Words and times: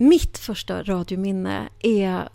Mitt 0.00 0.38
första 0.38 0.82
radiominne 0.82 1.68
är 1.80 2.28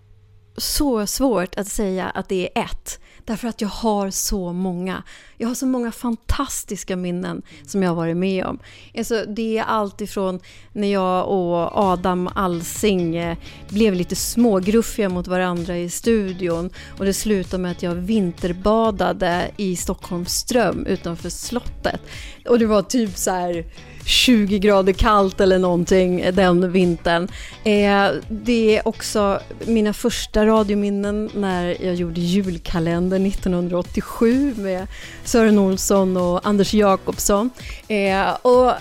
så 0.57 1.07
svårt 1.07 1.55
att 1.55 1.67
säga 1.67 2.09
att 2.09 2.29
det 2.29 2.49
är 2.55 2.63
ett. 2.63 2.99
Därför 3.25 3.47
att 3.47 3.61
jag 3.61 3.69
har 3.69 4.09
så 4.09 4.53
många. 4.53 5.03
Jag 5.37 5.47
har 5.47 5.55
så 5.55 5.65
många 5.65 5.91
fantastiska 5.91 6.95
minnen 6.95 7.41
som 7.67 7.83
jag 7.83 7.89
har 7.89 7.95
varit 7.95 8.17
med 8.17 8.45
om. 8.45 8.59
Alltså, 8.97 9.25
det 9.27 9.57
är 9.57 9.63
allt 9.63 10.01
ifrån 10.01 10.39
när 10.73 10.87
jag 10.87 11.27
och 11.27 11.77
Adam 11.77 12.29
Alsing 12.35 13.15
eh, 13.15 13.37
blev 13.69 13.93
lite 13.93 14.15
smågruffiga 14.15 15.09
mot 15.09 15.27
varandra 15.27 15.77
i 15.77 15.89
studion 15.89 16.69
och 16.97 17.05
det 17.05 17.13
slutade 17.13 17.63
med 17.63 17.71
att 17.71 17.83
jag 17.83 17.95
vinterbadade 17.95 19.51
i 19.57 19.75
Stockholms 19.75 20.33
ström 20.33 20.85
utanför 20.85 21.29
slottet. 21.29 22.01
Och 22.45 22.59
det 22.59 22.65
var 22.65 22.81
typ 22.81 23.17
så 23.17 23.31
här 23.31 23.65
20 24.05 24.59
grader 24.59 24.93
kallt 24.93 25.41
eller 25.41 25.59
någonting 25.59 26.29
den 26.33 26.71
vintern. 26.71 27.27
Eh, 27.63 28.11
det 28.29 28.77
är 28.77 28.87
också 28.87 29.39
mina 29.65 29.93
första 29.93 30.45
radiominnen 30.45 31.29
när 31.33 31.85
jag 31.85 31.95
gjorde 31.95 32.21
julkalendern 32.21 33.25
1987 33.25 34.53
med 34.57 34.87
Sören 35.23 35.59
Olsson 35.59 36.17
och 36.17 36.47
Anders 36.47 36.73
Jakobsson. 36.73 37.49
Eh, 37.87 38.33
och, 38.41 38.71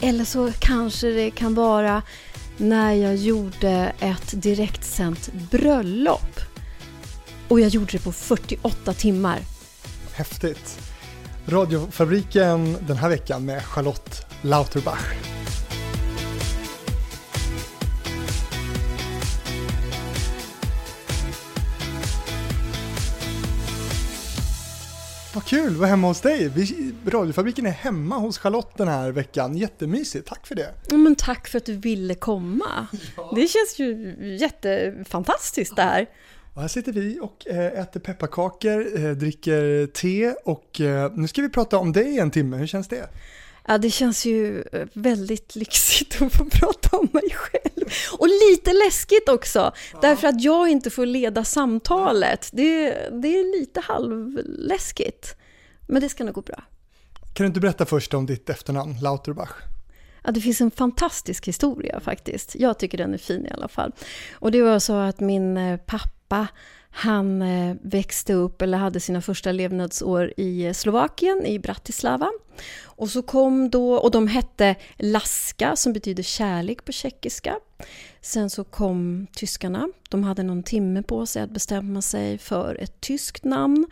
eller 0.00 0.24
så 0.24 0.52
kanske 0.58 1.06
det 1.06 1.30
kan 1.30 1.54
vara 1.54 2.02
när 2.56 2.92
jag 2.92 3.16
gjorde 3.16 3.92
ett 4.00 4.42
direktsänt 4.42 5.32
bröllop. 5.50 6.40
Och 7.48 7.60
jag 7.60 7.68
gjorde 7.68 7.92
det 7.92 8.04
på 8.04 8.12
48 8.12 8.92
timmar. 8.92 9.38
Häftigt. 10.12 10.78
Radiofabriken 11.48 12.76
den 12.86 12.96
här 12.96 13.08
veckan 13.08 13.44
med 13.44 13.64
Charlotte 13.64 14.26
Lauterbach. 14.42 15.14
Vad 25.34 25.44
kul, 25.44 25.76
vara 25.76 25.88
hemma 25.88 26.06
hos 26.08 26.20
dig. 26.20 26.48
Vi, 26.48 26.94
radiofabriken 27.06 27.66
är 27.66 27.70
hemma 27.70 28.18
hos 28.18 28.38
Charlotte 28.38 28.76
den 28.76 28.88
här 28.88 29.12
veckan. 29.12 29.56
Jättemysigt, 29.56 30.28
tack 30.28 30.46
för 30.46 30.54
det. 30.54 30.74
Men 30.90 31.14
tack 31.14 31.48
för 31.48 31.58
att 31.58 31.66
du 31.66 31.76
ville 31.76 32.14
komma. 32.14 32.86
Ja. 33.16 33.32
Det 33.34 33.48
känns 33.48 33.78
ju 33.78 34.16
jättefantastiskt 34.40 35.76
det 35.76 35.82
här. 35.82 36.06
Och 36.56 36.62
här 36.62 36.68
sitter 36.68 36.92
vi 36.92 37.18
och 37.20 37.46
eh, 37.46 37.80
äter 37.80 38.00
pepparkakor, 38.00 39.04
eh, 39.04 39.10
dricker 39.10 39.86
te 39.86 40.34
och 40.44 40.80
eh, 40.80 41.12
nu 41.14 41.28
ska 41.28 41.42
vi 41.42 41.48
prata 41.48 41.78
om 41.78 41.92
dig 41.92 42.04
i 42.06 42.18
en 42.18 42.30
timme. 42.30 42.56
Hur 42.56 42.66
känns 42.66 42.88
det? 42.88 43.08
Ja, 43.66 43.78
det 43.78 43.90
känns 43.90 44.24
ju 44.24 44.64
väldigt 44.92 45.56
lyxigt 45.56 46.22
att 46.22 46.32
få 46.32 46.44
prata 46.44 46.96
om 46.96 47.08
mig 47.12 47.30
själv. 47.30 47.88
Och 48.18 48.28
lite 48.28 48.72
läskigt 48.72 49.28
också, 49.28 49.72
ja. 49.92 49.98
därför 50.02 50.28
att 50.28 50.42
jag 50.42 50.68
inte 50.68 50.90
får 50.90 51.06
leda 51.06 51.44
samtalet. 51.44 52.50
Det, 52.52 52.90
det 53.22 53.38
är 53.38 53.60
lite 53.60 53.80
halvläskigt. 53.80 55.36
Men 55.86 56.02
det 56.02 56.08
ska 56.08 56.24
nog 56.24 56.34
gå 56.34 56.42
bra. 56.42 56.62
Kan 57.34 57.44
du 57.44 57.46
inte 57.46 57.60
berätta 57.60 57.86
först 57.86 58.14
om 58.14 58.26
ditt 58.26 58.50
efternamn, 58.50 58.96
Lauterbach? 59.02 59.75
Ja, 60.26 60.32
det 60.32 60.40
finns 60.40 60.60
en 60.60 60.70
fantastisk 60.70 61.48
historia 61.48 62.00
faktiskt. 62.00 62.54
Jag 62.54 62.78
tycker 62.78 62.98
den 62.98 63.14
är 63.14 63.18
fin 63.18 63.46
i 63.46 63.50
alla 63.50 63.68
fall. 63.68 63.92
Och 64.32 64.50
det 64.50 64.62
var 64.62 64.78
så 64.78 64.92
att 64.92 65.20
min 65.20 65.56
eh, 65.56 65.76
pappa 65.76 66.48
han 66.90 67.42
eh, 67.42 67.76
växte 67.82 68.32
upp, 68.34 68.62
eller 68.62 68.78
hade 68.78 69.00
sina 69.00 69.20
första 69.20 69.52
levnadsår 69.52 70.32
i 70.36 70.66
eh, 70.66 70.72
Slovakien, 70.72 71.46
i 71.46 71.58
Bratislava. 71.58 72.30
Och 72.84 73.10
så 73.10 73.22
kom 73.22 73.70
då, 73.70 73.94
och 73.94 74.10
de 74.10 74.26
hette 74.28 74.74
Laska, 74.96 75.76
som 75.76 75.92
betyder 75.92 76.22
kärlek 76.22 76.84
på 76.84 76.92
tjeckiska. 76.92 77.56
Sen 78.20 78.50
så 78.50 78.64
kom 78.64 79.26
tyskarna. 79.36 79.88
De 80.10 80.24
hade 80.24 80.42
någon 80.42 80.62
timme 80.62 81.02
på 81.02 81.26
sig 81.26 81.42
att 81.42 81.50
bestämma 81.50 82.02
sig 82.02 82.38
för 82.38 82.74
ett 82.82 83.00
tyskt 83.00 83.44
namn. 83.44 83.86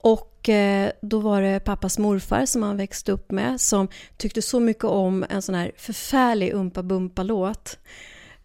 Och 0.00 0.35
Eh, 0.48 0.90
då 1.02 1.18
var 1.18 1.42
det 1.42 1.60
pappas 1.60 1.98
morfar 1.98 2.46
som 2.46 2.62
han 2.62 2.76
växte 2.76 3.12
upp 3.12 3.30
med 3.30 3.60
som 3.60 3.88
tyckte 4.16 4.42
så 4.42 4.60
mycket 4.60 4.84
om 4.84 5.24
en 5.30 5.42
sån 5.42 5.54
här 5.54 5.72
förfärlig 5.76 6.52
Umpa 6.52 6.82
Bumpa-låt. 6.82 7.78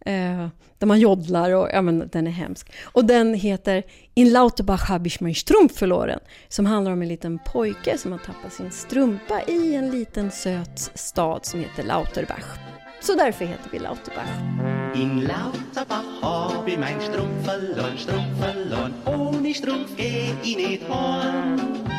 Eh, 0.06 0.48
där 0.78 0.86
man 0.86 1.00
joddlar 1.00 1.50
och 1.50 1.68
ja, 1.72 1.82
men 1.82 2.08
den 2.12 2.26
är 2.26 2.30
hemsk. 2.30 2.72
Och 2.84 3.04
den 3.04 3.34
heter 3.34 3.82
In 4.14 4.32
Lauterbach 4.32 4.88
habe 4.88 5.06
ich 5.06 5.20
mein 5.20 5.34
Strumpf 5.34 5.82
verloren. 5.82 6.20
Som 6.48 6.66
handlar 6.66 6.92
om 6.92 7.02
en 7.02 7.08
liten 7.08 7.38
pojke 7.38 7.98
som 7.98 8.12
har 8.12 8.18
tappat 8.18 8.52
sin 8.52 8.70
strumpa 8.70 9.42
i 9.42 9.74
en 9.74 9.90
liten 9.90 10.30
söt 10.30 10.90
stad 10.94 11.46
som 11.46 11.60
heter 11.60 11.82
Lauterbach. 11.82 12.58
Så 13.00 13.14
därför 13.14 13.44
heter 13.44 13.70
vi 13.72 13.78
Lauterbach. 13.78 14.28
In 14.94 15.20
Lauterbach 15.20 16.22
habe 16.22 16.70
ich 16.70 16.78
mein 16.78 17.00
Strumpf 17.00 17.44
verloren, 17.44 17.98
Strumpf 17.98 18.40
verloren. 18.40 18.94
Ohne 19.06 19.54
Strumpf 19.54 19.96
geh 19.96 20.30
ich 20.42 20.56
nicht 20.56 20.88
horn. 20.88 21.91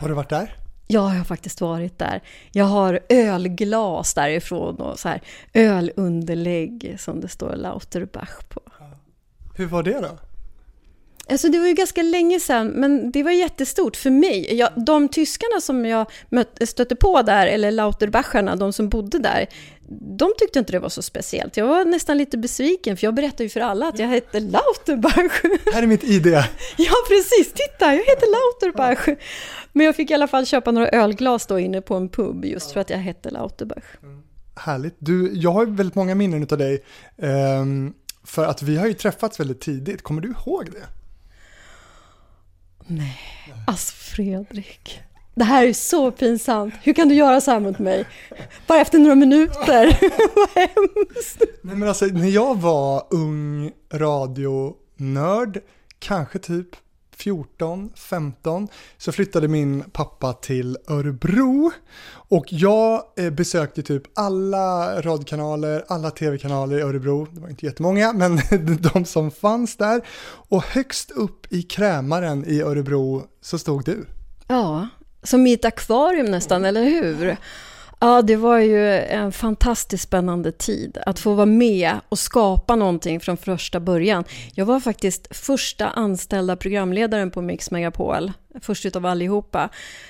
Har 0.00 0.08
du 0.08 0.14
varit 0.14 0.28
där? 0.28 0.56
Ja, 0.86 1.12
jag 1.12 1.18
har 1.18 1.24
faktiskt 1.24 1.60
varit 1.60 1.98
där. 1.98 2.20
Jag 2.52 2.64
har 2.64 3.00
ölglas 3.08 4.14
därifrån 4.14 4.76
och 4.76 4.98
så 4.98 5.08
här 5.08 5.20
ölunderlägg 5.54 6.96
som 6.98 7.20
det 7.20 7.28
står 7.28 7.56
Lauterbach 7.56 8.44
på. 8.48 8.60
Hur 9.56 9.66
var 9.66 9.82
det 9.82 10.00
då? 10.00 10.18
Alltså 11.30 11.48
det 11.48 11.58
var 11.58 11.66
ju 11.66 11.74
ganska 11.74 12.02
länge 12.02 12.40
sedan, 12.40 12.68
men 12.68 13.10
det 13.10 13.22
var 13.22 13.30
jättestort 13.30 13.96
för 13.96 14.10
mig. 14.10 14.54
Jag, 14.54 14.70
de 14.86 15.08
tyskarna 15.08 15.60
som 15.60 15.86
jag 15.86 16.06
mötte, 16.28 16.66
stötte 16.66 16.96
på 16.96 17.22
där, 17.22 17.46
eller 17.46 17.70
Lauterbacharna, 17.70 18.56
de 18.56 18.72
som 18.72 18.88
bodde 18.88 19.18
där, 19.18 19.46
de 20.18 20.32
tyckte 20.38 20.58
inte 20.58 20.72
det 20.72 20.78
var 20.78 20.88
så 20.88 21.02
speciellt. 21.02 21.56
Jag 21.56 21.66
var 21.66 21.84
nästan 21.84 22.18
lite 22.18 22.38
besviken, 22.38 22.96
för 22.96 23.06
jag 23.06 23.14
berättade 23.14 23.42
ju 23.42 23.48
för 23.48 23.60
alla 23.60 23.88
att 23.88 23.98
jag 23.98 24.08
hette 24.08 24.40
Lauterbach. 24.40 25.42
Här 25.74 25.82
är 25.82 25.86
mitt 25.86 26.04
ID. 26.04 26.26
Ja, 26.76 26.94
precis. 27.08 27.52
Titta, 27.52 27.94
jag 27.94 28.04
heter 28.04 28.26
Lauterbach. 28.26 29.16
Men 29.72 29.86
jag 29.86 29.96
fick 29.96 30.10
i 30.10 30.14
alla 30.14 30.28
fall 30.28 30.46
köpa 30.46 30.70
några 30.70 30.88
ölglas 30.88 31.46
då 31.46 31.58
inne 31.58 31.80
på 31.80 31.94
en 31.94 32.08
pub, 32.08 32.44
just 32.44 32.72
för 32.72 32.80
att 32.80 32.90
jag 32.90 32.98
hette 32.98 33.30
Lauterbach. 33.30 33.84
Mm. 34.02 34.22
Härligt. 34.56 34.94
Du, 34.98 35.30
jag 35.34 35.52
har 35.52 35.66
väldigt 35.66 35.94
många 35.94 36.14
minnen 36.14 36.46
av 36.50 36.58
dig, 36.58 36.84
um, 37.16 37.94
för 38.24 38.44
att 38.46 38.62
vi 38.62 38.76
har 38.76 38.86
ju 38.86 38.94
träffats 38.94 39.40
väldigt 39.40 39.60
tidigt. 39.60 40.02
Kommer 40.02 40.22
du 40.22 40.28
ihåg 40.28 40.68
det? 40.72 40.99
Nej, 42.90 43.18
alltså 43.66 43.92
Fredrik. 43.92 45.00
Det 45.34 45.44
här 45.44 45.66
är 45.66 45.72
så 45.72 46.10
pinsamt. 46.10 46.74
Hur 46.82 46.92
kan 46.92 47.08
du 47.08 47.14
göra 47.14 47.40
så 47.40 47.50
här 47.50 47.60
mot 47.60 47.78
mig? 47.78 48.04
Bara 48.66 48.80
efter 48.80 48.98
några 48.98 49.14
minuter. 49.14 49.98
Vad 50.34 50.48
hemskt. 50.54 51.42
Nej 51.62 51.76
men 51.76 51.88
alltså 51.88 52.04
när 52.04 52.28
jag 52.28 52.60
var 52.60 53.06
ung 53.10 53.70
radionörd, 53.92 55.60
kanske 55.98 56.38
typ 56.38 56.66
14, 57.20 57.90
15 57.96 58.68
så 58.98 59.12
flyttade 59.12 59.48
min 59.48 59.84
pappa 59.92 60.32
till 60.32 60.78
Örebro 60.88 61.72
och 62.12 62.44
jag 62.48 63.02
eh, 63.16 63.30
besökte 63.30 63.82
typ 63.82 64.02
alla 64.14 65.00
radkanaler, 65.00 65.84
alla 65.88 66.10
tv-kanaler 66.10 66.78
i 66.78 66.82
Örebro. 66.82 67.26
Det 67.32 67.40
var 67.40 67.48
inte 67.48 67.66
jättemånga, 67.66 68.12
men 68.12 68.40
de 68.92 69.04
som 69.04 69.30
fanns 69.30 69.76
där. 69.76 70.00
Och 70.48 70.64
högst 70.64 71.10
upp 71.10 71.52
i 71.52 71.62
krämaren 71.62 72.44
i 72.46 72.60
Örebro 72.62 73.22
så 73.40 73.58
stod 73.58 73.84
du. 73.84 74.06
Ja, 74.48 74.88
som 75.22 75.46
i 75.46 75.52
ett 75.52 75.64
akvarium 75.64 76.26
nästan, 76.26 76.64
eller 76.64 76.84
hur? 76.84 77.36
Ja, 78.02 78.22
det 78.22 78.36
var 78.36 78.58
ju 78.58 78.88
en 78.98 79.32
fantastiskt 79.32 80.04
spännande 80.04 80.52
tid 80.52 80.98
att 81.06 81.18
få 81.18 81.34
vara 81.34 81.46
med 81.46 81.92
och 82.08 82.18
skapa 82.18 82.76
någonting 82.76 83.20
från 83.20 83.36
första 83.36 83.80
början. 83.80 84.24
Jag 84.54 84.66
var 84.66 84.80
faktiskt 84.80 85.36
första 85.36 85.88
anställda 85.88 86.56
programledaren 86.56 87.30
på 87.30 87.42
Mix 87.42 87.70
Megapol, 87.70 88.32
först 88.60 88.86
utav 88.86 89.06
allihopa. 89.06 89.68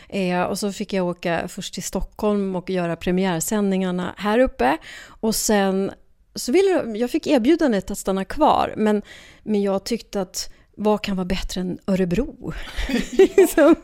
Eh, 0.08 0.42
och 0.42 0.58
så 0.58 0.72
fick 0.72 0.92
jag 0.92 1.06
åka 1.06 1.48
först 1.48 1.74
till 1.74 1.82
Stockholm 1.82 2.56
och 2.56 2.70
göra 2.70 2.96
premiärsändningarna 2.96 4.14
här 4.16 4.38
uppe. 4.38 4.76
Och 5.06 5.34
sen 5.34 5.90
så 6.34 6.52
ville 6.52 6.98
jag 6.98 7.10
fick 7.10 7.26
erbjudandet 7.26 7.90
att 7.90 7.98
stanna 7.98 8.24
kvar, 8.24 8.74
men, 8.76 9.02
men 9.42 9.62
jag 9.62 9.84
tyckte 9.84 10.20
att 10.20 10.50
vad 10.82 11.02
kan 11.02 11.16
vara 11.16 11.24
bättre 11.24 11.60
än 11.60 11.78
Örebro? 11.86 12.52
liksom. 13.12 13.74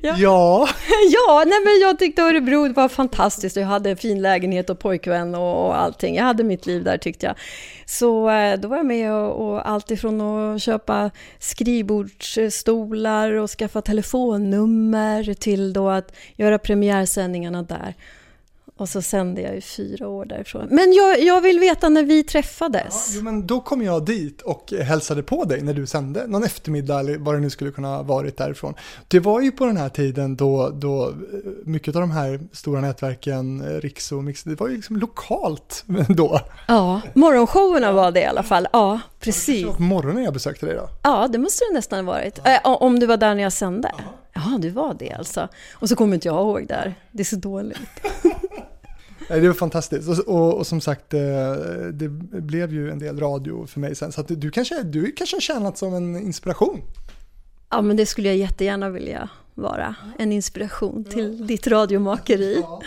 ja. 0.00 0.14
Ja, 0.18 0.68
ja 1.10 1.44
nej 1.46 1.60
men 1.64 1.80
jag 1.80 1.98
tyckte 1.98 2.22
Örebro 2.22 2.72
var 2.72 2.88
fantastiskt. 2.88 3.56
Jag 3.56 3.66
hade 3.66 3.90
en 3.90 3.96
fin 3.96 4.22
lägenhet 4.22 4.70
och 4.70 4.78
pojkvän 4.78 5.34
och, 5.34 5.66
och 5.66 5.80
allting. 5.80 6.16
Jag 6.16 6.24
hade 6.24 6.44
mitt 6.44 6.66
liv 6.66 6.84
där 6.84 6.98
tyckte 6.98 7.26
jag. 7.26 7.34
Så 7.86 8.30
eh, 8.30 8.58
då 8.58 8.68
var 8.68 8.76
jag 8.76 8.86
med 8.86 9.12
och, 9.12 9.48
och 9.48 9.68
allt 9.68 9.90
ifrån 9.90 10.20
att 10.20 10.62
köpa 10.62 11.10
skrivbordsstolar 11.38 13.32
och 13.32 13.50
skaffa 13.50 13.82
telefonnummer 13.82 15.34
till 15.34 15.72
då 15.72 15.88
att 15.88 16.12
göra 16.36 16.58
premiärsändningarna 16.58 17.62
där. 17.62 17.94
Och 18.78 18.88
så 18.88 19.02
sände 19.02 19.40
jag 19.40 19.56
i 19.56 19.60
fyra 19.60 20.08
år 20.08 20.24
därifrån. 20.24 20.66
Men 20.70 20.92
jag, 20.92 21.22
jag 21.22 21.40
vill 21.40 21.60
veta 21.60 21.88
när 21.88 22.02
vi 22.02 22.24
träffades. 22.24 23.08
Ja, 23.10 23.12
jo, 23.16 23.22
men 23.22 23.46
då 23.46 23.60
kom 23.60 23.82
jag 23.82 24.04
dit 24.04 24.42
och 24.42 24.72
hälsade 24.82 25.22
på 25.22 25.44
dig 25.44 25.62
när 25.62 25.74
du 25.74 25.86
sände. 25.86 26.26
Någon 26.26 26.44
eftermiddag 26.44 27.00
eller 27.00 27.18
vad 27.18 27.34
det 27.34 27.40
nu 27.40 27.50
skulle 27.50 27.70
kunna 27.70 27.88
ha 27.88 28.02
varit 28.02 28.36
därifrån. 28.36 28.74
Det 29.08 29.20
var 29.20 29.40
ju 29.40 29.52
på 29.52 29.64
den 29.64 29.76
här 29.76 29.88
tiden 29.88 30.36
då, 30.36 30.70
då 30.70 31.14
mycket 31.64 31.96
av 31.96 32.00
de 32.00 32.10
här 32.10 32.40
stora 32.52 32.80
nätverken, 32.80 33.80
Riks 33.80 34.12
och 34.12 34.24
Mix, 34.24 34.42
det 34.42 34.60
var 34.60 34.68
ju 34.68 34.76
liksom 34.76 34.96
lokalt 34.96 35.84
då. 36.08 36.40
Ja, 36.68 37.00
morgonshowerna 37.14 37.92
var 37.92 38.10
det 38.10 38.20
i 38.20 38.26
alla 38.26 38.42
fall. 38.42 38.68
Ja, 38.72 39.00
precis. 39.20 39.66
På 39.66 39.82
morgonen 39.82 40.24
jag 40.24 40.32
besökte 40.32 40.66
dig 40.66 40.74
då? 40.74 40.88
Ja, 41.02 41.28
det 41.28 41.38
måste 41.38 41.64
det 41.70 41.74
nästan 41.74 42.04
ha 42.04 42.12
varit. 42.12 42.38
Ja. 42.44 42.74
Om 42.74 43.00
du 43.00 43.06
var 43.06 43.16
där 43.16 43.34
när 43.34 43.42
jag 43.42 43.52
sände. 43.52 43.92
Ja, 44.32 44.58
du 44.58 44.70
var 44.70 44.96
det 44.98 45.12
alltså. 45.12 45.48
Och 45.72 45.88
så 45.88 45.96
kommer 45.96 46.14
inte 46.14 46.28
jag 46.28 46.36
ihåg 46.36 46.66
där. 46.68 46.94
Det 47.10 47.22
är 47.22 47.24
så 47.24 47.36
dåligt. 47.36 47.78
Det 49.28 49.46
var 49.48 49.54
fantastiskt 49.54 50.08
och, 50.08 50.18
och, 50.18 50.54
och, 50.54 50.66
som 50.66 50.80
sagt 50.80 51.14
eh, 51.14 51.20
det 51.92 52.08
blev 52.08 52.72
ju 52.72 52.90
en 52.90 52.98
del 52.98 53.20
radio 53.20 53.66
för 53.66 53.80
mig 53.80 53.94
sen 53.94 54.12
så 54.12 54.20
att 54.20 54.28
du 54.28 54.50
kanske, 54.50 54.82
du 54.82 55.12
kanske 55.12 55.36
har 55.36 55.40
tjänat 55.40 55.78
som 55.78 55.94
en 55.94 56.16
inspiration. 56.16 56.82
Ja 57.70 57.82
men 57.82 57.96
det 57.96 58.06
skulle 58.06 58.28
jag 58.28 58.36
jättegärna 58.36 58.90
vilja 58.90 59.28
vara, 59.54 59.94
en 60.18 60.32
inspiration 60.32 61.04
till 61.04 61.36
ja. 61.40 61.46
ditt 61.46 61.66
radiomakeri. 61.66 62.62
Ja. 62.62 62.82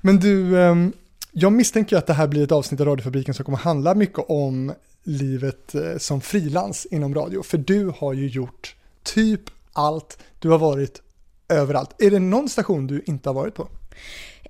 Men 0.00 0.20
du, 0.20 0.62
ehm, 0.62 0.92
jag 1.32 1.52
misstänker 1.52 1.96
att 1.96 2.06
det 2.06 2.12
här 2.12 2.26
blir 2.26 2.44
ett 2.44 2.52
avsnitt 2.52 2.80
av 2.80 2.86
Radiofabriken 2.86 3.34
som 3.34 3.44
kommer 3.44 3.58
handla 3.58 3.94
mycket 3.94 4.24
om 4.28 4.72
livet 5.02 5.74
eh, 5.74 5.98
som 5.98 6.20
frilans 6.20 6.86
inom 6.86 7.14
radio. 7.14 7.42
För 7.42 7.58
du 7.58 7.92
har 7.98 8.12
ju 8.12 8.28
gjort 8.28 8.76
typ 9.02 9.40
allt, 9.72 10.18
du 10.38 10.48
har 10.48 10.58
varit 10.58 11.02
överallt. 11.48 12.02
Är 12.02 12.10
det 12.10 12.18
någon 12.18 12.48
station 12.48 12.86
du 12.86 13.02
inte 13.06 13.28
har 13.28 13.34
varit 13.34 13.54
på? 13.54 13.68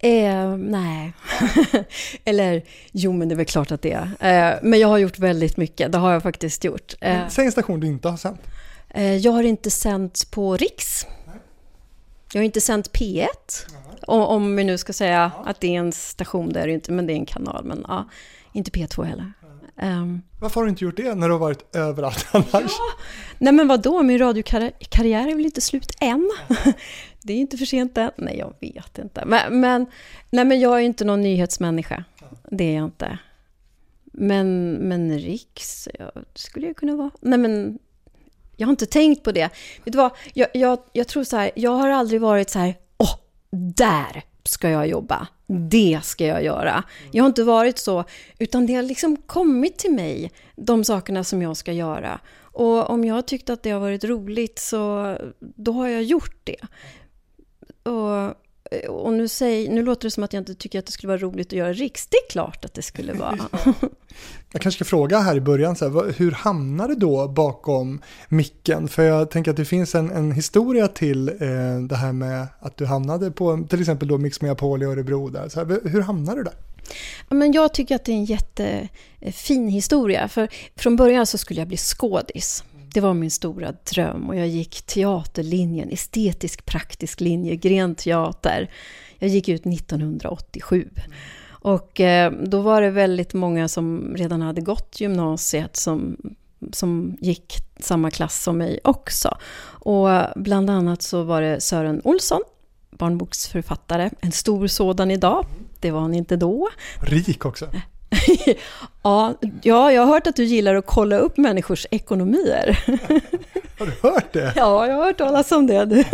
Eh, 0.00 0.56
nej. 0.56 1.12
Eller, 2.24 2.62
jo 2.92 3.12
men 3.12 3.28
det 3.28 3.34
är 3.34 3.36
väl 3.36 3.46
klart 3.46 3.72
att 3.72 3.82
det 3.82 3.92
är. 3.92 4.02
Eh, 4.02 4.58
men 4.62 4.80
jag 4.80 4.88
har 4.88 4.98
gjort 4.98 5.18
väldigt 5.18 5.56
mycket, 5.56 5.92
det 5.92 5.98
har 5.98 6.12
jag 6.12 6.22
faktiskt 6.22 6.64
gjort. 6.64 6.94
Eh, 7.00 7.28
Säg 7.28 7.46
en 7.46 7.52
station 7.52 7.80
du 7.80 7.86
inte 7.86 8.08
har 8.08 8.16
sänt. 8.16 8.40
Eh, 8.90 9.16
jag 9.16 9.32
har 9.32 9.42
inte 9.42 9.70
sänt 9.70 10.30
på 10.30 10.56
Riks. 10.56 11.06
Nej. 11.26 11.36
Jag 12.32 12.40
har 12.40 12.44
inte 12.44 12.60
sänt 12.60 12.90
P1. 12.92 13.26
Om, 14.06 14.20
om 14.22 14.56
vi 14.56 14.64
nu 14.64 14.78
ska 14.78 14.92
säga 14.92 15.32
ja. 15.36 15.50
att 15.50 15.60
det 15.60 15.74
är 15.74 15.78
en 15.78 15.92
station, 15.92 16.52
det 16.52 16.60
är 16.60 16.66
det 16.66 16.72
inte, 16.72 16.92
men 16.92 17.06
det 17.06 17.12
är 17.12 17.16
en 17.16 17.26
kanal. 17.26 17.64
Men 17.64 17.84
ja, 17.88 18.08
inte 18.52 18.70
P2 18.70 19.04
heller. 19.04 19.32
Um, 19.82 20.22
Varför 20.40 20.60
har 20.60 20.64
du 20.64 20.70
inte 20.70 20.84
gjort 20.84 20.96
det 20.96 21.14
när 21.14 21.28
du 21.28 21.34
har 21.34 21.38
varit 21.38 21.76
överallt 21.76 22.26
annars? 22.32 22.52
Ja, 22.52 23.04
nej 23.38 23.52
men 23.52 23.68
vadå, 23.68 24.02
min 24.02 24.18
radiokarriär 24.18 25.28
är 25.28 25.34
väl 25.34 25.44
inte 25.44 25.60
slut 25.60 25.92
än? 26.00 26.30
det 27.22 27.32
är 27.32 27.36
inte 27.36 27.56
för 27.56 27.64
sent 27.64 27.98
än. 27.98 28.10
Nej, 28.16 28.38
jag 28.38 28.54
vet 28.60 28.98
inte. 28.98 29.24
Men, 29.26 29.60
men, 29.60 29.86
nej, 30.30 30.44
men 30.44 30.60
jag 30.60 30.74
är 30.76 30.84
inte 30.84 31.04
någon 31.04 31.20
nyhetsmänniska. 31.20 32.04
Det 32.50 32.64
är 32.64 32.74
jag 32.74 32.84
inte. 32.84 33.18
Men, 34.04 34.72
men 34.72 35.18
Riks, 35.18 35.88
ja, 35.98 36.12
skulle 36.34 36.66
jag 36.66 36.76
kunna 36.76 36.96
vara. 36.96 37.10
Nej, 37.20 37.38
men 37.38 37.78
jag 38.56 38.66
har 38.66 38.70
inte 38.70 38.86
tänkt 38.86 39.22
på 39.22 39.32
det. 39.32 39.50
Vet 39.84 39.92
du 39.92 39.98
vad, 39.98 40.10
jag, 40.34 40.48
jag, 40.54 40.78
jag 40.92 41.08
tror 41.08 41.24
så 41.24 41.36
här, 41.36 41.50
jag 41.56 41.70
har 41.70 41.88
aldrig 41.88 42.20
varit 42.20 42.50
så 42.50 42.58
här, 42.58 42.74
åh, 42.98 43.14
där 43.50 44.22
ska 44.44 44.70
jag 44.70 44.88
jobba. 44.88 45.26
Det 45.46 46.00
ska 46.02 46.26
jag 46.26 46.44
göra. 46.44 46.84
Jag 47.12 47.24
har 47.24 47.28
inte 47.28 47.44
varit 47.44 47.78
så, 47.78 48.04
utan 48.38 48.66
det 48.66 48.74
har 48.74 48.82
liksom 48.82 49.16
kommit 49.16 49.78
till 49.78 49.92
mig, 49.92 50.32
de 50.56 50.84
sakerna 50.84 51.24
som 51.24 51.42
jag 51.42 51.56
ska 51.56 51.72
göra. 51.72 52.20
Och 52.36 52.90
om 52.90 53.04
jag 53.04 53.14
har 53.14 53.22
tyckt 53.22 53.50
att 53.50 53.62
det 53.62 53.70
har 53.70 53.80
varit 53.80 54.04
roligt 54.04 54.58
så 54.58 55.16
då 55.40 55.72
har 55.72 55.88
jag 55.88 56.02
gjort 56.02 56.36
det. 56.44 56.60
Och, 57.90 58.34
och 58.88 59.12
nu, 59.12 59.28
säg, 59.28 59.68
nu 59.68 59.82
låter 59.82 60.06
det 60.06 60.10
som 60.10 60.24
att 60.24 60.32
jag 60.32 60.40
inte 60.40 60.54
tycker 60.54 60.78
att 60.78 60.86
det 60.86 60.92
skulle 60.92 61.08
vara 61.08 61.18
roligt 61.18 61.46
att 61.46 61.52
göra 61.52 61.72
riks. 61.72 62.06
Det 62.06 62.16
är 62.16 62.30
klart 62.30 62.64
att 62.64 62.74
det 62.74 62.82
skulle 62.82 63.12
vara. 63.12 63.38
jag 64.52 64.62
kanske 64.62 64.84
ska 64.84 64.88
fråga 64.88 65.18
här 65.18 65.36
i 65.36 65.40
början, 65.40 65.76
så 65.76 65.88
här, 65.88 66.12
hur 66.12 66.30
hamnade 66.30 66.94
du 66.94 67.00
då 67.00 67.28
bakom 67.28 68.02
micken? 68.28 68.88
För 68.88 69.02
jag 69.02 69.30
tänker 69.30 69.50
att 69.50 69.56
det 69.56 69.64
finns 69.64 69.94
en, 69.94 70.10
en 70.10 70.32
historia 70.32 70.88
till 70.88 71.28
eh, 71.28 71.34
det 71.88 71.96
här 71.96 72.12
med 72.12 72.46
att 72.60 72.76
du 72.76 72.86
hamnade 72.86 73.30
på 73.30 73.66
till 73.70 73.80
exempel 73.80 74.08
då 74.08 74.18
Mix 74.18 74.40
Megapol 74.40 74.82
i 74.82 74.86
Örebro. 74.86 75.28
Där. 75.28 75.48
Så 75.48 75.64
här, 75.64 75.88
hur 75.88 76.00
hamnade 76.00 76.38
du 76.38 76.44
där? 76.44 76.54
men 77.28 77.52
jag 77.52 77.74
tycker 77.74 77.94
att 77.94 78.04
det 78.04 78.12
är 78.12 78.16
en 78.16 78.24
jättefin 78.24 79.68
historia. 79.68 80.28
För 80.28 80.48
från 80.76 80.96
början 80.96 81.26
så 81.26 81.38
skulle 81.38 81.60
jag 81.60 81.68
bli 81.68 81.76
skådis. 81.76 82.64
Det 82.94 83.00
var 83.00 83.14
min 83.14 83.30
stora 83.30 83.72
dröm 83.92 84.28
och 84.28 84.36
jag 84.36 84.48
gick 84.48 84.82
teaterlinjen, 84.82 85.90
estetisk 85.90 86.66
praktisk 86.66 87.20
linje, 87.20 87.56
grenteater. 87.56 88.70
Jag 89.18 89.30
gick 89.30 89.48
ut 89.48 89.66
1987. 89.66 90.88
Och 91.64 92.00
eh, 92.00 92.32
då 92.32 92.60
var 92.60 92.82
det 92.82 92.90
väldigt 92.90 93.34
många 93.34 93.68
som 93.68 94.14
redan 94.16 94.42
hade 94.42 94.60
gått 94.60 95.00
gymnasiet 95.00 95.76
som, 95.76 96.16
som 96.72 97.16
gick 97.20 97.54
samma 97.78 98.10
klass 98.10 98.42
som 98.42 98.58
mig 98.58 98.80
också. 98.84 99.38
Och 99.66 100.08
bland 100.36 100.70
annat 100.70 101.02
så 101.02 101.22
var 101.22 101.42
det 101.42 101.60
Sören 101.60 102.00
Olsson, 102.04 102.40
barnboksförfattare, 102.90 104.10
en 104.20 104.32
stor 104.32 104.66
sådan 104.66 105.10
idag. 105.10 105.46
Det 105.80 105.90
var 105.90 106.00
han 106.00 106.14
inte 106.14 106.36
då. 106.36 106.68
Rik 107.00 107.44
också. 107.44 107.66
ja, 109.02 109.34
ja, 109.62 109.92
jag 109.92 110.02
har 110.02 110.14
hört 110.14 110.26
att 110.26 110.36
du 110.36 110.44
gillar 110.44 110.74
att 110.74 110.86
kolla 110.86 111.18
upp 111.18 111.36
människors 111.36 111.86
ekonomier. 111.90 112.78
har 113.78 113.86
du 113.86 113.92
hört 114.02 114.32
det? 114.32 114.52
Ja, 114.56 114.86
jag 114.86 114.94
har 114.94 115.04
hört 115.04 115.18
talas 115.18 115.52
om 115.52 115.66
det. 115.66 115.82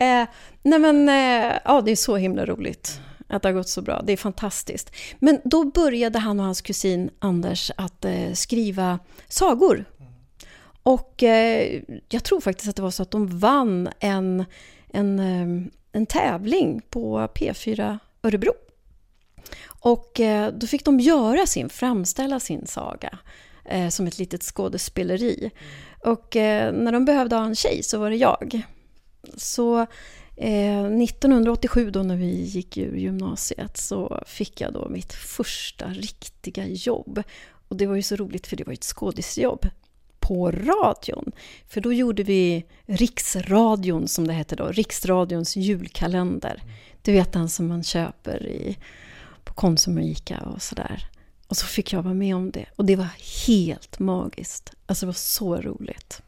eh, 0.00 0.28
nej 0.62 0.78
men, 0.78 1.08
eh, 1.08 1.52
ja, 1.64 1.80
det 1.80 1.90
är 1.90 1.96
så 1.96 2.16
himla 2.16 2.46
roligt 2.46 3.00
att 3.30 3.42
det 3.42 3.48
har 3.48 3.54
gått 3.54 3.68
så 3.68 3.82
bra. 3.82 4.02
Det 4.02 4.12
är 4.12 4.16
fantastiskt. 4.16 4.92
Men 5.18 5.40
då 5.44 5.64
började 5.64 6.18
han 6.18 6.40
och 6.40 6.46
hans 6.46 6.60
kusin 6.60 7.10
Anders 7.18 7.70
att 7.76 8.04
eh, 8.04 8.32
skriva 8.32 8.98
sagor. 9.28 9.84
Och 10.82 11.22
eh, 11.22 11.82
jag 12.08 12.24
tror 12.24 12.40
faktiskt 12.40 12.68
att 12.68 12.76
det 12.76 12.82
var 12.82 12.90
så 12.90 13.02
att 13.02 13.10
de 13.10 13.38
vann 13.38 13.88
en, 14.00 14.44
en, 14.88 15.18
eh, 15.18 15.66
en 15.92 16.06
tävling 16.06 16.80
på 16.90 17.18
P4 17.18 17.98
Örebro. 18.22 18.52
Och 19.80 20.20
eh, 20.20 20.52
då 20.52 20.66
fick 20.66 20.84
de 20.84 21.00
göra 21.00 21.46
sin, 21.46 21.68
framställa 21.68 22.40
sin 22.40 22.66
saga 22.66 23.18
eh, 23.64 23.88
som 23.88 24.06
ett 24.06 24.18
litet 24.18 24.42
skådespeleri. 24.42 25.50
Och 26.04 26.36
eh, 26.36 26.72
när 26.72 26.92
de 26.92 27.04
behövde 27.04 27.36
ha 27.36 27.44
en 27.44 27.54
tjej 27.54 27.82
så 27.82 27.98
var 27.98 28.10
det 28.10 28.16
jag. 28.16 28.62
Så 29.36 29.86
Eh, 30.42 30.84
1987 30.84 31.90
då 31.90 32.02
när 32.02 32.16
vi 32.16 32.44
gick 32.44 32.76
ur 32.76 32.96
gymnasiet 32.96 33.76
så 33.76 34.22
fick 34.26 34.60
jag 34.60 34.72
då 34.72 34.88
mitt 34.88 35.12
första 35.12 35.88
riktiga 35.88 36.66
jobb. 36.66 37.22
Och 37.68 37.76
det 37.76 37.86
var 37.86 37.96
ju 37.96 38.02
så 38.02 38.16
roligt 38.16 38.46
för 38.46 38.56
det 38.56 38.64
var 38.66 38.72
ett 38.72 38.84
skådisjobb 38.84 39.68
på 40.18 40.50
radion. 40.50 41.32
För 41.68 41.80
då 41.80 41.92
gjorde 41.92 42.22
vi 42.22 42.64
Riksradion 42.86 44.08
som 44.08 44.26
det 44.26 44.32
hette 44.32 44.56
då, 44.56 44.66
Riksradions 44.66 45.56
julkalender. 45.56 46.62
Du 47.02 47.12
vet 47.12 47.32
den 47.32 47.48
som 47.48 47.66
man 47.66 47.82
köper 47.82 48.46
i 48.46 48.78
på 49.44 49.54
Konsum 49.54 49.96
och 49.96 50.04
Ica 50.04 50.38
och 50.38 50.62
sådär. 50.62 51.08
Och 51.46 51.56
så 51.56 51.66
fick 51.66 51.92
jag 51.92 52.02
vara 52.02 52.14
med 52.14 52.36
om 52.36 52.50
det. 52.50 52.66
Och 52.76 52.84
det 52.84 52.96
var 52.96 53.08
helt 53.46 53.98
magiskt. 53.98 54.72
Alltså 54.86 55.06
det 55.06 55.08
var 55.08 55.12
så 55.12 55.56
roligt. 55.56 56.22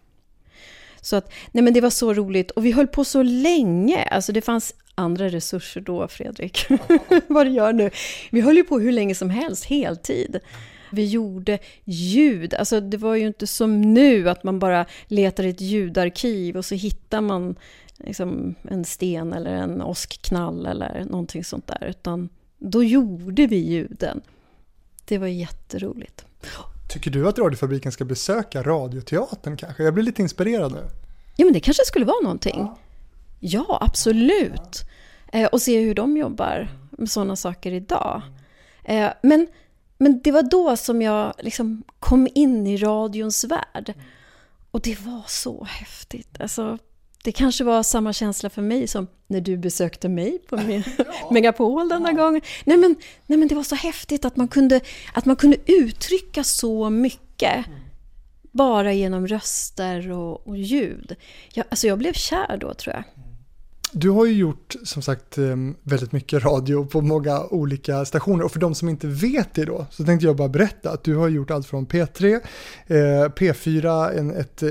Så 1.02 1.16
att, 1.16 1.32
nej 1.52 1.64
men 1.64 1.74
det 1.74 1.80
var 1.80 1.90
så 1.90 2.14
roligt. 2.14 2.50
Och 2.50 2.66
vi 2.66 2.72
höll 2.72 2.88
på 2.88 3.04
så 3.04 3.22
länge. 3.22 4.02
Alltså 4.02 4.32
det 4.32 4.40
fanns 4.40 4.74
andra 4.94 5.28
resurser 5.28 5.80
då, 5.80 6.08
Fredrik. 6.08 6.66
Vad 7.26 7.46
du 7.46 7.50
gör 7.50 7.72
nu. 7.72 7.90
Vi 8.30 8.40
höll 8.40 8.56
ju 8.56 8.64
på 8.64 8.78
hur 8.78 8.92
länge 8.92 9.14
som 9.14 9.30
helst, 9.30 9.64
heltid. 9.64 10.40
Vi 10.92 11.06
gjorde 11.06 11.58
ljud. 11.84 12.54
Alltså 12.54 12.80
det 12.80 12.96
var 12.96 13.14
ju 13.14 13.26
inte 13.26 13.46
som 13.46 13.80
nu, 13.80 14.28
att 14.28 14.44
man 14.44 14.58
bara 14.58 14.86
letar 15.06 15.44
i 15.44 15.48
ett 15.48 15.60
ljudarkiv 15.60 16.56
och 16.56 16.64
så 16.64 16.74
hittar 16.74 17.20
man 17.20 17.54
liksom 17.98 18.54
en 18.70 18.84
sten 18.84 19.32
eller 19.32 19.50
en 19.50 19.82
åskknall 19.82 20.66
eller 20.66 21.04
någonting 21.04 21.44
sånt 21.44 21.66
där. 21.66 21.86
Utan 21.88 22.28
då 22.58 22.84
gjorde 22.84 23.46
vi 23.46 23.56
ljuden. 23.56 24.20
Det 25.04 25.18
var 25.18 25.26
jätteroligt. 25.26 26.24
Tycker 26.92 27.10
du 27.10 27.28
att 27.28 27.38
Radiofabriken 27.38 27.92
ska 27.92 28.04
besöka 28.04 28.62
Radioteatern 28.62 29.56
kanske? 29.56 29.82
Jag 29.82 29.94
blir 29.94 30.04
lite 30.04 30.22
inspirerad 30.22 30.72
nu. 30.72 30.84
Ja, 31.36 31.44
men 31.44 31.54
det 31.54 31.60
kanske 31.60 31.84
skulle 31.84 32.04
vara 32.04 32.20
någonting. 32.22 32.58
Ja, 32.58 32.78
ja 33.40 33.78
absolut. 33.80 34.80
Eh, 35.32 35.46
och 35.46 35.62
se 35.62 35.80
hur 35.80 35.94
de 35.94 36.16
jobbar 36.16 36.68
med 36.90 37.10
sådana 37.10 37.36
saker 37.36 37.72
idag. 37.72 38.22
Eh, 38.84 39.08
men, 39.22 39.46
men 39.98 40.20
det 40.24 40.32
var 40.32 40.42
då 40.42 40.76
som 40.76 41.02
jag 41.02 41.34
liksom 41.38 41.82
kom 42.00 42.28
in 42.34 42.66
i 42.66 42.76
radions 42.76 43.44
värld. 43.44 43.94
Och 44.70 44.80
det 44.80 45.00
var 45.00 45.22
så 45.26 45.64
häftigt. 45.64 46.40
Alltså, 46.40 46.78
det 47.22 47.32
kanske 47.32 47.64
var 47.64 47.82
samma 47.82 48.12
känsla 48.12 48.50
för 48.50 48.62
mig 48.62 48.88
som 48.88 49.06
när 49.26 49.40
du 49.40 49.56
besökte 49.56 50.08
mig 50.08 50.38
på 50.48 50.56
min 50.66 50.82
ja. 50.98 51.04
Megapol 51.30 51.88
denna 51.88 52.08
ja. 52.08 52.16
gång. 52.16 52.40
Nej 52.64 52.76
men, 52.76 52.96
nej 53.26 53.38
men 53.38 53.48
det 53.48 53.54
var 53.54 53.62
så 53.62 53.74
häftigt 53.74 54.24
att 54.24 54.36
man 54.36 54.48
kunde, 54.48 54.80
att 55.14 55.24
man 55.24 55.36
kunde 55.36 55.56
uttrycka 55.66 56.44
så 56.44 56.90
mycket 56.90 57.66
mm. 57.66 57.80
bara 58.52 58.92
genom 58.92 59.26
röster 59.26 60.10
och, 60.10 60.46
och 60.46 60.56
ljud. 60.56 61.16
Jag, 61.54 61.66
alltså 61.70 61.86
jag 61.86 61.98
blev 61.98 62.12
kär 62.12 62.56
då 62.56 62.74
tror 62.74 62.94
jag. 62.94 63.04
Du 63.94 64.10
har 64.10 64.26
ju 64.26 64.32
gjort 64.32 64.74
som 64.82 65.02
sagt 65.02 65.38
eh, 65.38 65.56
väldigt 65.82 66.12
mycket 66.12 66.44
radio 66.44 66.84
på 66.84 67.00
många 67.00 67.42
olika 67.42 68.04
stationer 68.04 68.44
och 68.44 68.52
för 68.52 68.60
de 68.60 68.74
som 68.74 68.88
inte 68.88 69.06
vet 69.06 69.54
det 69.54 69.64
då 69.64 69.86
så 69.90 70.04
tänkte 70.04 70.26
jag 70.26 70.36
bara 70.36 70.48
berätta 70.48 70.90
att 70.90 71.04
du 71.04 71.16
har 71.16 71.28
gjort 71.28 71.50
allt 71.50 71.66
från 71.66 71.86
P3, 71.86 72.40
eh, 72.86 72.94
P4, 73.28 74.18
en, 74.18 74.30
ett 74.30 74.62
eh, 74.62 74.70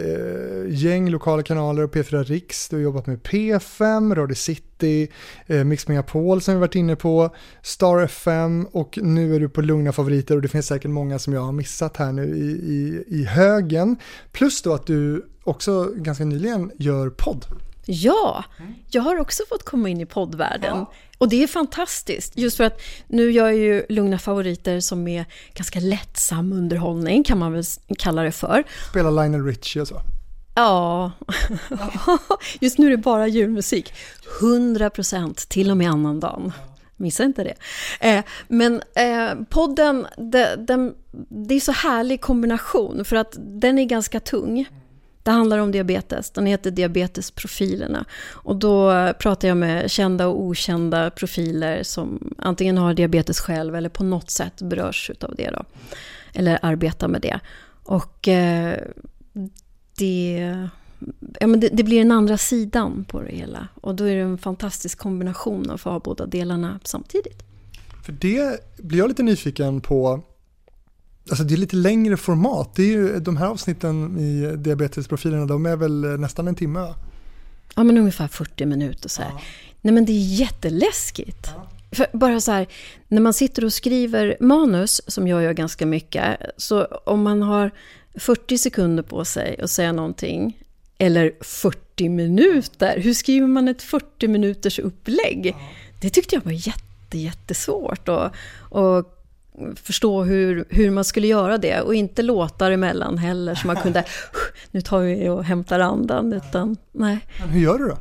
gäng 0.68 1.10
lokala 1.10 1.44
kanaler 1.44 1.84
och 1.84 1.94
P4 1.94 2.24
Riks, 2.24 2.70
du 2.70 2.76
har 2.76 2.84
jobbat 2.84 3.08
med 3.08 3.22
P5, 3.22 4.16
Radio 4.16 4.36
City, 4.36 5.08
eh, 5.48 5.64
Mix 5.64 5.88
Megapol 5.88 6.42
som 6.42 6.54
vi 6.54 6.60
varit 6.60 6.76
inne 6.76 6.96
på, 6.96 7.36
Star 7.62 8.02
FM 8.02 8.66
och 8.72 9.00
nu 9.02 9.36
är 9.36 9.40
du 9.40 9.50
på 9.50 9.62
Lugna 9.62 9.92
Favoriter 9.92 10.36
och 10.36 10.42
det 10.42 10.48
finns 10.48 10.68
säkert 10.68 10.92
många 10.92 11.20
som 11.20 11.34
jag 11.34 11.42
har 11.42 11.52
missat 11.52 11.98
här 11.98 12.12
nu 12.12 12.36
i, 12.36 12.50
i, 12.52 13.04
i 13.08 13.24
högen. 13.24 13.96
Plus 14.32 14.62
då 14.62 14.74
att 14.74 14.88
du 14.88 15.26
också 15.44 15.92
ganska 15.96 16.26
nyligen 16.26 16.72
gör 16.78 17.10
podd. 17.10 17.46
Ja, 17.86 18.44
jag 18.92 19.02
har 19.02 19.20
också 19.20 19.44
fått 19.50 19.64
komma 19.64 19.90
in 19.90 20.02
i 20.02 20.06
poddvärlden. 20.06 20.78
Ja. 20.78 20.92
Och 21.18 21.30
det 21.30 21.44
är 21.44 21.48
fantastiskt, 21.48 22.38
just 22.38 22.58
för 22.58 22.64
att 22.64 22.82
nu 23.08 23.32
gör 23.32 23.46
jag 23.46 23.58
ju 23.58 23.86
Lugna 23.90 24.20
favoriter 24.20 24.80
som 24.80 25.08
är 25.08 25.26
ganska 25.54 25.80
lättsam 25.80 26.54
underhållning, 26.54 27.24
kan 27.24 27.38
man 27.38 27.54
väl 27.54 27.64
kalla 27.98 28.24
det 28.24 28.32
för. 28.32 28.64
Spela 28.90 29.10
Lionel 29.10 29.46
Richie 29.46 29.82
och 29.82 29.88
så. 29.88 30.02
Ja, 30.56 31.12
just 32.60 32.78
nu 32.78 32.88
är 32.88 32.92
det 32.92 32.98
bara 32.98 33.28
julmusik. 33.28 33.94
100% 34.42 35.48
till 35.50 35.72
och 35.72 35.78
med 35.78 35.90
annandagen. 35.90 36.52
Missa 36.98 37.24
inte 37.24 37.44
det. 37.44 37.56
Eh, 38.10 38.24
men 38.48 38.82
eh, 38.96 39.44
podden, 39.50 40.08
det, 40.18 40.56
den, 40.56 40.94
det 41.30 41.56
är 41.56 41.60
så 41.60 41.72
härlig 41.72 42.22
kombination 42.22 43.06
för 43.06 43.16
att 43.16 43.38
den 43.40 43.80
är 43.80 43.86
ganska 43.86 44.20
tung. 44.20 44.68
Det 45.24 45.32
handlar 45.32 45.58
om 45.58 45.72
diabetes. 45.72 46.32
Den 46.32 46.46
heter 46.46 46.72
Diabetesprofilerna. 46.72 48.06
Och 48.32 48.56
då 48.56 48.92
pratar 49.20 49.48
jag 49.48 49.58
med 49.58 49.92
kända 49.92 50.28
och 50.28 50.42
okända 50.42 51.10
profiler 51.10 51.84
som 51.84 52.34
antingen 52.38 52.78
har 52.78 52.94
diabetes 52.94 53.40
själv 53.40 53.76
eller 53.76 53.90
på 53.90 54.04
något 54.04 54.30
sätt 54.30 54.62
berörs 54.62 55.12
av 55.22 55.36
det. 55.36 55.50
Då. 55.50 55.64
Eller 56.34 56.60
arbetar 56.62 57.08
med 57.08 57.22
det. 57.22 57.40
Och 57.84 58.28
eh, 58.28 58.78
det, 59.98 60.58
ja, 61.40 61.48
men 61.48 61.60
det, 61.60 61.70
det, 61.74 61.84
blir 61.84 61.98
den 61.98 62.12
andra 62.12 62.38
sidan 62.38 63.06
på 63.10 63.22
det 63.22 63.32
hela. 63.32 63.68
Och 63.82 63.96
då 63.96 64.04
är 64.04 64.16
det 64.16 64.22
en 64.22 64.38
fantastisk 64.38 64.98
kombination 64.98 65.70
att 65.72 65.82
få 65.82 65.90
ha 65.90 66.00
båda 66.00 66.26
delarna 66.26 66.80
samtidigt. 66.84 67.44
För 68.06 68.12
det 68.12 68.60
blir 68.78 69.00
jag 69.00 69.08
lite 69.08 69.24
nyfiken 69.24 69.82
på 69.82 70.22
Alltså 71.30 71.44
det 71.44 71.54
är 71.54 71.58
lite 71.58 71.76
längre 71.76 72.18
format. 72.18 72.76
Det 72.76 72.84
är 72.84 72.88
ju, 72.88 73.20
de 73.20 73.38
här 73.38 73.48
avsnitten 73.48 74.20
i 74.20 74.56
diabetesprofilerna, 74.58 75.46
de 75.46 75.66
är 75.66 75.76
väl 75.76 76.20
nästan 76.20 76.48
en 76.48 76.56
timme? 76.56 76.94
Ja, 77.76 77.84
men 77.84 77.98
ungefär 77.98 78.28
40 78.28 78.66
minuter 78.66 79.10
så 79.10 79.22
ja. 79.22 79.42
Nej, 79.82 79.94
men 79.94 80.06
det 80.06 80.12
är 80.12 80.40
jätteläskigt. 80.40 81.50
Ja. 81.56 81.68
För 81.92 82.08
bara 82.14 82.42
så 82.42 82.52
här, 82.52 82.68
när 83.08 83.22
man 83.22 83.34
sitter 83.34 83.66
och 83.66 83.74
skriver 83.74 84.38
manus, 84.40 85.02
som 85.08 85.28
jag 85.28 85.44
gör 85.44 85.54
ganska 85.54 85.86
mycket, 85.86 86.38
så 86.58 86.86
om 86.86 87.22
man 87.24 87.42
har 87.42 87.72
40 88.16 88.58
sekunder 88.58 89.04
på 89.04 89.26
sig 89.26 89.60
att 89.64 89.72
säga 89.72 89.92
någonting, 89.92 90.64
eller 90.98 91.34
40 91.42 92.10
minuter, 92.10 93.00
hur 93.00 93.14
skriver 93.14 93.48
man 93.48 93.68
ett 93.68 93.82
40 93.82 94.28
minuters 94.28 94.80
upplägg? 94.80 95.46
Ja. 95.46 95.70
Det 96.02 96.10
tyckte 96.10 96.36
jag 96.36 96.42
var 96.42 96.68
jätte, 96.68 97.18
jättesvårt. 97.18 98.10
Och, 98.10 98.30
och 98.60 99.21
förstå 99.76 100.24
hur, 100.24 100.66
hur 100.70 100.92
man 100.92 101.04
skulle 101.04 101.28
göra 101.28 101.58
det 101.58 101.82
och 101.82 101.96
inte 101.96 102.22
låta 102.22 102.72
emellan 102.72 103.18
heller 103.18 103.56
så 103.56 103.68
man 103.68 103.76
kunde 103.76 104.04
nu 104.72 104.82
tar 104.82 105.00
vi 105.00 105.30
och 105.30 105.44
hämtar 105.44 105.80
andan 105.80 106.34
utan 106.34 106.78
nej. 106.92 107.20
Hur 107.50 107.60
gör 107.60 107.78
du 107.78 107.88
då? 107.88 107.98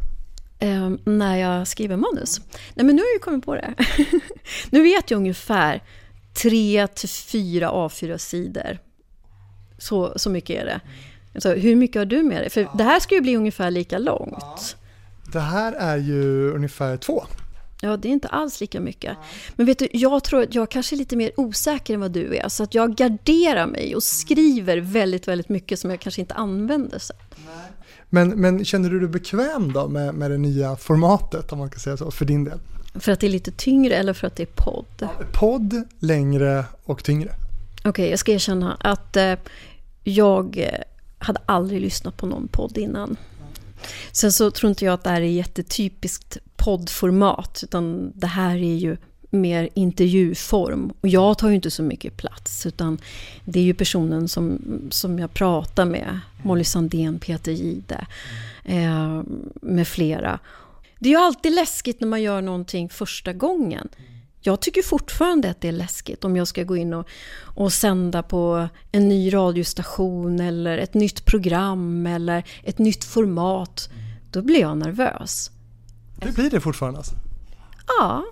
Eh, 0.59 0.91
när 1.05 1.37
jag 1.37 1.69
skriver 1.69 1.97
manus? 1.97 2.41
Nej 2.75 2.87
men 2.87 2.97
nu 2.97 3.03
har 3.03 3.07
jag 3.07 3.15
ju 3.15 3.19
kommit 3.19 3.45
på 3.45 3.55
det. 3.55 3.75
nu 4.71 4.83
vet 4.83 5.11
jag 5.11 5.19
ungefär 5.19 5.83
tre 6.43 6.87
till 6.87 7.09
fyra 7.09 7.71
A4-sidor. 7.71 8.79
Så, 9.79 10.13
så 10.17 10.31
mycket 10.31 10.63
är 10.63 10.65
det. 10.65 10.81
Så 11.41 11.53
hur 11.53 11.77
mycket 11.77 12.01
har 12.01 12.07
du 12.07 12.23
med 12.23 12.43
dig? 12.43 12.51
För 12.51 12.69
det 12.79 12.85
här 12.85 13.01
ska 13.01 13.15
ju 13.15 13.21
bli 13.21 13.37
ungefär 13.37 13.71
lika 13.71 13.99
långt. 13.99 14.77
Det 15.33 15.41
här 15.41 15.73
är 15.73 15.97
ju 15.97 16.53
ungefär 16.53 16.97
två. 16.97 17.25
Ja, 17.83 17.97
det 17.97 18.09
är 18.09 18.13
inte 18.13 18.29
alls 18.29 18.61
lika 18.61 18.81
mycket. 18.81 19.17
Men 19.57 19.67
vet 19.67 19.79
du, 19.79 19.89
jag 19.93 20.25
tror 20.25 20.43
att 20.43 20.55
jag 20.55 20.71
kanske 20.71 20.95
är 20.95 20.99
lite 20.99 21.17
mer 21.17 21.33
osäker 21.37 21.95
än 21.95 22.01
vad 22.01 22.13
du 22.13 22.37
är. 22.37 22.49
Så 22.49 22.63
att 22.63 22.75
jag 22.75 22.95
garderar 22.95 23.67
mig 23.67 23.97
och 23.97 24.03
skriver 24.03 24.77
väldigt, 24.77 25.29
väldigt 25.29 25.49
mycket 25.49 25.79
som 25.79 25.91
jag 25.91 26.01
kanske 26.01 26.21
inte 26.21 26.35
använder 26.35 26.99
sen. 26.99 27.17
Men, 28.09 28.29
men 28.29 28.65
känner 28.65 28.91
du 28.91 29.01
dig 29.01 29.09
bekväm 29.09 29.73
då 29.73 29.89
med, 29.89 30.15
med 30.15 30.31
det 30.31 30.39
nya 30.39 30.77
formatet, 30.77 31.53
om 31.53 31.59
man 31.59 31.71
kan 31.71 31.81
säga 31.81 31.97
så, 31.97 32.11
för 32.11 32.25
din 32.25 32.45
del? 32.45 32.59
För 32.95 33.13
att 33.13 33.21
det 33.21 33.27
är 33.27 33.31
lite 33.31 33.53
tyngre 33.53 33.95
eller 33.95 34.13
för 34.13 34.27
att 34.27 34.37
det 34.37 34.43
är 34.43 34.65
podd? 34.65 34.85
Ja, 34.99 35.11
podd, 35.33 35.85
längre 35.99 36.65
och 36.85 37.05
tyngre. 37.05 37.31
Okej, 37.79 37.91
okay, 37.91 38.11
jag 38.11 38.19
ska 38.19 38.33
erkänna 38.33 38.77
att 38.81 39.17
eh, 39.17 39.35
jag 40.05 40.59
eh, 40.59 40.81
hade 41.19 41.41
aldrig 41.47 41.81
lyssnat 41.81 42.17
på 42.17 42.27
någon 42.27 42.49
podd 42.49 42.79
innan. 42.79 43.17
Sen 44.13 44.33
så 44.33 44.51
tror 44.51 44.71
inte 44.71 44.85
jag 44.85 44.95
att 44.95 45.05
det 45.05 45.11
här 45.11 45.21
är 45.21 45.27
jättetypiskt 45.27 46.39
poddformat, 46.65 47.61
utan 47.63 48.13
det 48.15 48.27
här 48.27 48.57
är 48.57 48.77
ju 48.77 48.97
mer 49.31 49.69
intervjuform. 49.75 50.93
Och 51.01 51.09
jag 51.09 51.39
tar 51.39 51.49
ju 51.49 51.55
inte 51.55 51.71
så 51.71 51.83
mycket 51.83 52.17
plats, 52.17 52.67
utan 52.67 52.99
det 53.45 53.61
är 53.61 53.65
ju 53.65 53.75
personen 53.75 54.29
som, 54.29 54.61
som 54.91 55.19
jag 55.19 55.35
pratar 55.35 55.85
med, 55.85 56.21
Molly 56.43 56.65
Sandén, 56.65 57.19
Peter 57.19 57.53
Gide, 57.53 58.07
eh, 58.65 59.23
med 59.63 59.89
flera. 59.89 60.39
Det 60.99 61.09
är 61.09 61.13
ju 61.13 61.19
alltid 61.21 61.53
läskigt 61.53 62.01
när 62.01 62.09
man 62.09 62.23
gör 62.23 62.41
någonting 62.43 62.89
första 62.89 63.33
gången. 63.33 63.89
Jag 64.41 64.61
tycker 64.61 64.83
fortfarande 64.83 65.51
att 65.51 65.61
det 65.61 65.69
är 65.69 65.73
läskigt 65.73 66.25
om 66.25 66.37
jag 66.37 66.49
ska 66.49 66.63
gå 66.65 66.77
in 66.77 66.95
och, 66.95 67.09
och 67.41 67.73
sända 67.73 68.23
på 68.23 68.69
en 68.93 69.09
ny 69.09 69.35
radiostation 69.35 70.41
eller 70.41 70.79
ett 70.79 70.95
nytt 70.95 71.25
program 71.25 72.07
eller 72.07 72.45
ett 72.65 72.79
nytt 72.79 73.05
format. 73.05 73.91
Då 74.31 74.43
blir 74.43 74.61
jag 74.61 74.79
nervös. 74.79 75.51
Det 76.21 76.35
blir 76.35 76.51
det 76.51 76.61
fortfarande 76.61 76.99
alltså? 76.99 77.15
Ja, 77.87 78.25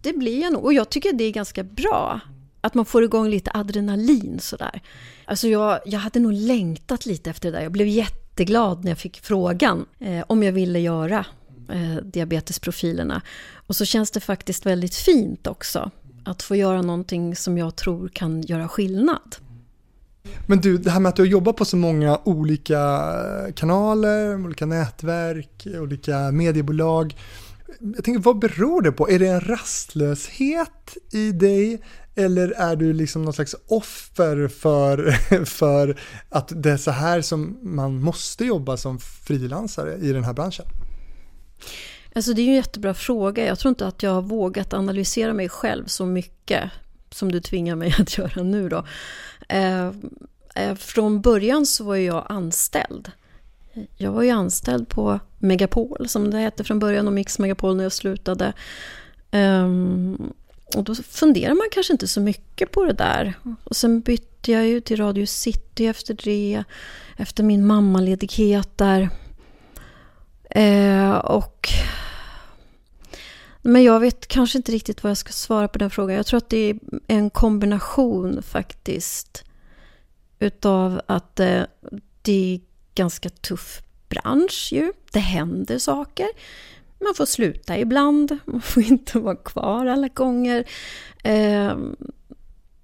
det 0.00 0.12
blir 0.12 0.40
jag 0.42 0.52
nog. 0.52 0.64
Och 0.64 0.72
jag 0.72 0.90
tycker 0.90 1.12
det 1.12 1.24
är 1.24 1.32
ganska 1.32 1.64
bra. 1.64 2.20
Att 2.60 2.74
man 2.74 2.84
får 2.84 3.04
igång 3.04 3.28
lite 3.28 3.50
adrenalin 3.54 4.38
sådär. 4.40 4.82
Alltså 5.24 5.48
jag, 5.48 5.80
jag 5.86 5.98
hade 5.98 6.20
nog 6.20 6.32
längtat 6.32 7.06
lite 7.06 7.30
efter 7.30 7.50
det 7.50 7.56
där. 7.56 7.62
Jag 7.62 7.72
blev 7.72 7.86
jätteglad 7.86 8.84
när 8.84 8.90
jag 8.90 8.98
fick 8.98 9.20
frågan 9.20 9.86
eh, 9.98 10.24
om 10.26 10.42
jag 10.42 10.52
ville 10.52 10.78
göra 10.78 11.26
eh, 11.72 12.04
diabetesprofilerna. 12.04 13.22
Och 13.66 13.76
så 13.76 13.84
känns 13.84 14.10
det 14.10 14.20
faktiskt 14.20 14.66
väldigt 14.66 14.94
fint 14.94 15.46
också. 15.46 15.90
Att 16.24 16.42
få 16.42 16.56
göra 16.56 16.82
någonting 16.82 17.36
som 17.36 17.58
jag 17.58 17.76
tror 17.76 18.08
kan 18.08 18.42
göra 18.42 18.68
skillnad. 18.68 19.36
Men 20.46 20.60
du, 20.60 20.78
det 20.78 20.90
här 20.90 21.00
med 21.00 21.08
att 21.08 21.16
du 21.16 21.22
har 21.22 21.26
jobbat 21.26 21.56
på 21.56 21.64
så 21.64 21.76
många 21.76 22.20
olika 22.24 22.78
eh, 22.78 23.52
kanaler, 23.54 24.44
olika 24.44 24.66
nätverk, 24.66 25.66
olika 25.80 26.32
mediebolag. 26.32 27.16
Jag 27.80 28.04
tänker, 28.04 28.22
vad 28.22 28.38
beror 28.38 28.82
det 28.82 28.92
på? 28.92 29.10
Är 29.10 29.18
det 29.18 29.26
en 29.26 29.40
rastlöshet 29.40 30.96
i 31.12 31.32
dig? 31.32 31.82
Eller 32.14 32.50
är 32.50 32.76
du 32.76 32.92
liksom 32.92 33.22
någon 33.22 33.32
slags 33.32 33.54
offer 33.68 34.48
för, 34.48 35.10
för 35.44 35.98
att 36.28 36.52
det 36.62 36.70
är 36.70 36.76
så 36.76 36.90
här 36.90 37.20
som 37.20 37.58
man 37.62 38.00
måste 38.00 38.44
jobba 38.44 38.76
som 38.76 38.98
frilansare 38.98 39.94
i 39.94 40.12
den 40.12 40.24
här 40.24 40.32
branschen? 40.32 40.66
Alltså 42.14 42.32
det 42.32 42.42
är 42.42 42.48
en 42.48 42.54
jättebra 42.54 42.94
fråga. 42.94 43.46
Jag 43.46 43.58
tror 43.58 43.68
inte 43.68 43.86
att 43.86 44.02
jag 44.02 44.10
har 44.10 44.22
vågat 44.22 44.74
analysera 44.74 45.32
mig 45.32 45.48
själv 45.48 45.86
så 45.86 46.06
mycket 46.06 46.70
som 47.16 47.32
du 47.32 47.40
tvingar 47.40 47.76
mig 47.76 47.94
att 47.98 48.18
göra 48.18 48.42
nu 48.42 48.68
då. 48.68 48.84
Eh, 49.48 49.86
eh, 50.54 50.74
från 50.76 51.20
början 51.20 51.66
så 51.66 51.84
var 51.84 51.96
jag 51.96 52.26
anställd. 52.28 53.10
Jag 53.96 54.12
var 54.12 54.22
ju 54.22 54.30
anställd 54.30 54.88
på 54.88 55.20
Megapol, 55.38 56.08
som 56.08 56.30
det 56.30 56.38
hette 56.38 56.64
från 56.64 56.78
början, 56.78 57.06
och 57.06 57.12
Mix 57.12 57.38
Megapol 57.38 57.76
när 57.76 57.82
jag 57.82 57.92
slutade. 57.92 58.52
Ehm, 59.30 60.32
och 60.76 60.84
då 60.84 60.94
funderar 60.94 61.54
man 61.54 61.66
kanske 61.72 61.92
inte 61.92 62.08
så 62.08 62.20
mycket 62.20 62.72
på 62.72 62.84
det 62.84 62.92
där. 62.92 63.34
Och 63.64 63.76
sen 63.76 64.00
bytte 64.00 64.52
jag 64.52 64.66
ju 64.66 64.80
till 64.80 64.96
Radio 64.96 65.26
City 65.26 65.86
efter 65.86 66.16
det, 66.24 66.64
efter 67.16 67.44
min 67.44 67.66
mammaledighet 67.66 68.78
där. 68.78 69.08
Eh, 70.50 71.12
och 71.12 71.68
men 73.66 73.82
jag 73.82 74.00
vet 74.00 74.26
kanske 74.26 74.58
inte 74.58 74.72
riktigt 74.72 75.02
vad 75.02 75.10
jag 75.10 75.16
ska 75.16 75.32
svara 75.32 75.68
på 75.68 75.78
den 75.78 75.90
frågan. 75.90 76.16
Jag 76.16 76.26
tror 76.26 76.38
att 76.38 76.50
det 76.50 76.70
är 76.70 76.78
en 77.06 77.30
kombination 77.30 78.42
faktiskt 78.42 79.44
utav 80.38 81.00
att 81.06 81.40
eh, 81.40 81.62
det 82.22 82.54
är 82.54 82.60
ganska 82.94 83.28
tuff 83.28 83.82
bransch 84.08 84.68
ju. 84.72 84.92
Det 85.12 85.18
händer 85.18 85.78
saker. 85.78 86.26
Man 86.98 87.14
får 87.14 87.26
sluta 87.26 87.78
ibland, 87.78 88.38
man 88.44 88.60
får 88.60 88.82
inte 88.90 89.18
vara 89.18 89.36
kvar 89.36 89.86
alla 89.86 90.08
gånger. 90.08 90.64
Eh, 91.24 91.76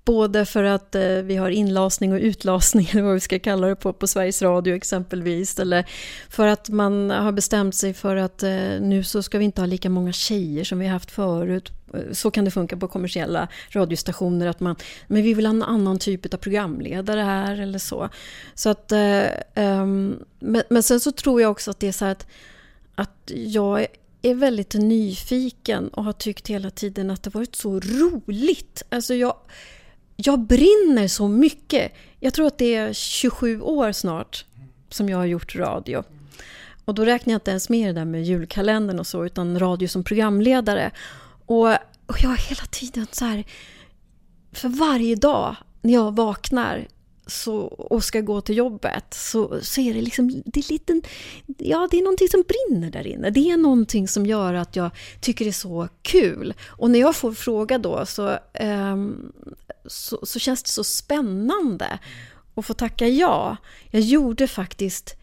Både 0.05 0.45
för 0.45 0.65
att 0.65 0.95
eh, 0.95 1.03
vi 1.03 1.37
har 1.37 1.51
inlasning 1.51 2.13
och 2.13 2.19
utlasning, 2.19 2.89
eller 2.93 3.03
vad 3.03 3.15
vi 3.15 3.21
ska 3.21 3.39
kalla 3.39 3.67
det 3.67 3.77
på, 3.77 3.93
på 3.93 4.07
Sveriges 4.07 4.43
Radio 4.43 4.75
exempelvis. 4.75 5.59
Eller 5.59 5.87
för 6.29 6.47
att 6.47 6.69
man 6.69 7.11
har 7.11 7.33
bestämt 7.33 7.75
sig 7.75 7.95
för 7.95 8.17
att 8.17 8.43
eh, 8.43 8.51
nu 8.81 9.05
så 9.05 9.23
ska 9.23 9.39
vi 9.39 9.45
inte 9.45 9.61
ha 9.61 9.67
lika 9.67 9.91
många 9.91 10.13
tjejer 10.13 10.65
som 10.65 10.79
vi 10.79 10.87
har 10.87 10.93
haft 10.93 11.11
förut. 11.11 11.73
Eh, 11.95 12.01
så 12.13 12.31
kan 12.31 12.45
det 12.45 12.51
funka 12.51 12.77
på 12.77 12.89
kommersiella 12.89 13.49
radiostationer, 13.71 14.47
att 14.47 14.61
man, 14.61 14.77
men 15.07 15.23
vi 15.23 15.35
vill 15.35 15.47
ha 15.47 15.51
en 15.51 15.63
annan 15.63 15.99
typ 15.99 16.35
av 16.35 16.39
programledare 16.39 17.21
här 17.21 17.61
eller 17.61 17.79
så. 17.79 18.09
så 18.55 18.69
att, 18.69 18.93
eh, 18.93 19.23
um, 19.55 20.25
men, 20.39 20.63
men 20.71 20.83
sen 20.83 21.01
så 21.01 21.13
tror 21.13 21.43
jag 21.43 21.51
också 21.51 21.71
att 21.71 21.81
det 21.81 21.89
är 21.89 21.93
så 21.93 22.05
här 22.05 22.13
att, 22.13 22.27
att 22.95 23.33
jag 23.35 23.87
är 24.23 24.35
väldigt 24.35 24.75
nyfiken 24.75 25.89
och 25.89 26.05
har 26.05 26.13
tyckt 26.13 26.49
hela 26.49 26.71
tiden 26.71 27.11
att 27.11 27.23
det 27.23 27.35
varit 27.35 27.57
så 27.57 27.81
roligt. 27.81 28.83
Alltså 28.89 29.15
jag, 29.15 29.35
jag 30.26 30.41
brinner 30.41 31.09
så 31.09 31.29
mycket. 31.29 31.93
Jag 32.21 32.35
tror 32.35 32.47
att 32.47 32.59
det 32.59 32.75
är 32.75 32.93
27 32.93 33.61
år 33.61 33.93
snart 33.93 34.45
som 34.88 35.09
jag 35.09 35.19
har 35.19 35.25
gjort 35.25 35.57
radio. 35.57 36.02
Och 36.85 36.95
då 36.95 37.05
räknar 37.05 37.33
jag 37.33 37.37
inte 37.37 37.50
ens 37.50 37.69
med 37.69 37.88
det 37.88 38.00
där 38.00 38.05
med 38.05 38.25
julkalendern 38.25 38.99
och 38.99 39.07
så, 39.07 39.25
utan 39.25 39.59
radio 39.59 39.88
som 39.88 40.05
programledare. 40.05 40.91
Och, 41.47 41.69
och 42.07 42.17
jag 42.23 42.29
har 42.29 42.49
hela 42.49 42.64
tiden 42.71 43.07
så 43.12 43.25
här, 43.25 43.45
för 44.52 44.69
varje 44.69 45.14
dag 45.14 45.57
när 45.81 45.93
jag 45.93 46.17
vaknar 46.17 46.87
så, 47.26 47.57
och 47.64 48.05
ska 48.05 48.21
gå 48.21 48.41
till 48.41 48.57
jobbet 48.57 49.14
så, 49.14 49.59
så 49.62 49.81
är 49.81 49.95
det 49.95 50.02
liksom, 50.02 50.43
det 50.45 50.61
är 50.61 50.73
liten, 50.73 51.02
ja 51.59 51.88
det 51.91 51.99
är 51.99 52.02
någonting 52.02 52.29
som 52.29 52.45
brinner 52.49 52.91
där 52.91 53.07
inne. 53.07 53.31
Det 53.31 53.50
är 53.50 53.57
någonting 53.57 54.09
som 54.09 54.26
gör 54.26 54.55
att 54.55 54.76
jag 54.76 54.91
tycker 55.21 55.45
det 55.45 55.50
är 55.50 55.52
så 55.52 55.88
kul. 56.02 56.55
Och 56.69 56.91
när 56.91 56.99
jag 56.99 57.17
får 57.17 57.33
fråga 57.33 57.79
då 57.79 58.07
så, 58.07 58.38
um, 58.61 59.33
så, 59.87 60.19
så, 60.23 60.38
känns 60.38 60.62
det 60.62 60.69
så 60.69 60.85
spännande 60.85 61.99
att 62.55 62.67
få 62.67 62.75
tacka 62.75 63.09
ja. 63.09 63.57
Jag 63.91 64.02
gjorde 64.02 64.49
faktiskt, 64.49 65.17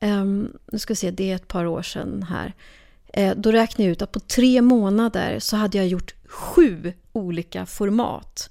um, 0.00 0.52
nu 0.72 0.78
ska 0.78 0.92
vi 0.92 0.96
se, 0.96 1.10
det 1.10 1.30
är 1.30 1.36
ett 1.36 1.48
par 1.48 1.64
år 1.64 1.82
sedan 1.82 2.22
här. 2.22 2.52
Uh, 3.18 3.36
då 3.36 3.52
räknade 3.52 3.82
jag 3.82 3.92
ut 3.92 4.02
att 4.02 4.12
på 4.12 4.20
tre 4.20 4.62
månader 4.62 5.38
så 5.38 5.56
hade 5.56 5.78
jag 5.78 5.86
gjort 5.86 6.14
sju 6.26 6.92
olika 7.12 7.66
format. 7.66 8.50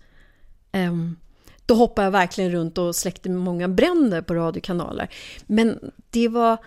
Um, 0.72 1.16
då 1.66 1.76
hoppade 1.76 2.06
jag 2.06 2.12
verkligen 2.12 2.52
runt 2.52 2.78
och 2.78 2.96
släckte 2.96 3.30
många 3.30 3.68
bränder 3.68 4.22
på 4.22 4.34
radiokanaler. 4.34 5.10
Men 5.46 5.92
det 6.10 6.28
var... 6.28 6.58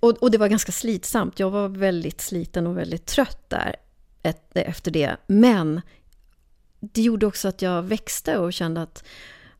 Och, 0.00 0.10
och, 0.10 0.30
det 0.30 0.38
var 0.38 0.48
ganska 0.48 0.72
slitsamt. 0.72 1.38
Jag 1.38 1.50
var 1.50 1.68
väldigt 1.68 2.20
sliten 2.20 2.66
och 2.66 2.78
väldigt 2.78 3.06
trött 3.06 3.50
där 3.50 3.76
efter 4.54 4.90
det. 4.90 5.16
Men 5.26 5.80
det 6.80 7.02
gjorde 7.02 7.26
också 7.26 7.48
att 7.48 7.62
jag 7.62 7.82
växte 7.82 8.38
och 8.38 8.52
kände 8.52 8.82
att 8.82 9.04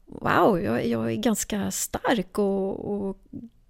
wow, 0.06 0.60
jag, 0.60 0.86
jag 0.86 1.12
är 1.12 1.16
ganska 1.16 1.70
stark 1.70 2.38
och, 2.38 2.94
och, 2.94 3.18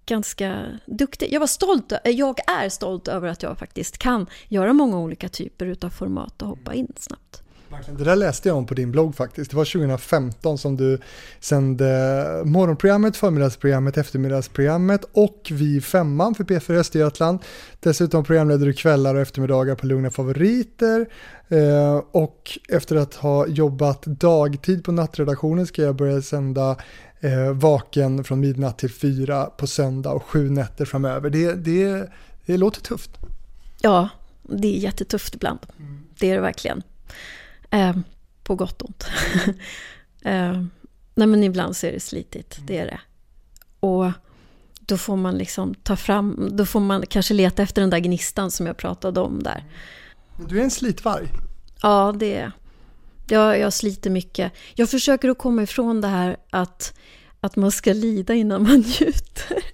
ganska 0.06 0.66
duktig. 0.86 1.32
Jag 1.32 1.40
var 1.40 1.46
stolt, 1.46 1.92
jag 2.04 2.50
är 2.50 2.68
stolt 2.68 3.08
över 3.08 3.28
att 3.28 3.42
jag 3.42 3.58
faktiskt 3.58 3.98
kan 3.98 4.26
göra 4.48 4.72
många 4.72 4.98
olika 4.98 5.28
typer 5.28 5.76
av 5.82 5.90
format 5.90 6.42
och 6.42 6.48
hoppa 6.48 6.74
in 6.74 6.92
snabbt. 6.96 7.41
Det 7.98 8.04
där 8.04 8.16
läste 8.16 8.48
jag 8.48 8.56
om 8.58 8.66
på 8.66 8.74
din 8.74 8.90
blogg 8.90 9.14
faktiskt. 9.14 9.50
Det 9.50 9.56
var 9.56 9.64
2015 9.64 10.58
som 10.58 10.76
du 10.76 10.98
sände 11.40 12.42
morgonprogrammet, 12.44 13.16
förmiddagsprogrammet, 13.16 13.96
eftermiddagsprogrammet 13.96 15.04
och 15.12 15.48
Vi 15.50 15.80
femman 15.80 16.34
för 16.34 16.44
P4 16.44 16.78
Östergötland. 16.78 17.38
Dessutom 17.80 18.24
programledde 18.24 18.64
du 18.64 18.72
kvällar 18.72 19.14
och 19.14 19.20
eftermiddagar 19.20 19.74
på 19.74 19.86
Lugna 19.86 20.10
Favoriter. 20.10 21.06
Eh, 21.48 22.02
och 22.12 22.58
efter 22.68 22.96
att 22.96 23.14
ha 23.14 23.46
jobbat 23.46 24.02
dagtid 24.02 24.84
på 24.84 24.92
nattredaktionen 24.92 25.66
ska 25.66 25.82
jag 25.82 25.96
börja 25.96 26.22
sända 26.22 26.76
eh, 27.20 27.52
Vaken 27.52 28.24
från 28.24 28.40
midnatt 28.40 28.78
till 28.78 28.90
fyra 28.90 29.44
på 29.44 29.66
söndag 29.66 30.10
och 30.10 30.22
sju 30.22 30.50
nätter 30.50 30.84
framöver. 30.84 31.30
Det, 31.30 31.54
det, 31.54 32.08
det 32.46 32.56
låter 32.56 32.80
tufft. 32.80 33.10
Ja, 33.80 34.08
det 34.42 34.76
är 34.76 34.78
jättetufft 34.78 35.34
ibland. 35.34 35.58
Mm. 35.78 36.02
Det 36.18 36.30
är 36.30 36.34
det 36.34 36.40
verkligen. 36.40 36.82
Eh, 37.72 37.96
på 38.42 38.54
gott 38.54 38.82
och 38.82 38.88
ont. 38.88 39.04
eh, 40.22 40.62
nej 41.14 41.26
men 41.26 41.44
ibland 41.44 41.76
så 41.76 41.86
är 41.86 41.92
det 41.92 42.00
slitigt, 42.00 42.58
det 42.66 42.78
är 42.78 42.86
det. 42.86 43.00
Och 43.80 44.10
då 44.80 44.96
får 44.96 45.16
man 45.16 45.38
liksom 45.38 45.74
ta 45.74 45.96
fram, 45.96 46.48
då 46.52 46.66
får 46.66 46.80
man 46.80 47.06
kanske 47.06 47.34
leta 47.34 47.62
efter 47.62 47.80
den 47.80 47.90
där 47.90 47.98
gnistan 47.98 48.50
som 48.50 48.66
jag 48.66 48.76
pratade 48.76 49.20
om 49.20 49.42
där. 49.42 49.64
Du 50.48 50.58
är 50.58 50.64
en 50.64 50.70
slitvarg. 50.70 51.28
Ja, 51.82 52.14
det 52.18 52.36
är 52.36 52.52
jag. 53.28 53.58
Jag 53.58 53.72
sliter 53.72 54.10
mycket. 54.10 54.52
Jag 54.74 54.90
försöker 54.90 55.28
att 55.28 55.38
komma 55.38 55.62
ifrån 55.62 56.00
det 56.00 56.08
här 56.08 56.36
att, 56.50 56.98
att 57.40 57.56
man 57.56 57.70
ska 57.70 57.92
lida 57.92 58.34
innan 58.34 58.62
man 58.62 58.76
njuter. 59.00 59.64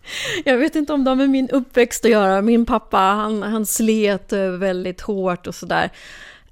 Jag 0.45 0.59
vet 0.59 0.77
inte 0.77 0.93
om 0.93 1.05
det 1.05 1.11
har 1.11 1.17
med 1.17 1.31
min 1.31 1.51
uppväxt 1.51 2.05
att 2.05 2.11
göra. 2.11 2.43
Min 2.43 2.67
pappa, 2.67 2.99
han, 2.99 3.43
han 3.43 3.67
slet 3.67 4.33
väldigt 4.33 5.01
hårt 5.01 5.47
och 5.47 5.55
sådär. 5.55 5.93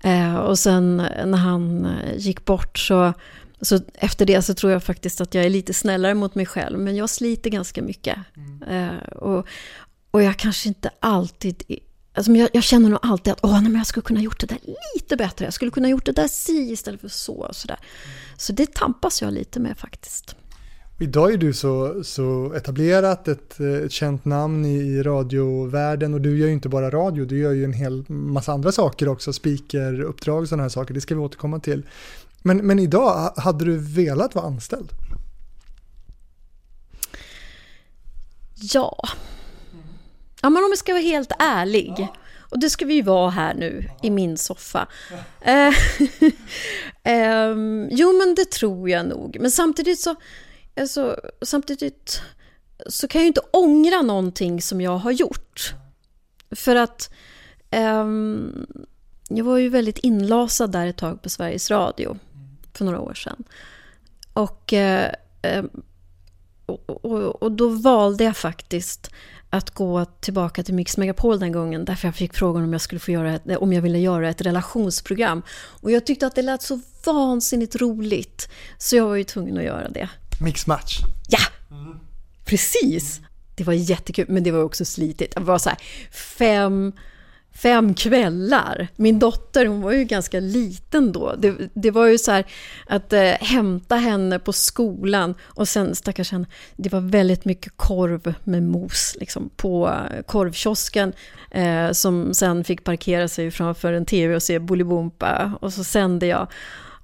Eh, 0.02 0.36
och 0.36 0.58
sen 0.58 0.96
när 1.24 1.36
han 1.36 1.86
eh, 1.86 2.16
gick 2.16 2.44
bort 2.44 2.78
så, 2.78 3.12
så 3.60 3.80
efter 3.94 4.26
det 4.26 4.42
så 4.42 4.54
tror 4.54 4.72
jag 4.72 4.82
faktiskt 4.84 5.20
att 5.20 5.34
jag 5.34 5.44
är 5.44 5.50
lite 5.50 5.74
snällare 5.74 6.14
mot 6.14 6.34
mig 6.34 6.46
själv. 6.46 6.78
Men 6.78 6.96
jag 6.96 7.10
sliter 7.10 7.50
ganska 7.50 7.82
mycket. 7.82 8.18
Mm. 8.36 8.62
Eh, 8.62 9.08
och, 9.08 9.46
och 10.10 10.22
jag 10.22 10.36
kanske 10.36 10.68
inte 10.68 10.90
alltid... 11.00 11.62
Alltså 12.14 12.32
jag, 12.32 12.50
jag 12.52 12.62
känner 12.62 12.88
nog 12.88 12.98
alltid 13.02 13.32
att 13.32 13.40
Åh, 13.42 13.52
nej, 13.52 13.62
men 13.62 13.74
jag 13.74 13.86
skulle 13.86 14.04
kunna 14.04 14.20
gjort 14.20 14.40
det 14.40 14.46
där 14.46 14.58
lite 14.94 15.16
bättre. 15.16 15.44
Jag 15.44 15.54
skulle 15.54 15.70
kunna 15.70 15.88
gjort 15.88 16.06
det 16.06 16.12
där 16.12 16.28
si 16.28 16.72
istället 16.72 17.00
för 17.00 17.08
så. 17.08 17.34
Och 17.34 17.56
så, 17.56 17.68
där. 17.68 17.78
Mm. 18.04 18.16
så 18.36 18.52
det 18.52 18.74
tampas 18.74 19.22
jag 19.22 19.32
lite 19.32 19.60
med 19.60 19.78
faktiskt. 19.78 20.36
Idag 20.98 21.32
är 21.32 21.36
du 21.36 21.52
så, 21.52 22.04
så 22.04 22.52
etablerat, 22.52 23.28
ett, 23.28 23.60
ett 23.60 23.92
känt 23.92 24.24
namn 24.24 24.64
i, 24.64 24.76
i 24.76 25.02
radiovärlden 25.02 26.14
och 26.14 26.20
du 26.20 26.38
gör 26.38 26.46
ju 26.46 26.52
inte 26.52 26.68
bara 26.68 26.90
radio, 26.90 27.24
du 27.24 27.38
gör 27.38 27.52
ju 27.52 27.64
en 27.64 27.72
hel 27.72 28.04
massa 28.08 28.52
andra 28.52 28.72
saker 28.72 29.08
också, 29.08 29.32
speakeruppdrag 29.32 30.42
och 30.42 30.48
sådana 30.48 30.62
här 30.62 30.68
saker, 30.68 30.94
det 30.94 31.00
ska 31.00 31.14
vi 31.14 31.20
återkomma 31.20 31.60
till. 31.60 31.86
Men, 32.42 32.66
men 32.66 32.78
idag, 32.78 33.32
hade 33.36 33.64
du 33.64 33.78
velat 33.78 34.34
vara 34.34 34.46
anställd? 34.46 34.92
Ja. 38.54 39.02
Ja, 40.42 40.50
men 40.50 40.64
om 40.64 40.70
jag 40.70 40.78
ska 40.78 40.92
vara 40.92 41.02
helt 41.02 41.32
ärlig. 41.38 41.94
Ja. 41.98 42.16
Och 42.50 42.60
det 42.60 42.70
ska 42.70 42.84
vi 42.84 42.94
ju 42.94 43.02
vara 43.02 43.30
här 43.30 43.54
nu 43.54 43.84
ja. 43.88 43.94
i 44.02 44.10
min 44.10 44.36
soffa. 44.36 44.88
Ja. 45.44 45.72
um, 47.50 47.88
jo, 47.90 48.12
men 48.18 48.34
det 48.34 48.50
tror 48.50 48.90
jag 48.90 49.06
nog. 49.06 49.36
Men 49.40 49.50
samtidigt 49.50 50.00
så 50.00 50.16
alltså, 50.76 51.20
samtidigt 51.42 52.22
så 52.86 53.08
kan 53.08 53.18
jag 53.18 53.24
ju 53.24 53.28
inte 53.28 53.40
ångra 53.50 54.02
någonting 54.02 54.62
som 54.62 54.80
jag 54.80 54.98
har 54.98 55.10
gjort. 55.10 55.74
För 56.50 56.76
att 56.76 57.10
um, 57.76 58.66
jag 59.28 59.44
var 59.44 59.58
ju 59.58 59.68
väldigt 59.68 59.98
inlasad 59.98 60.72
där 60.72 60.86
ett 60.86 60.96
tag 60.96 61.22
på 61.22 61.28
Sveriges 61.28 61.70
Radio 61.70 62.18
för 62.72 62.84
några 62.84 63.00
år 63.00 63.14
sedan. 63.14 63.44
Och, 64.32 64.72
uh, 64.72 65.64
och, 66.66 67.04
och, 67.04 67.42
och, 67.42 67.52
då 67.52 67.68
valde 67.68 68.24
jag 68.24 68.36
faktiskt 68.36 69.10
att 69.50 69.70
gå 69.70 70.04
tillbaka 70.04 70.62
till 70.62 70.74
Mix 70.74 70.96
Megapol 70.96 71.38
den 71.38 71.52
gången 71.52 71.84
därför 71.84 72.08
jag 72.08 72.14
fick 72.14 72.34
frågan 72.34 72.64
om 72.64 72.72
jag 72.72 72.80
skulle 72.80 72.98
få 72.98 73.10
göra 73.10 73.34
ett, 73.34 73.56
om 73.56 73.72
jag 73.72 73.82
ville 73.82 73.98
göra 73.98 74.28
ett 74.28 74.40
relationsprogram. 74.40 75.42
Och 75.82 75.90
jag 75.90 76.06
tyckte 76.06 76.26
att 76.26 76.34
det 76.34 76.42
lät 76.42 76.62
så 76.62 76.80
vansinnigt 77.04 77.76
roligt 77.76 78.48
så 78.78 78.96
jag 78.96 79.06
var 79.06 79.14
ju 79.16 79.24
tvungen 79.24 79.58
att 79.58 79.64
göra 79.64 79.88
det. 79.88 80.08
Mixmatch. 80.40 80.98
Ja! 81.28 81.38
Precis! 82.44 83.20
Det 83.54 83.64
var 83.64 83.72
jättekul, 83.72 84.26
men 84.28 84.42
det 84.42 84.50
var 84.50 84.62
också 84.62 84.84
slitigt. 84.84 85.34
Det 85.34 85.40
var 85.40 85.58
så 85.58 85.68
här, 85.68 85.78
fem, 86.10 86.92
fem 87.54 87.94
kvällar. 87.94 88.88
Min 88.96 89.18
dotter, 89.18 89.66
hon 89.66 89.80
var 89.80 89.92
ju 89.92 90.04
ganska 90.04 90.40
liten 90.40 91.12
då. 91.12 91.34
Det, 91.38 91.54
det 91.74 91.90
var 91.90 92.06
ju 92.06 92.18
så 92.18 92.30
här 92.30 92.46
att 92.86 93.12
eh, 93.12 93.22
hämta 93.22 93.96
henne 93.96 94.38
på 94.38 94.52
skolan 94.52 95.34
och 95.42 95.68
sen 95.68 95.94
stackars 95.94 96.32
henne, 96.32 96.46
det 96.76 96.92
var 96.92 97.00
väldigt 97.00 97.44
mycket 97.44 97.72
korv 97.76 98.34
med 98.44 98.62
mos 98.62 99.16
liksom, 99.20 99.50
på 99.56 99.88
eh, 99.88 100.22
korvkiosken 100.22 101.12
eh, 101.50 101.90
som 101.92 102.34
sen 102.34 102.64
fick 102.64 102.84
parkera 102.84 103.28
sig 103.28 103.50
framför 103.50 103.92
en 103.92 104.06
tv 104.06 104.34
och 104.34 104.42
se 104.42 104.58
Bolibompa 104.58 105.52
och 105.60 105.72
så 105.72 105.84
sände 105.84 106.26
jag 106.26 106.48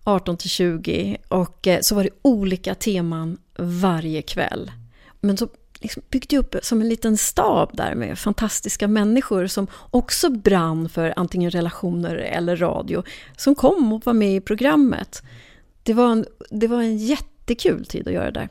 18 0.04 0.36
till 0.36 0.50
20 0.50 1.16
och 1.28 1.66
eh, 1.66 1.80
så 1.80 1.94
var 1.94 2.02
det 2.02 2.10
olika 2.22 2.74
teman 2.74 3.38
varje 3.58 4.22
kväll. 4.22 4.72
Men 5.20 5.36
så 5.36 5.48
liksom 5.80 6.02
byggde 6.10 6.36
jag 6.36 6.40
upp 6.40 6.56
som 6.62 6.80
en 6.80 6.88
liten 6.88 7.16
stab 7.16 7.70
där 7.72 7.94
med 7.94 8.18
fantastiska 8.18 8.88
människor 8.88 9.46
som 9.46 9.66
också 9.90 10.30
brann 10.30 10.88
för 10.88 11.14
antingen 11.16 11.50
relationer 11.50 12.16
eller 12.16 12.56
radio, 12.56 13.02
som 13.36 13.54
kom 13.54 13.92
och 13.92 14.06
var 14.06 14.12
med 14.12 14.36
i 14.36 14.40
programmet. 14.40 15.22
Det 15.82 15.94
var 15.94 16.12
en, 16.12 16.26
det 16.50 16.66
var 16.66 16.82
en 16.82 16.96
jättekul 16.96 17.86
tid 17.86 18.08
att 18.08 18.14
göra 18.14 18.30
det 18.30 18.40
där. 18.40 18.48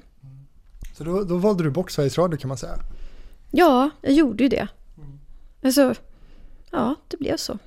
Så 0.98 1.04
då, 1.04 1.24
då 1.24 1.38
valde 1.38 1.64
du 1.64 1.70
bort 1.70 1.92
Sveriges 1.92 2.18
Radio 2.18 2.38
kan 2.38 2.48
man 2.48 2.58
säga? 2.58 2.78
Ja, 3.52 3.90
jag 4.02 4.14
gjorde 4.14 4.44
ju 4.44 4.50
det. 4.50 4.68
Alltså, 5.64 5.94
ja, 6.72 6.96
det 7.08 7.18
blev 7.18 7.38
så. 7.38 7.58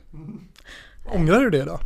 Ångrar 1.05 1.40
du 1.40 1.51
det 1.51 1.64
då? 1.64 1.81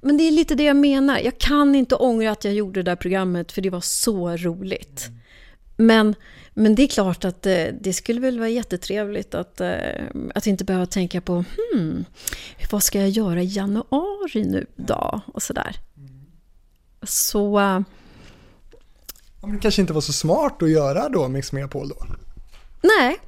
Men 0.00 0.16
det 0.16 0.22
är 0.22 0.30
lite 0.30 0.54
det 0.54 0.64
jag 0.64 0.76
menar. 0.76 1.18
Jag 1.18 1.38
kan 1.38 1.74
inte 1.74 1.94
ångra 1.94 2.30
att 2.30 2.44
jag 2.44 2.54
gjorde 2.54 2.82
det 2.82 2.90
där 2.90 2.96
programmet 2.96 3.52
för 3.52 3.62
det 3.62 3.70
var 3.70 3.80
så 3.80 4.36
roligt. 4.36 5.06
Mm. 5.08 5.18
Men, 5.76 6.14
men 6.54 6.74
det 6.74 6.82
är 6.82 6.86
klart 6.86 7.24
att 7.24 7.42
det, 7.42 7.66
eh, 7.66 7.74
det 7.80 7.92
skulle 7.92 8.20
väl 8.20 8.38
vara 8.38 8.48
jättetrevligt 8.48 9.34
att, 9.34 9.60
eh, 9.60 9.70
att 10.34 10.46
inte 10.46 10.64
behöva 10.64 10.86
tänka 10.86 11.20
på 11.20 11.44
hmm, 11.72 12.04
vad 12.70 12.82
ska 12.82 13.00
jag 13.00 13.08
göra 13.08 13.42
i 13.42 13.46
januari 13.46 14.44
nu 14.44 14.66
då? 14.76 15.20
Och 15.26 15.42
sådär. 15.42 15.76
Så... 17.02 17.60
Uh, 17.60 17.80
men 19.40 19.52
det 19.52 19.58
kanske 19.58 19.80
inte 19.80 19.92
var 19.92 20.00
så 20.00 20.12
smart 20.12 20.62
att 20.62 20.70
göra 20.70 21.08
då 21.08 21.28
Mix 21.28 21.52
Megapol 21.52 21.88
då? 21.88 21.96
Nej, 22.82 23.18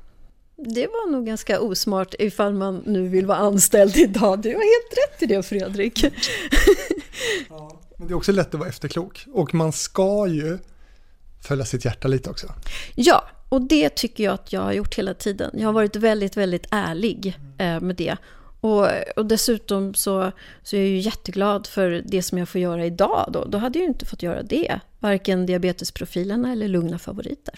det 0.64 0.86
var 0.86 1.10
nog 1.10 1.26
ganska 1.26 1.60
osmart 1.60 2.14
ifall 2.18 2.54
man 2.54 2.82
nu 2.86 3.08
vill 3.08 3.26
vara 3.26 3.38
anställd 3.38 3.96
idag. 3.96 4.42
Du 4.42 4.48
har 4.48 4.54
helt 4.54 4.98
rätt 5.12 5.22
i 5.22 5.26
det 5.26 5.42
Fredrik. 5.42 6.04
Ja, 7.48 7.80
men 7.96 8.08
det 8.08 8.12
är 8.12 8.16
också 8.16 8.32
lätt 8.32 8.54
att 8.54 8.60
vara 8.60 8.68
efterklok 8.68 9.26
och 9.32 9.54
man 9.54 9.72
ska 9.72 10.26
ju 10.26 10.58
följa 11.42 11.64
sitt 11.64 11.84
hjärta 11.84 12.08
lite 12.08 12.30
också. 12.30 12.46
Ja, 12.94 13.24
och 13.48 13.62
det 13.62 13.88
tycker 13.88 14.24
jag 14.24 14.34
att 14.34 14.52
jag 14.52 14.60
har 14.60 14.72
gjort 14.72 14.94
hela 14.94 15.14
tiden. 15.14 15.50
Jag 15.54 15.68
har 15.68 15.72
varit 15.72 15.96
väldigt, 15.96 16.36
väldigt 16.36 16.66
ärlig 16.70 17.38
eh, 17.58 17.80
med 17.80 17.96
det. 17.96 18.16
Och, 18.60 18.88
och 19.16 19.26
dessutom 19.26 19.94
så, 19.94 20.32
så 20.62 20.76
är 20.76 20.80
jag 20.80 20.88
ju 20.88 20.98
jätteglad 20.98 21.66
för 21.66 22.02
det 22.06 22.22
som 22.22 22.38
jag 22.38 22.48
får 22.48 22.60
göra 22.60 22.86
idag. 22.86 23.30
Då, 23.32 23.44
då 23.44 23.58
hade 23.58 23.78
jag 23.78 23.84
ju 23.84 23.88
inte 23.88 24.06
fått 24.06 24.22
göra 24.22 24.42
det. 24.42 24.80
Varken 24.98 25.46
diabetesprofilerna 25.46 26.52
eller 26.52 26.68
lugna 26.68 26.98
favoriter. 26.98 27.54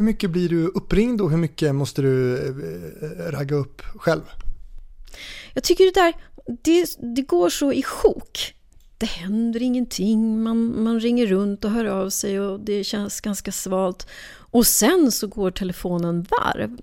Hur 0.00 0.04
mycket 0.04 0.30
blir 0.30 0.48
du 0.48 0.66
uppringd 0.66 1.20
och 1.20 1.30
hur 1.30 1.36
mycket 1.36 1.74
måste 1.74 2.02
du 2.02 2.36
eh, 2.36 3.32
ragga 3.32 3.56
upp 3.56 3.82
själv? 3.82 4.22
Jag 5.54 5.64
tycker 5.64 5.84
det 5.84 5.94
där, 5.94 6.14
det, 6.62 6.96
det 7.16 7.22
går 7.22 7.50
så 7.50 7.72
i 7.72 7.82
sjok. 7.82 8.54
Det 8.98 9.06
händer 9.06 9.62
ingenting, 9.62 10.42
man, 10.42 10.82
man 10.82 11.00
ringer 11.00 11.26
runt 11.26 11.64
och 11.64 11.70
hör 11.70 11.84
av 11.84 12.10
sig 12.10 12.40
och 12.40 12.60
det 12.60 12.84
känns 12.84 13.20
ganska 13.20 13.52
svalt. 13.52 14.06
Och 14.36 14.66
sen 14.66 15.12
så 15.12 15.26
går 15.26 15.50
telefonen 15.50 16.22
varv. 16.22 16.76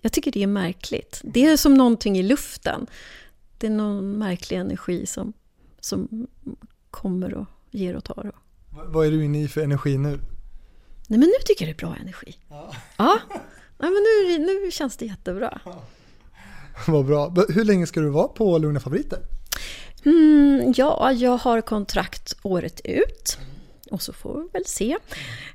Jag 0.00 0.12
tycker 0.12 0.32
det 0.32 0.42
är 0.42 0.46
märkligt. 0.46 1.20
Det 1.24 1.46
är 1.46 1.56
som 1.56 1.74
någonting 1.74 2.18
i 2.18 2.22
luften. 2.22 2.86
Det 3.58 3.66
är 3.66 3.70
någon 3.70 4.18
märklig 4.18 4.56
energi 4.56 5.06
som, 5.06 5.32
som 5.80 6.26
kommer 6.90 7.34
och 7.34 7.46
ger 7.70 7.96
och 7.96 8.04
tar. 8.04 8.32
Vad 8.70 9.06
är 9.06 9.10
du 9.10 9.24
inne 9.24 9.42
i 9.42 9.48
för 9.48 9.60
energi 9.60 9.98
nu? 9.98 10.18
Nej 11.08 11.18
men 11.20 11.28
nu 11.28 11.34
tycker 11.44 11.66
jag 11.66 11.74
det 11.74 11.82
är 11.82 11.86
bra 11.86 11.96
energi. 12.00 12.36
Ja. 12.48 12.74
ja. 12.96 13.18
Nej, 13.78 13.90
men 13.90 14.02
nu, 14.02 14.38
nu 14.38 14.70
känns 14.70 14.96
det 14.96 15.06
jättebra. 15.06 15.60
Ja. 15.64 15.82
Vad 16.86 17.06
bra. 17.06 17.34
Hur 17.48 17.64
länge 17.64 17.86
ska 17.86 18.00
du 18.00 18.08
vara 18.08 18.28
på 18.28 18.58
Lugna 18.58 18.80
Favoriter? 18.80 19.18
Mm, 20.04 20.74
ja, 20.76 21.12
jag 21.12 21.36
har 21.36 21.60
kontrakt 21.60 22.36
året 22.42 22.80
ut. 22.84 23.38
Och 23.90 24.02
så 24.02 24.12
får 24.12 24.40
vi 24.42 24.48
väl 24.52 24.66
se. 24.66 24.96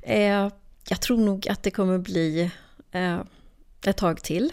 Eh, 0.02 0.50
jag 0.90 1.02
tror 1.02 1.18
nog 1.18 1.50
att 1.50 1.64
det 1.64 1.72
kommer 1.72 1.98
bli 1.98 2.52
eh, 2.92 3.20
ett 3.86 3.98
tag 3.98 4.24
till. 4.24 4.52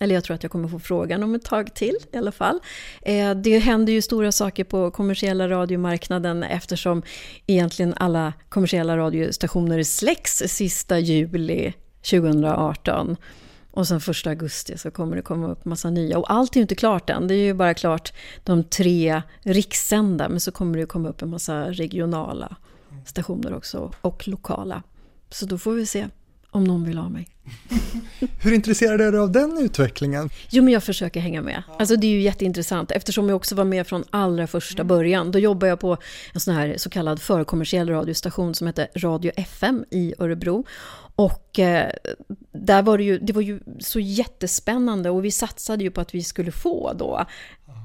Eller 0.00 0.14
jag 0.14 0.24
tror 0.24 0.34
att 0.34 0.42
jag 0.42 0.52
kommer 0.52 0.68
få 0.68 0.78
frågan 0.78 1.22
om 1.22 1.34
ett 1.34 1.44
tag 1.44 1.74
till 1.74 1.96
i 2.12 2.16
alla 2.16 2.32
fall. 2.32 2.60
Eh, 3.02 3.34
det 3.34 3.58
händer 3.58 3.92
ju 3.92 4.02
stora 4.02 4.32
saker 4.32 4.64
på 4.64 4.90
kommersiella 4.90 5.48
radiomarknaden 5.48 6.42
eftersom 6.42 7.02
egentligen 7.46 7.94
alla 7.96 8.32
kommersiella 8.48 8.96
radiostationer 8.96 9.82
släcks 9.82 10.36
sista 10.46 10.98
juli 10.98 11.72
2018. 12.10 13.16
Och 13.70 13.88
sen 13.88 14.00
första 14.00 14.30
augusti 14.30 14.78
så 14.78 14.90
kommer 14.90 15.16
det 15.16 15.22
komma 15.22 15.48
upp 15.48 15.64
massa 15.64 15.90
nya. 15.90 16.18
Och 16.18 16.32
allt 16.32 16.56
är 16.56 16.56
ju 16.56 16.62
inte 16.62 16.74
klart 16.74 17.10
än. 17.10 17.28
Det 17.28 17.34
är 17.34 17.44
ju 17.44 17.54
bara 17.54 17.74
klart 17.74 18.12
de 18.44 18.64
tre 18.64 19.22
rikssända. 19.42 20.28
Men 20.28 20.40
så 20.40 20.52
kommer 20.52 20.78
det 20.78 20.86
komma 20.86 21.08
upp 21.08 21.22
en 21.22 21.30
massa 21.30 21.70
regionala 21.70 22.56
stationer 23.06 23.54
också. 23.54 23.92
Och 24.00 24.28
lokala. 24.28 24.82
Så 25.30 25.46
då 25.46 25.58
får 25.58 25.72
vi 25.72 25.86
se 25.86 26.08
om 26.58 26.64
någon 26.64 26.84
vill 26.84 26.98
ha 26.98 27.08
mig. 27.08 27.28
Hur 28.42 28.52
intresserad 28.52 29.00
är 29.00 29.12
du 29.12 29.20
av 29.20 29.32
den 29.32 29.58
utvecklingen? 29.58 30.30
Jo, 30.50 30.64
men 30.64 30.72
jag 30.72 30.84
försöker 30.84 31.20
hänga 31.20 31.42
med. 31.42 31.62
Alltså 31.78 31.96
det 31.96 32.06
är 32.06 32.10
ju 32.10 32.20
jätteintressant 32.20 32.90
eftersom 32.90 33.28
jag 33.28 33.36
också 33.36 33.54
var 33.54 33.64
med 33.64 33.86
från 33.86 34.04
allra 34.10 34.46
första 34.46 34.82
mm. 34.82 34.88
början. 34.88 35.32
Då 35.32 35.38
jobbade 35.38 35.68
jag 35.68 35.80
på 35.80 35.96
en 36.34 36.40
sån 36.40 36.54
här 36.54 36.74
så 36.76 36.90
kallad 36.90 37.20
förkommersiell 37.20 37.88
radiostation 37.88 38.54
som 38.54 38.66
hette 38.66 38.88
Radio 38.96 39.32
FM 39.36 39.84
i 39.90 40.14
Örebro. 40.18 40.64
Och 41.16 41.58
eh, 41.58 41.90
där 42.52 42.82
var 42.82 42.98
det 42.98 43.04
ju, 43.04 43.18
det 43.18 43.32
var 43.32 43.42
ju 43.42 43.60
så 43.78 44.00
jättespännande 44.00 45.10
och 45.10 45.24
vi 45.24 45.30
satsade 45.30 45.84
ju 45.84 45.90
på 45.90 46.00
att 46.00 46.14
vi 46.14 46.22
skulle 46.22 46.52
få 46.52 46.92
då 46.92 47.26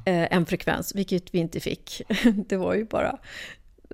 eh, 0.06 0.36
en 0.36 0.46
frekvens, 0.46 0.96
vilket 0.96 1.34
vi 1.34 1.40
inte 1.40 1.60
fick. 1.60 2.02
Det 2.48 2.58
var 2.58 2.74
ju 2.74 2.86
bara 2.86 3.18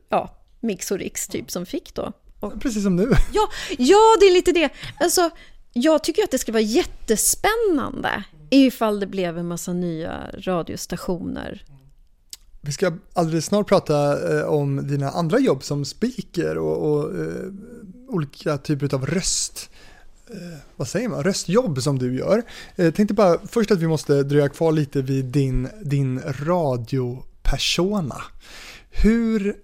ja, 0.10 0.36
Mix 0.60 0.92
och 0.92 0.98
Riks 0.98 1.28
typ 1.28 1.52
som 1.52 1.66
fick 1.66 1.94
då. 1.94 2.14
Och, 2.40 2.62
Precis 2.62 2.84
som 2.84 2.96
nu. 2.96 3.10
Ja, 3.34 3.50
ja, 3.78 4.18
det 4.20 4.26
är 4.26 4.34
lite 4.34 4.52
det. 4.52 4.70
Alltså, 5.00 5.30
jag 5.74 6.04
tycker 6.04 6.24
att 6.24 6.32
det 6.32 6.38
skulle 6.38 6.54
vara 6.54 6.64
jättespännande 6.64 8.24
ifall 8.50 9.00
det 9.00 9.08
blev 9.08 9.38
en 9.38 9.48
massa 9.48 9.74
nya 9.74 10.32
radiostationer. 10.34 11.64
Vi 12.62 12.72
ska 12.72 12.94
alldeles 13.14 13.46
snart 13.46 13.68
prata 13.68 14.30
eh, 14.38 14.46
om 14.46 14.88
dina 14.88 15.10
andra 15.10 15.40
jobb 15.40 15.64
som 15.64 15.86
speaker 15.86 16.58
och, 16.58 16.92
och 16.92 17.16
eh, 17.16 17.52
olika 18.08 18.58
typer 18.58 18.96
av 18.96 19.06
röst 19.06 19.70
eh, 20.30 20.60
vad 20.76 20.88
säger 20.88 21.10
man, 21.10 21.24
röstjobb 21.24 21.82
som 21.82 22.00
du 22.00 22.18
gör. 22.18 22.44
Jag 22.76 22.96
tänkte 22.96 23.14
bara 23.14 23.40
först 23.48 23.72
att 23.72 23.80
vi 23.80 23.88
måste 23.88 24.24
dröja 24.24 24.50
kvar 24.50 24.72
lite 24.72 25.02
vid 25.02 25.26
din, 25.26 25.70
din 25.82 26.22
radiopersona. 26.26 28.22
Hur 28.90 29.56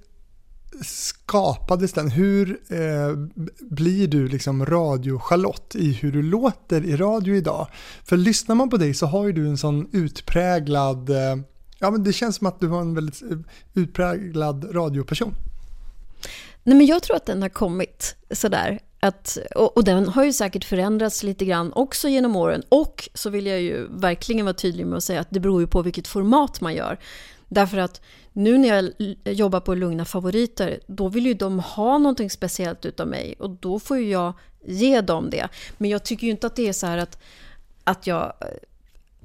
skapades 0.81 1.93
den? 1.93 2.11
Hur 2.11 2.59
eh, 2.69 3.17
blir 3.59 4.07
du 4.07 4.27
liksom 4.27 4.65
radio-Charlotte 4.65 5.75
i 5.75 5.91
hur 5.91 6.11
du 6.11 6.21
låter 6.21 6.85
i 6.85 6.95
radio 6.95 7.35
idag? 7.35 7.67
För 8.03 8.17
lyssnar 8.17 8.55
man 8.55 8.69
på 8.69 8.77
dig 8.77 8.93
så 8.93 9.05
har 9.05 9.25
ju 9.25 9.31
du 9.31 9.47
en 9.47 9.57
sån 9.57 9.89
utpräglad, 9.91 11.09
eh, 11.09 11.35
ja 11.79 11.91
men 11.91 12.03
det 12.03 12.13
känns 12.13 12.35
som 12.35 12.47
att 12.47 12.59
du 12.59 12.67
har 12.67 12.81
en 12.81 12.95
väldigt 12.95 13.21
eh, 13.21 13.37
utpräglad 13.73 14.75
radioperson. 14.75 15.33
Nej 16.63 16.77
men 16.77 16.85
jag 16.85 17.03
tror 17.03 17.15
att 17.15 17.25
den 17.25 17.41
har 17.41 17.49
kommit 17.49 18.15
sådär. 18.31 18.79
Att, 18.99 19.37
och, 19.55 19.77
och, 19.77 19.83
den 19.83 20.07
har 20.07 20.23
ju 20.23 20.33
säkert 20.33 20.63
förändrats 20.63 21.23
lite 21.23 21.45
grann 21.45 21.73
också 21.73 22.07
genom 22.07 22.35
åren. 22.35 22.63
Och 22.69 23.09
så 23.13 23.29
vill 23.29 23.45
jag 23.45 23.61
ju 23.61 23.87
verkligen 23.89 24.45
vara 24.45 24.53
tydlig 24.53 24.85
med 24.85 24.97
att 24.97 25.03
säga 25.03 25.21
att 25.21 25.27
det 25.29 25.39
beror 25.39 25.61
ju 25.61 25.67
på 25.67 25.81
vilket 25.81 26.07
format 26.07 26.61
man 26.61 26.73
gör. 26.73 26.99
Därför 27.47 27.77
att 27.77 28.01
nu 28.33 28.57
när 28.57 28.67
jag 28.67 29.33
jobbar 29.33 29.59
på 29.59 29.75
Lugna 29.75 30.05
Favoriter, 30.05 30.79
då 30.87 31.07
vill 31.09 31.25
ju 31.25 31.33
de 31.33 31.59
ha 31.59 31.97
någonting 31.97 32.29
speciellt 32.29 32.85
utav 32.85 33.07
mig 33.07 33.35
och 33.39 33.49
då 33.49 33.79
får 33.79 33.97
ju 33.97 34.09
jag 34.09 34.33
ge 34.65 35.01
dem 35.01 35.29
det. 35.29 35.47
Men 35.77 35.89
jag 35.89 36.03
tycker 36.03 36.27
ju 36.27 36.31
inte 36.31 36.47
att 36.47 36.55
det 36.55 36.67
är 36.67 36.73
så 36.73 36.87
här 36.87 36.97
att, 36.97 37.19
att 37.83 38.07
jag 38.07 38.33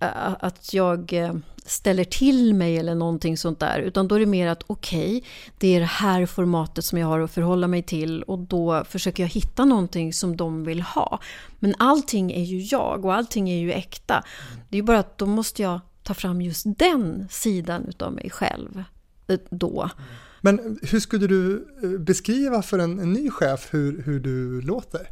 eh, 0.00 0.35
att 0.40 0.74
jag 0.74 1.12
eh, 1.12 1.35
ställer 1.66 2.04
till 2.04 2.54
mig 2.54 2.78
eller 2.78 2.94
någonting 2.94 3.37
sånt 3.37 3.61
där. 3.61 3.78
Utan 3.78 4.09
då 4.09 4.14
är 4.14 4.20
det 4.20 4.26
mer 4.26 4.46
att 4.46 4.62
okej, 4.66 5.16
okay, 5.16 5.30
det 5.59 5.76
är 5.76 5.80
det 5.80 5.87
här 5.87 6.26
formatet 6.26 6.85
som 6.85 6.98
jag 6.98 7.06
har 7.06 7.20
att 7.20 7.30
förhålla 7.30 7.66
mig 7.66 7.83
till 7.83 8.22
och 8.22 8.38
då 8.38 8.85
försöker 8.85 9.22
jag 9.22 9.30
hitta 9.30 9.64
någonting 9.64 10.12
som 10.12 10.37
de 10.37 10.64
vill 10.64 10.83
ha. 10.83 11.20
Men 11.59 11.74
allting 11.78 12.33
är 12.33 12.44
ju 12.44 12.61
jag 12.61 13.04
och 13.04 13.14
allting 13.14 13.50
är 13.50 13.59
ju 13.59 13.72
äkta. 13.72 14.24
Det 14.68 14.76
är 14.76 14.80
ju 14.80 14.83
bara 14.83 14.98
att 14.98 15.18
då 15.18 15.26
måste 15.26 15.62
jag 15.62 15.80
ta 16.11 16.14
fram 16.14 16.42
just 16.42 16.66
den 16.79 17.29
sidan 17.31 17.85
utav 17.88 18.12
mig 18.12 18.31
själv 18.31 18.85
eh, 19.29 19.38
då. 19.51 19.90
Men 20.40 20.79
hur 20.83 21.01
skulle 21.01 21.27
du 21.27 21.68
eh, 21.83 21.90
beskriva 21.90 22.62
för 22.62 22.79
en, 22.79 22.99
en 22.99 23.12
ny 23.12 23.31
chef 23.31 23.68
hur, 23.70 24.03
hur 24.03 24.20
du 24.20 24.61
låter? 24.61 25.11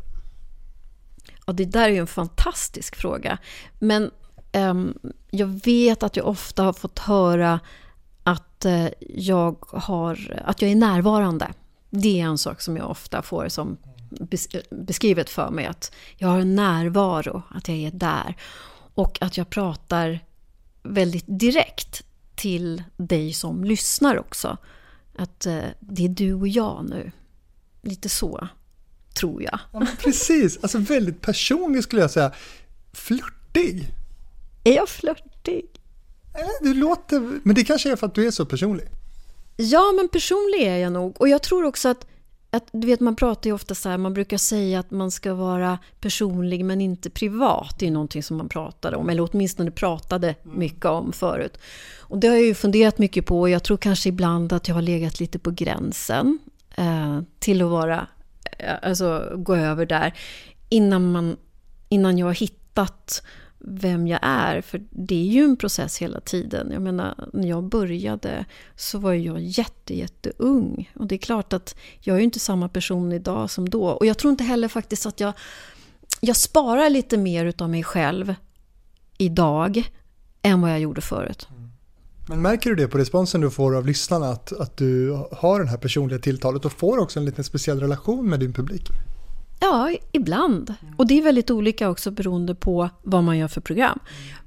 Och 1.44 1.54
det 1.54 1.64
där 1.64 1.82
är 1.82 1.88
ju 1.88 1.98
en 1.98 2.06
fantastisk 2.06 2.96
fråga. 2.96 3.38
Men 3.78 4.10
um, 4.52 4.98
jag 5.30 5.46
vet 5.46 6.02
att 6.02 6.16
jag 6.16 6.26
ofta 6.26 6.62
har 6.62 6.72
fått 6.72 6.98
höra 6.98 7.60
att, 8.22 8.64
uh, 8.66 8.88
jag 9.00 9.64
har, 9.68 10.42
att 10.44 10.62
jag 10.62 10.70
är 10.70 10.76
närvarande. 10.76 11.48
Det 11.90 12.20
är 12.20 12.24
en 12.24 12.38
sak 12.38 12.60
som 12.60 12.76
jag 12.76 12.90
ofta 12.90 13.22
får 13.22 13.48
som 13.48 13.76
beskrivet 14.70 15.30
för 15.30 15.50
mig. 15.50 15.66
Att 15.66 15.92
jag 16.16 16.28
har 16.28 16.38
en 16.38 16.54
närvaro, 16.54 17.42
att 17.50 17.68
jag 17.68 17.76
är 17.76 17.90
där. 17.90 18.36
Och 18.94 19.18
att 19.20 19.36
jag 19.36 19.50
pratar 19.50 20.27
väldigt 20.82 21.24
direkt 21.26 22.02
till 22.34 22.82
dig 22.96 23.32
som 23.32 23.64
lyssnar 23.64 24.18
också. 24.18 24.56
Att 25.18 25.46
eh, 25.46 25.64
det 25.80 26.04
är 26.04 26.08
du 26.08 26.34
och 26.34 26.48
jag 26.48 26.86
nu. 26.90 27.12
Lite 27.82 28.08
så, 28.08 28.48
tror 29.14 29.42
jag. 29.42 29.60
Ja, 29.72 29.86
precis, 29.98 30.58
alltså 30.62 30.78
väldigt 30.78 31.20
personlig 31.20 31.82
skulle 31.84 32.02
jag 32.02 32.10
säga. 32.10 32.32
Flörtig. 32.92 33.88
Är 34.64 34.74
jag 34.74 34.88
flörtig? 34.88 35.66
Du 36.60 36.74
låter, 36.74 37.40
men 37.42 37.54
det 37.54 37.64
kanske 37.64 37.92
är 37.92 37.96
för 37.96 38.06
att 38.06 38.14
du 38.14 38.26
är 38.26 38.30
så 38.30 38.46
personlig. 38.46 38.88
Ja, 39.56 39.92
men 39.96 40.08
personlig 40.08 40.62
är 40.62 40.76
jag 40.76 40.92
nog. 40.92 41.20
Och 41.20 41.28
jag 41.28 41.42
tror 41.42 41.64
också 41.64 41.88
att 41.88 42.06
att, 42.50 42.68
du 42.72 42.86
vet, 42.86 43.00
man 43.00 43.16
pratar 43.16 43.50
ju 43.50 43.54
ofta 43.54 43.74
så 43.74 43.88
här, 43.88 43.98
man 43.98 44.14
brukar 44.14 44.36
säga 44.36 44.80
att 44.80 44.90
man 44.90 45.10
ska 45.10 45.34
vara 45.34 45.78
personlig 46.00 46.64
men 46.64 46.80
inte 46.80 47.10
privat. 47.10 47.78
Det 47.78 47.86
är 47.86 47.90
någonting 47.90 48.22
som 48.22 48.36
man 48.36 48.48
pratade 48.48 48.96
om, 48.96 49.08
eller 49.08 49.28
åtminstone 49.30 49.70
pratade 49.70 50.34
mycket 50.42 50.84
om 50.84 51.12
förut. 51.12 51.58
Och 51.98 52.18
det 52.18 52.28
har 52.28 52.34
jag 52.34 52.44
ju 52.44 52.54
funderat 52.54 52.98
mycket 52.98 53.26
på 53.26 53.40
och 53.40 53.50
jag 53.50 53.62
tror 53.62 53.76
kanske 53.76 54.08
ibland 54.08 54.52
att 54.52 54.68
jag 54.68 54.74
har 54.74 54.82
legat 54.82 55.20
lite 55.20 55.38
på 55.38 55.50
gränsen 55.50 56.38
eh, 56.76 57.20
till 57.38 57.62
att 57.62 57.70
vara, 57.70 58.06
eh, 58.58 58.74
alltså 58.82 59.32
gå 59.36 59.56
över 59.56 59.86
där 59.86 60.14
innan, 60.68 61.12
man, 61.12 61.36
innan 61.88 62.18
jag 62.18 62.26
har 62.26 62.34
hittat 62.34 63.22
vem 63.60 64.06
jag 64.06 64.20
är. 64.22 64.60
För 64.60 64.82
det 64.90 65.14
är 65.14 65.32
ju 65.32 65.44
en 65.44 65.56
process 65.56 65.98
hela 65.98 66.20
tiden. 66.20 66.70
Jag 66.72 66.82
menar, 66.82 67.28
när 67.32 67.48
jag 67.48 67.64
började 67.64 68.44
så 68.76 68.98
var 68.98 69.12
jag 69.12 69.40
jätte, 69.40 69.94
jätteung. 69.94 70.90
Och 70.94 71.06
det 71.06 71.14
är 71.14 71.18
klart 71.18 71.52
att 71.52 71.76
jag 72.00 72.14
är 72.14 72.18
ju 72.18 72.24
inte 72.24 72.40
samma 72.40 72.68
person 72.68 73.12
idag 73.12 73.50
som 73.50 73.68
då. 73.68 73.88
Och 73.88 74.06
jag 74.06 74.18
tror 74.18 74.30
inte 74.30 74.44
heller 74.44 74.68
faktiskt 74.68 75.06
att 75.06 75.20
jag... 75.20 75.32
Jag 76.20 76.36
sparar 76.36 76.90
lite 76.90 77.18
mer 77.18 77.44
utav 77.44 77.70
mig 77.70 77.84
själv 77.84 78.34
idag 79.18 79.90
än 80.42 80.60
vad 80.60 80.70
jag 80.70 80.80
gjorde 80.80 81.00
förut. 81.00 81.48
Mm. 81.50 81.70
Men 82.28 82.42
märker 82.42 82.70
du 82.70 82.76
det 82.76 82.88
på 82.88 82.98
responsen 82.98 83.40
du 83.40 83.50
får 83.50 83.76
av 83.76 83.86
lyssnarna 83.86 84.28
att, 84.28 84.52
att 84.52 84.76
du 84.76 85.22
har 85.32 85.60
det 85.60 85.68
här 85.68 85.76
personliga 85.76 86.18
tilltalet 86.18 86.64
och 86.64 86.72
får 86.72 86.98
också 86.98 87.18
en 87.18 87.24
liten 87.24 87.44
speciell 87.44 87.80
relation 87.80 88.30
med 88.30 88.40
din 88.40 88.52
publik? 88.52 88.88
Ja, 89.60 89.90
ibland. 90.12 90.74
Och 90.96 91.06
det 91.06 91.18
är 91.18 91.22
väldigt 91.22 91.50
olika 91.50 91.88
också 91.88 92.10
beroende 92.10 92.54
på 92.54 92.90
vad 93.02 93.24
man 93.24 93.38
gör 93.38 93.48
för 93.48 93.60
program. 93.60 93.98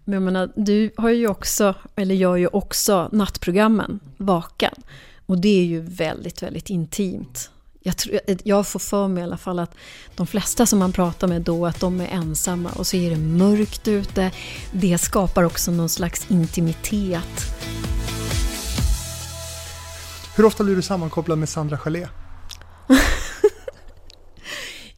Men 0.03 0.13
jag 0.13 0.23
menar, 0.23 0.51
du 0.55 0.91
har 0.97 1.09
ju 1.09 1.27
också, 1.27 1.75
eller 1.95 2.15
gör 2.15 2.35
ju 2.35 2.47
också 2.47 3.09
nattprogrammen, 3.11 3.99
Vaken. 4.17 4.73
Och 5.25 5.41
det 5.41 5.59
är 5.59 5.65
ju 5.65 5.81
väldigt, 5.81 6.43
väldigt 6.43 6.69
intimt. 6.69 7.49
Jag, 7.83 7.97
tror, 7.97 8.19
jag 8.43 8.67
får 8.67 8.79
för 8.79 9.07
mig 9.07 9.21
i 9.21 9.23
alla 9.23 9.37
fall 9.37 9.59
att 9.59 9.75
de 10.15 10.27
flesta 10.27 10.65
som 10.65 10.79
man 10.79 10.91
pratar 10.91 11.27
med 11.27 11.41
då, 11.41 11.65
att 11.65 11.79
de 11.79 12.01
är 12.01 12.07
ensamma 12.07 12.69
och 12.69 12.87
så 12.87 12.97
är 12.97 13.09
det 13.09 13.17
mörkt 13.17 13.87
ute. 13.87 14.31
Det 14.71 14.97
skapar 14.97 15.43
också 15.43 15.71
någon 15.71 15.89
slags 15.89 16.31
intimitet. 16.31 17.55
Hur 20.35 20.45
ofta 20.45 20.63
blir 20.63 20.75
du 20.75 20.81
sammankopplad 20.81 21.37
med 21.37 21.49
Sandra 21.49 21.77
Chalé? 21.77 22.07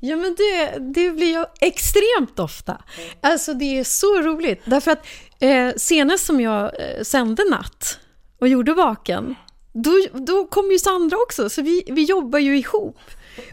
Ja, 0.06 0.16
men 0.16 0.36
det, 0.36 0.78
det 0.80 1.12
blir 1.12 1.34
jag 1.34 1.48
extremt 1.62 2.40
ofta. 2.40 2.78
Alltså 3.22 3.54
det 3.54 3.80
är 3.80 3.84
så 3.84 4.22
roligt. 4.22 4.62
Därför 4.66 4.92
att 4.92 5.06
eh, 5.40 5.70
senast 5.78 6.26
som 6.26 6.42
jag 6.42 6.64
eh, 6.64 7.04
sände 7.04 7.44
natt 7.50 8.00
och 8.40 8.48
gjorde 8.48 8.74
Vaken, 8.74 9.36
då, 9.74 9.92
då 10.14 10.46
kom 10.46 10.72
ju 10.72 10.80
Sandra 10.80 11.18
också, 11.18 11.50
så 11.50 11.62
vi, 11.62 11.84
vi 11.88 12.04
jobbar 12.04 12.40
ju 12.40 12.58
ihop. 12.58 12.98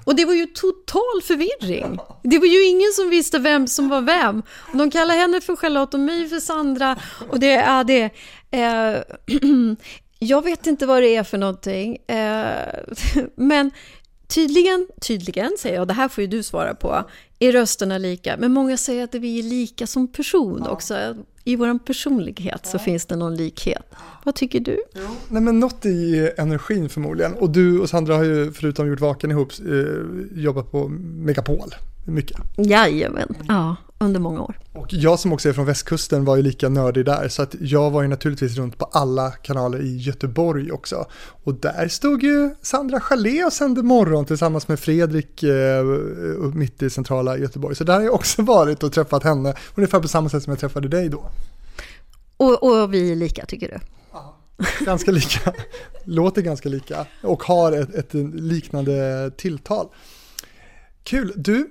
Och 0.05 0.17
det 0.17 0.25
var 0.25 0.35
ju 0.35 0.47
total 0.47 1.23
förvirring. 1.23 1.99
Det 2.23 2.39
var 2.39 2.47
ju 2.47 2.65
ingen 2.65 2.93
som 2.93 3.11
visste 3.11 3.39
vem 3.39 3.67
som 3.67 3.89
var 3.89 4.01
vem. 4.01 4.43
Och 4.73 4.77
de 4.77 4.91
kallar 4.91 5.15
henne 5.15 5.41
för 5.41 5.57
Charlotte 5.57 5.95
och 5.95 6.01
mig 6.01 6.29
för 6.29 6.41
Sandra. 6.41 6.97
Och 7.31 7.41
det 7.41 7.53
är 7.53 7.85
det. 7.85 8.11
Eh, 8.51 9.03
jag 10.19 10.45
vet 10.45 10.67
inte 10.67 10.87
vad 10.87 11.03
det 11.03 11.17
är 11.17 11.25
för 11.25 11.39
någonting. 11.39 11.97
Eh, 11.97 12.85
men 13.35 13.71
Tydligen, 14.31 14.87
tydligen 15.01 15.51
säger 15.59 15.77
jag, 15.77 15.89
det 15.89 15.95
här 15.95 16.09
får 16.09 16.23
ju 16.23 16.29
du 16.29 16.43
svara 16.43 16.75
på, 16.75 17.05
är 17.39 17.53
rösterna 17.53 17.99
lika? 17.99 18.37
Men 18.39 18.53
många 18.53 18.77
säger 18.77 19.05
att 19.05 19.15
vi 19.15 19.39
är 19.39 19.43
lika 19.43 19.87
som 19.87 20.09
person 20.09 20.63
ja. 20.65 20.71
också. 20.71 21.17
I 21.45 21.57
vår 21.57 21.79
personlighet 21.79 22.67
så 22.67 22.79
finns 22.79 23.07
det 23.07 23.17
någon 23.17 23.37
likhet. 23.37 23.83
Vad 24.25 24.35
tycker 24.35 24.61
du? 24.61 24.83
Ja. 24.93 25.01
Nej 25.29 25.43
men 25.43 25.61
något 25.61 25.87
i 25.87 26.31
energin 26.37 26.89
förmodligen. 26.89 27.35
Och 27.35 27.51
du 27.51 27.81
och 27.81 27.91
Sandra 27.91 28.17
har 28.17 28.25
ju 28.25 28.53
förutom 28.53 28.89
gjort 28.89 29.01
Vaken 29.01 29.31
ihop 29.31 29.53
eh, 29.61 30.43
jobbat 30.43 30.71
på 30.71 30.89
Megapol 30.89 31.75
mycket. 32.07 32.37
Jajamän, 32.57 33.35
ja 33.49 33.77
under 34.05 34.21
många 34.21 34.43
år. 34.43 34.59
Och 34.73 34.87
jag 34.91 35.19
som 35.19 35.33
också 35.33 35.49
är 35.49 35.53
från 35.53 35.67
västkusten 35.67 36.25
var 36.25 36.37
ju 36.37 36.43
lika 36.43 36.69
nördig 36.69 37.05
där 37.05 37.29
så 37.29 37.43
att 37.43 37.55
jag 37.61 37.91
var 37.91 38.03
ju 38.03 38.09
naturligtvis 38.09 38.57
runt 38.57 38.79
på 38.79 38.85
alla 38.85 39.31
kanaler 39.31 39.81
i 39.83 39.97
Göteborg 39.97 40.73
också. 40.73 41.07
Och 41.45 41.55
där 41.55 41.89
stod 41.89 42.23
ju 42.23 42.55
Sandra 42.63 43.01
Chalé 43.01 43.45
och 43.45 43.53
sände 43.53 43.83
morgon 43.83 44.25
tillsammans 44.25 44.69
med 44.69 44.81
Fredrik 44.81 45.43
eh, 45.43 45.85
mitt 46.55 46.83
i 46.83 46.91
centrala 46.91 47.39
Göteborg. 47.39 47.77
Så 47.77 47.85
där 47.85 47.95
har 47.95 48.03
jag 48.03 48.15
också 48.15 48.43
varit 48.43 48.83
och 48.83 48.93
träffat 48.93 49.25
henne 49.25 49.55
ungefär 49.75 50.01
på 50.01 50.09
samma 50.09 50.29
sätt 50.29 50.43
som 50.43 50.51
jag 50.51 50.61
träffade 50.61 50.89
dig 50.89 51.09
då. 51.09 51.31
Och, 52.37 52.63
och 52.63 52.95
vi 52.95 53.13
är 53.13 53.17
lika 53.17 53.47
tycker 53.47 53.69
du? 53.69 53.79
Ja, 54.13 54.37
ganska 54.81 55.11
lika. 55.11 55.53
Låter 56.05 56.43
ganska 56.43 56.69
lika 56.69 57.07
och 57.23 57.43
har 57.43 57.73
ett, 57.73 57.95
ett 57.95 58.15
liknande 58.35 59.31
tilltal. 59.37 59.89
Kul. 61.03 61.33
Du, 61.37 61.71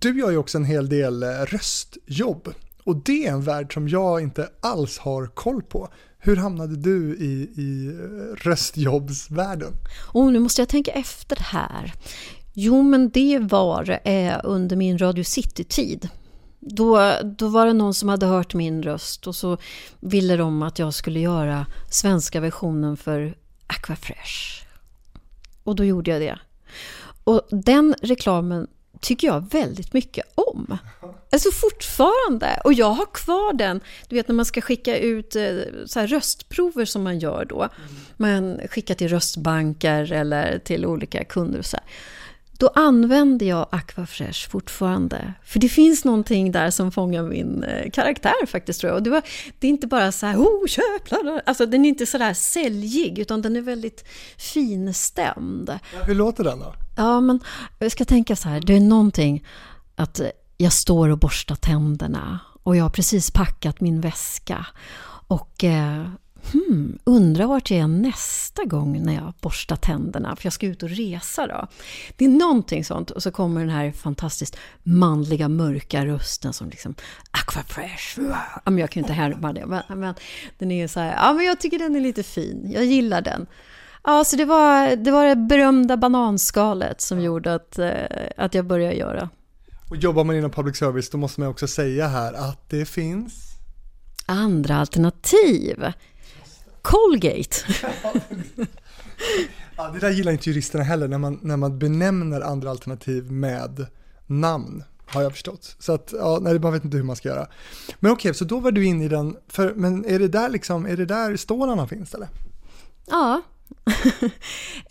du 0.00 0.18
gör 0.18 0.30
ju 0.30 0.36
också 0.36 0.58
en 0.58 0.64
hel 0.64 0.88
del 0.88 1.22
eh, 1.22 1.28
röstjobb 1.28 2.54
och 2.84 2.96
det 2.96 3.26
är 3.26 3.32
en 3.32 3.42
värld 3.42 3.74
som 3.74 3.88
jag 3.88 4.20
inte 4.20 4.48
alls 4.60 4.98
har 4.98 5.26
koll 5.26 5.62
på. 5.62 5.88
Hur 6.18 6.36
hamnade 6.36 6.76
du 6.76 7.16
i, 7.16 7.50
i 7.62 7.86
eh, 7.86 8.36
röstjobbsvärlden? 8.36 9.72
Oh, 10.12 10.32
nu 10.32 10.38
måste 10.38 10.60
jag 10.60 10.68
tänka 10.68 10.90
efter 10.90 11.36
här. 11.40 11.92
Jo, 12.52 12.82
men 12.82 13.10
det 13.10 13.38
var 13.38 14.00
eh, 14.04 14.40
under 14.44 14.76
min 14.76 14.98
Radio 14.98 15.24
City-tid. 15.24 16.08
Då, 16.60 17.12
då 17.38 17.48
var 17.48 17.66
det 17.66 17.72
någon 17.72 17.94
som 17.94 18.08
hade 18.08 18.26
hört 18.26 18.54
min 18.54 18.82
röst 18.82 19.26
och 19.26 19.36
så 19.36 19.58
ville 20.00 20.36
de 20.36 20.62
att 20.62 20.78
jag 20.78 20.94
skulle 20.94 21.20
göra 21.20 21.66
svenska 21.90 22.40
versionen 22.40 22.96
för 22.96 23.34
Aquafresh. 23.66 24.66
Och 25.64 25.76
då 25.76 25.84
gjorde 25.84 26.10
jag 26.10 26.20
det. 26.20 26.38
Och 27.24 27.48
den 27.50 27.94
reklamen 28.02 28.66
tycker 29.04 29.26
jag 29.26 29.50
väldigt 29.52 29.92
mycket 29.92 30.26
om. 30.34 30.78
Alltså 31.32 31.50
fortfarande. 31.50 32.60
Och 32.64 32.72
jag 32.72 32.90
har 32.90 33.06
kvar 33.14 33.52
den. 33.52 33.80
Du 34.08 34.16
vet 34.16 34.28
när 34.28 34.34
man 34.34 34.44
ska 34.44 34.60
skicka 34.60 34.98
ut 34.98 35.36
eh, 35.36 35.58
så 35.86 36.00
här 36.00 36.06
röstprover 36.06 36.84
som 36.84 37.02
man 37.02 37.18
gör 37.18 37.44
då. 37.44 37.68
Man 38.16 38.60
skickar 38.70 38.94
till 38.94 39.08
röstbanker 39.08 40.12
eller 40.12 40.58
till 40.58 40.86
olika 40.86 41.24
kunder 41.24 41.58
och 41.58 41.66
så 41.66 41.76
här. 41.76 41.86
Då 42.58 42.68
använder 42.74 43.46
jag 43.46 43.66
Aquafresh 43.70 44.48
fortfarande. 44.50 45.34
För 45.44 45.58
det 45.58 45.68
finns 45.68 46.04
någonting 46.04 46.52
där 46.52 46.70
som 46.70 46.92
fångar 46.92 47.22
min 47.22 47.62
eh, 47.62 47.90
karaktär 47.90 48.46
faktiskt 48.46 48.80
tror 48.80 48.90
jag. 48.90 48.96
Och 48.96 49.02
det, 49.02 49.10
var, 49.10 49.22
det 49.58 49.66
är 49.66 49.68
inte 49.68 49.86
bara 49.86 50.12
så 50.12 50.26
här, 50.26 50.36
oh 50.36 50.66
köp, 50.66 51.12
Alltså 51.46 51.66
den 51.66 51.84
är 51.84 51.88
inte 51.88 52.06
så 52.06 52.18
där 52.18 52.34
säljig, 52.34 53.18
utan 53.18 53.42
den 53.42 53.56
är 53.56 53.60
väldigt 53.60 54.04
finstämd. 54.36 55.78
Hur 56.06 56.14
låter 56.14 56.44
den 56.44 56.58
då? 56.58 56.74
Ja, 56.96 57.20
men 57.20 57.40
jag 57.78 57.92
ska 57.92 58.04
tänka 58.04 58.36
så 58.36 58.48
här, 58.48 58.60
det 58.60 58.74
är 58.74 58.80
någonting 58.80 59.46
att 59.96 60.20
jag 60.56 60.72
står 60.72 61.08
och 61.08 61.18
borstar 61.18 61.54
tänderna 61.54 62.40
och 62.62 62.76
jag 62.76 62.84
har 62.84 62.90
precis 62.90 63.30
packat 63.30 63.80
min 63.80 64.00
väska 64.00 64.66
och 65.26 65.64
eh, 65.64 66.06
hmm, 66.52 66.98
undrar 67.04 67.46
vart 67.46 67.70
jag 67.70 67.80
är 67.80 67.86
nästa 67.86 68.64
gång 68.64 69.02
när 69.02 69.14
jag 69.14 69.32
borstar 69.40 69.76
tänderna, 69.76 70.36
för 70.36 70.46
jag 70.46 70.52
ska 70.52 70.66
ut 70.66 70.82
och 70.82 70.90
resa 70.90 71.46
då. 71.46 71.68
Det 72.16 72.24
är 72.24 72.28
någonting 72.28 72.84
sånt 72.84 73.10
och 73.10 73.22
så 73.22 73.30
kommer 73.30 73.60
den 73.60 73.70
här 73.70 73.92
fantastiskt 73.92 74.56
manliga 74.82 75.48
mörka 75.48 76.06
rösten 76.06 76.52
som 76.52 76.70
liksom 76.70 76.94
Aquafresh. 77.30 78.20
Men 78.64 78.78
jag 78.78 78.90
kan 78.90 79.00
ju 79.00 79.04
inte 79.04 79.12
härma 79.12 79.52
det, 79.52 79.66
men, 79.66 79.82
men 79.88 80.14
den 80.58 80.70
är 80.70 80.88
så 80.88 81.00
här, 81.00 81.14
ja 81.16 81.32
men 81.32 81.46
jag 81.46 81.60
tycker 81.60 81.78
den 81.78 81.96
är 81.96 82.00
lite 82.00 82.22
fin, 82.22 82.70
jag 82.70 82.84
gillar 82.84 83.20
den. 83.20 83.46
Ja, 84.04 84.24
så 84.24 84.36
det 84.36 84.44
var 84.44 84.96
det, 84.96 85.10
var 85.10 85.26
det 85.26 85.36
berömda 85.36 85.96
bananskalet 85.96 87.00
som 87.00 87.20
gjorde 87.20 87.54
att, 87.54 87.78
eh, 87.78 87.92
att 88.36 88.54
jag 88.54 88.66
började 88.66 88.94
göra. 88.94 89.28
Och 89.90 89.96
jobbar 89.96 90.24
man 90.24 90.36
inom 90.36 90.50
public 90.50 90.76
service 90.76 91.10
då 91.10 91.18
måste 91.18 91.40
man 91.40 91.48
också 91.48 91.66
säga 91.66 92.08
här 92.08 92.32
att 92.32 92.70
det 92.70 92.84
finns 92.84 93.44
andra 94.26 94.76
alternativ. 94.76 95.92
Colgate. 96.84 97.56
ja, 99.76 99.88
det 99.88 99.98
där 99.98 100.10
gillar 100.10 100.32
inte 100.32 100.50
juristerna 100.50 100.84
heller 100.84 101.08
när 101.08 101.18
man, 101.18 101.38
när 101.42 101.56
man 101.56 101.78
benämner 101.78 102.40
andra 102.40 102.70
alternativ 102.70 103.32
med 103.32 103.86
namn. 104.26 104.84
Har 105.06 105.22
jag 105.22 105.32
förstått. 105.32 105.76
Så 105.78 105.92
att, 105.92 106.14
ja, 106.18 106.38
nej, 106.42 106.58
man 106.58 106.72
vet 106.72 106.84
inte 106.84 106.96
hur 106.96 107.04
man 107.04 107.16
ska 107.16 107.28
göra. 107.28 107.46
Men 108.00 108.12
okej, 108.12 108.30
okay, 108.30 108.38
så 108.38 108.44
då 108.44 108.60
var 108.60 108.72
du 108.72 108.84
inne 108.84 109.04
i 109.04 109.08
den, 109.08 109.36
för, 109.48 109.74
men 109.74 110.04
är 110.04 110.18
det 110.18 110.28
där 110.28 110.48
liksom, 110.48 110.86
är 110.86 110.96
det 110.96 111.06
där 111.06 111.36
stålarna 111.36 111.86
finns 111.88 112.14
eller? 112.14 112.28
Ja, 113.06 113.42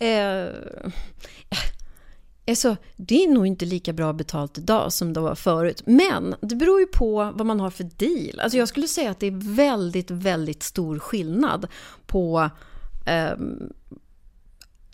eh, 0.00 0.46
Alltså, 2.46 2.76
det 2.96 3.24
är 3.24 3.28
nog 3.28 3.46
inte 3.46 3.64
lika 3.64 3.92
bra 3.92 4.12
betalt 4.12 4.58
idag 4.58 4.92
som 4.92 5.12
det 5.12 5.20
var 5.20 5.34
förut. 5.34 5.82
Men 5.86 6.34
det 6.40 6.54
beror 6.54 6.80
ju 6.80 6.86
på 6.86 7.32
vad 7.34 7.46
man 7.46 7.60
har 7.60 7.70
för 7.70 7.84
deal. 7.84 8.40
Alltså 8.40 8.58
jag 8.58 8.68
skulle 8.68 8.88
säga 8.88 9.10
att 9.10 9.20
det 9.20 9.26
är 9.26 9.54
väldigt, 9.54 10.10
väldigt 10.10 10.62
stor 10.62 10.98
skillnad 10.98 11.66
på 12.06 12.50
eh, 13.06 13.32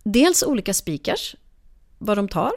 dels 0.03 0.43
olika 0.43 0.75
speakers, 0.75 1.37
vad 1.99 2.19
de 2.19 2.29
tar. 2.29 2.53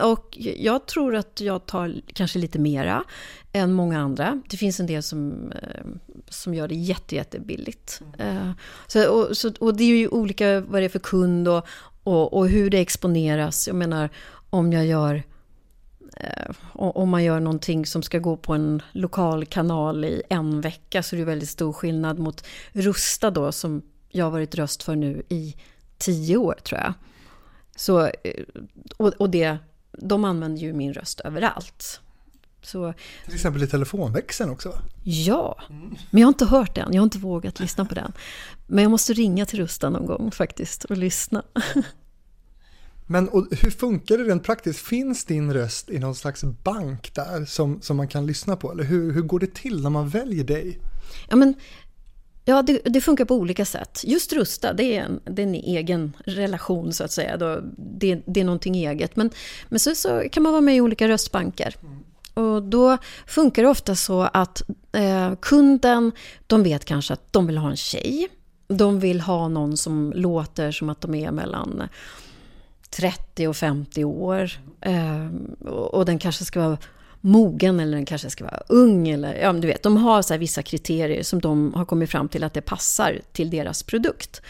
Och 0.00 0.38
jag 0.56 0.86
tror 0.86 1.16
att 1.16 1.40
jag 1.40 1.66
tar 1.66 2.00
kanske 2.06 2.38
lite 2.38 2.58
mera 2.58 3.04
än 3.52 3.72
många 3.72 4.00
andra. 4.00 4.42
Det 4.48 4.56
finns 4.56 4.80
en 4.80 4.86
del 4.86 5.02
som, 5.02 5.52
eh, 5.52 5.84
som 6.28 6.54
gör 6.54 6.68
det 6.68 6.74
jätte, 6.74 7.14
jättebilligt. 7.14 8.00
Mm. 8.18 8.52
Så, 8.86 9.10
och, 9.10 9.36
så, 9.36 9.52
och 9.60 9.76
det 9.76 9.84
är 9.84 9.88
ju 9.96 10.08
olika 10.08 10.60
vad 10.60 10.82
det 10.82 10.84
är 10.84 10.88
för 10.88 10.98
kund 10.98 11.48
och, 11.48 11.66
och, 12.04 12.32
och 12.32 12.48
hur 12.48 12.70
det 12.70 12.78
exponeras. 12.78 13.66
Jag 13.66 13.76
menar, 13.76 14.10
om 14.50 14.72
jag 14.72 14.86
gör 14.86 15.22
eh, 16.16 16.54
om 16.72 17.08
man 17.08 17.24
gör 17.24 17.40
någonting 17.40 17.86
som 17.86 18.02
ska 18.02 18.18
gå 18.18 18.36
på 18.36 18.52
en 18.52 18.82
lokal 18.92 19.46
kanal 19.46 20.04
i 20.04 20.22
en 20.28 20.60
vecka 20.60 21.02
så 21.02 21.16
är 21.16 21.18
det 21.18 21.24
väldigt 21.24 21.48
stor 21.48 21.72
skillnad 21.72 22.18
mot 22.18 22.46
Rusta 22.72 23.30
då 23.30 23.52
som 23.52 23.82
jag 24.08 24.24
har 24.24 24.30
varit 24.30 24.54
röst 24.54 24.82
för 24.82 24.96
nu 24.96 25.22
i 25.28 25.56
tio 25.98 26.36
år 26.36 26.54
tror 26.64 26.80
jag. 26.80 26.92
Så, 27.76 28.06
eh, 28.06 28.44
och, 28.96 29.08
och 29.08 29.30
det, 29.30 29.58
de 29.92 30.24
använder 30.24 30.62
ju 30.62 30.72
min 30.72 30.94
röst 30.94 31.20
överallt. 31.20 32.00
Så, 32.64 32.94
Till 33.24 33.34
exempel 33.34 33.62
i 33.62 33.66
telefonväxeln 33.66 34.50
också 34.50 34.68
va? 34.68 34.78
Ja, 35.02 35.60
men 36.10 36.20
jag 36.20 36.26
har 36.26 36.32
inte 36.32 36.44
hört 36.44 36.74
den. 36.74 36.92
Jag 36.92 37.00
har 37.00 37.04
inte 37.04 37.18
vågat 37.18 37.60
lyssna 37.60 37.84
på 37.84 37.94
den. 37.94 38.12
Men 38.66 38.82
jag 38.82 38.90
måste 38.90 39.12
ringa 39.12 39.46
till 39.46 39.58
Rusta 39.58 39.90
någon 39.90 40.06
gång 40.06 40.30
faktiskt 40.30 40.84
och 40.84 40.96
lyssna. 40.96 41.42
Men 43.06 43.28
och 43.28 43.46
hur 43.50 43.70
funkar 43.70 44.18
det 44.18 44.24
rent 44.24 44.44
praktiskt? 44.44 44.80
Finns 44.80 45.24
din 45.24 45.52
röst 45.52 45.90
i 45.90 45.98
någon 45.98 46.14
slags 46.14 46.44
bank 46.44 47.14
där 47.14 47.44
som, 47.44 47.82
som 47.82 47.96
man 47.96 48.08
kan 48.08 48.26
lyssna 48.26 48.56
på? 48.56 48.72
Eller 48.72 48.84
hur, 48.84 49.12
hur 49.12 49.22
går 49.22 49.38
det 49.38 49.54
till 49.54 49.82
när 49.82 49.90
man 49.90 50.08
väljer 50.08 50.44
dig? 50.44 50.78
Ja, 51.28 51.36
men, 51.36 51.54
ja 52.44 52.62
det, 52.62 52.80
det 52.84 53.00
funkar 53.00 53.24
på 53.24 53.34
olika 53.34 53.64
sätt. 53.64 54.00
Just 54.04 54.32
Rusta, 54.32 54.72
det 54.72 54.96
är 54.96 55.02
en, 55.02 55.20
det 55.24 55.42
är 55.42 55.46
en 55.46 55.54
egen 55.54 56.16
relation 56.26 56.92
så 56.92 57.04
att 57.04 57.12
säga. 57.12 57.36
Det, 57.76 58.22
det 58.26 58.40
är 58.40 58.44
någonting 58.44 58.76
eget. 58.76 59.16
Men, 59.16 59.30
men 59.68 59.80
så, 59.80 59.94
så 59.94 60.22
kan 60.32 60.42
man 60.42 60.52
vara 60.52 60.62
med 60.62 60.76
i 60.76 60.80
olika 60.80 61.08
röstbanker. 61.08 61.74
Och 62.34 62.62
då 62.62 62.98
funkar 63.26 63.62
det 63.62 63.68
ofta 63.68 63.94
så 63.94 64.22
att 64.22 64.62
eh, 64.92 65.34
kunden, 65.42 66.12
de 66.46 66.62
vet 66.62 66.84
kanske 66.84 67.14
att 67.14 67.32
de 67.32 67.46
vill 67.46 67.58
ha 67.58 67.70
en 67.70 67.76
tjej. 67.76 68.28
De 68.68 69.00
vill 69.00 69.20
ha 69.20 69.48
någon 69.48 69.76
som 69.76 70.12
låter 70.16 70.72
som 70.72 70.90
att 70.90 71.00
de 71.00 71.14
är 71.14 71.30
mellan 71.30 71.82
30 72.90 73.48
och 73.48 73.56
50 73.56 74.04
år. 74.04 74.50
Eh, 74.80 75.28
och 75.70 76.04
den 76.04 76.18
kanske 76.18 76.44
ska 76.44 76.60
vara 76.60 76.78
mogen 77.20 77.80
eller 77.80 77.96
den 77.96 78.06
kanske 78.06 78.30
ska 78.30 78.44
vara 78.44 78.62
ung. 78.68 79.08
Eller, 79.08 79.34
ja, 79.34 79.52
du 79.52 79.66
vet, 79.68 79.82
de 79.82 79.96
har 79.96 80.22
så 80.22 80.36
vissa 80.36 80.62
kriterier 80.62 81.22
som 81.22 81.40
de 81.40 81.74
har 81.74 81.84
kommit 81.84 82.10
fram 82.10 82.28
till 82.28 82.44
att 82.44 82.54
det 82.54 82.60
passar 82.60 83.20
till 83.32 83.50
deras 83.50 83.82
produkt. 83.82 84.42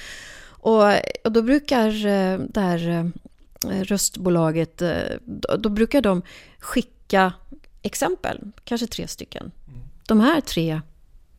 Och, 0.65 0.83
och 1.25 1.33
då 1.33 1.43
brukar 1.43 2.07
eh, 2.07 2.41
här 2.55 2.89
eh, 2.89 3.83
röstbolaget, 3.83 4.83
eh, 4.83 4.93
då, 5.25 5.57
då 5.57 5.69
brukar 5.69 6.01
de 6.01 6.23
skicka 6.59 7.33
exempel, 7.85 8.41
kanske 8.65 8.87
tre 8.87 9.09
stycken. 9.09 9.51
De 10.09 10.21
här 10.21 10.41
tre 10.41 10.81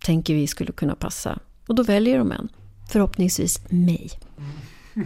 tänker 0.06 0.34
vi 0.34 0.48
skulle 0.48 0.72
kunna 0.72 0.96
passa. 0.96 1.40
Och 1.68 1.76
då 1.76 1.84
väljer 1.84 2.18
de 2.18 2.32
en, 2.32 2.50
förhoppningsvis 2.92 3.60
mig. 3.70 4.12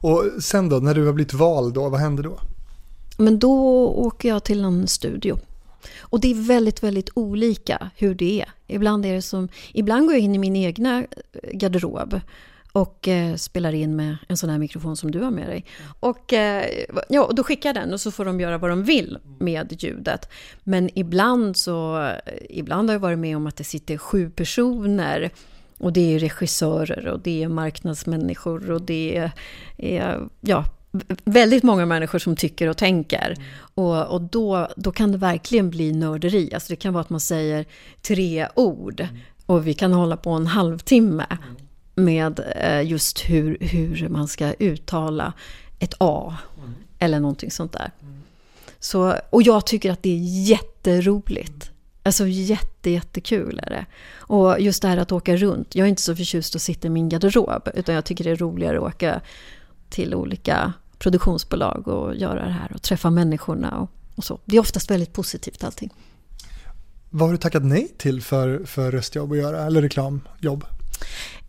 Och 0.00 0.24
sen 0.42 0.68
då, 0.68 0.76
när 0.76 0.94
du 0.94 1.06
har 1.06 1.12
blivit 1.12 1.32
vald 1.34 1.74
då, 1.74 1.88
vad 1.88 2.00
händer 2.00 2.22
då? 2.22 2.40
Men 3.18 3.38
då 3.38 3.86
åker 3.88 4.28
jag 4.28 4.44
till 4.44 4.64
en 4.64 4.88
studio. 4.88 5.38
Och 6.00 6.20
det 6.20 6.30
är 6.30 6.34
väldigt, 6.34 6.82
väldigt 6.82 7.10
olika 7.14 7.90
hur 7.96 8.14
det 8.14 8.40
är. 8.40 8.48
Ibland 8.66 9.06
är 9.06 9.14
det 9.14 9.22
som, 9.22 9.48
ibland 9.72 10.06
går 10.06 10.14
jag 10.14 10.22
in 10.22 10.34
i 10.34 10.38
min 10.38 10.56
egna 10.56 11.04
garderob 11.52 12.20
och 12.72 13.08
eh, 13.08 13.34
spelar 13.36 13.72
in 13.72 13.96
med 13.96 14.16
en 14.28 14.36
sån 14.36 14.50
här 14.50 14.58
mikrofon 14.58 14.96
som 14.96 15.10
du 15.10 15.20
har 15.20 15.30
med 15.30 15.48
dig. 15.48 15.64
Och, 16.00 16.32
eh, 16.32 16.64
ja, 17.08 17.24
och 17.24 17.34
då 17.34 17.44
skickar 17.44 17.68
jag 17.68 17.76
den 17.76 17.92
och 17.92 18.00
så 18.00 18.10
får 18.10 18.24
de 18.24 18.40
göra 18.40 18.58
vad 18.58 18.70
de 18.70 18.82
vill 18.82 19.18
med 19.38 19.82
ljudet. 19.82 20.28
Men 20.64 20.98
ibland 20.98 21.56
så, 21.56 22.02
eh, 22.02 22.32
ibland 22.50 22.88
har 22.88 22.94
jag 22.94 23.00
varit 23.00 23.18
med 23.18 23.36
om 23.36 23.46
att 23.46 23.56
det 23.56 23.64
sitter 23.64 23.98
sju 23.98 24.30
personer 24.30 25.30
och 25.78 25.92
det 25.92 26.14
är 26.14 26.18
regissörer 26.18 27.08
och 27.08 27.20
det 27.20 27.42
är 27.42 27.48
marknadsmänniskor 27.48 28.70
och 28.70 28.82
det 28.82 29.30
är, 29.76 30.28
ja, 30.40 30.64
väldigt 31.24 31.62
många 31.62 31.86
människor 31.86 32.18
som 32.18 32.36
tycker 32.36 32.68
och 32.68 32.76
tänker. 32.76 33.36
Och, 33.74 34.06
och 34.06 34.20
då, 34.20 34.68
då 34.76 34.92
kan 34.92 35.12
det 35.12 35.18
verkligen 35.18 35.70
bli 35.70 35.92
nörderi. 35.92 36.54
Alltså 36.54 36.72
det 36.72 36.76
kan 36.76 36.92
vara 36.92 37.00
att 37.00 37.10
man 37.10 37.20
säger 37.20 37.64
tre 38.02 38.48
ord 38.54 39.06
och 39.46 39.66
vi 39.66 39.74
kan 39.74 39.92
hålla 39.92 40.16
på 40.16 40.30
en 40.30 40.46
halvtimme. 40.46 41.26
Med 41.98 42.40
eh, 42.56 42.82
just 42.82 43.18
hur, 43.18 43.58
hur 43.60 44.08
man 44.08 44.28
ska 44.28 44.52
uttala 44.52 45.32
ett 45.78 45.94
A 45.98 46.36
mm. 46.58 46.74
eller 46.98 47.20
någonting 47.20 47.50
sånt 47.50 47.72
där. 47.72 47.92
Mm. 48.02 48.22
Så, 48.80 49.14
och 49.30 49.42
jag 49.42 49.66
tycker 49.66 49.92
att 49.92 50.02
det 50.02 50.10
är 50.10 50.48
jätteroligt. 50.48 51.70
Alltså 52.02 52.26
jätte, 52.26 52.90
jättekul 52.90 53.60
är 53.62 53.70
det. 53.70 53.86
Och 54.16 54.60
just 54.60 54.82
det 54.82 54.88
här 54.88 54.96
att 54.96 55.12
åka 55.12 55.36
runt. 55.36 55.74
Jag 55.74 55.84
är 55.84 55.88
inte 55.88 56.02
så 56.02 56.16
förtjust 56.16 56.56
att 56.56 56.62
sitta 56.62 56.86
i 56.86 56.90
min 56.90 57.08
garderob. 57.08 57.68
Utan 57.74 57.94
jag 57.94 58.04
tycker 58.04 58.24
det 58.24 58.30
är 58.30 58.36
roligare 58.36 58.76
att 58.76 58.94
åka 58.94 59.20
till 59.88 60.14
olika 60.14 60.72
produktionsbolag 60.98 61.88
och 61.88 62.16
göra 62.16 62.44
det 62.44 62.52
här 62.52 62.72
och 62.74 62.82
träffa 62.82 63.10
människorna 63.10 63.78
och, 63.78 63.90
och 64.14 64.24
så. 64.24 64.38
Det 64.44 64.56
är 64.56 64.60
oftast 64.60 64.90
väldigt 64.90 65.12
positivt 65.12 65.64
allting. 65.64 65.90
Vad 67.10 67.28
har 67.28 67.32
du 67.32 67.38
tackat 67.38 67.64
nej 67.64 67.88
till 67.96 68.22
för, 68.22 68.64
för 68.64 68.92
röstjobb 68.92 69.32
att 69.32 69.38
göra, 69.38 69.66
eller 69.66 69.82
reklamjobb? 69.82 70.64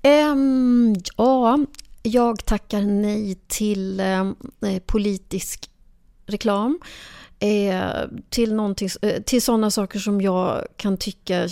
Um, 0.03 0.95
ja, 1.17 1.59
jag 2.03 2.45
tackar 2.45 2.81
nej 2.81 3.35
till 3.47 3.99
eh, 3.99 4.31
politisk 4.85 5.69
reklam. 6.25 6.79
Eh, 7.39 8.07
till, 8.29 8.59
eh, 9.01 9.21
till 9.25 9.41
sådana 9.41 9.71
saker 9.71 9.99
som 9.99 10.21
jag 10.21 10.65
kan 10.77 10.97
tycka 10.97 11.47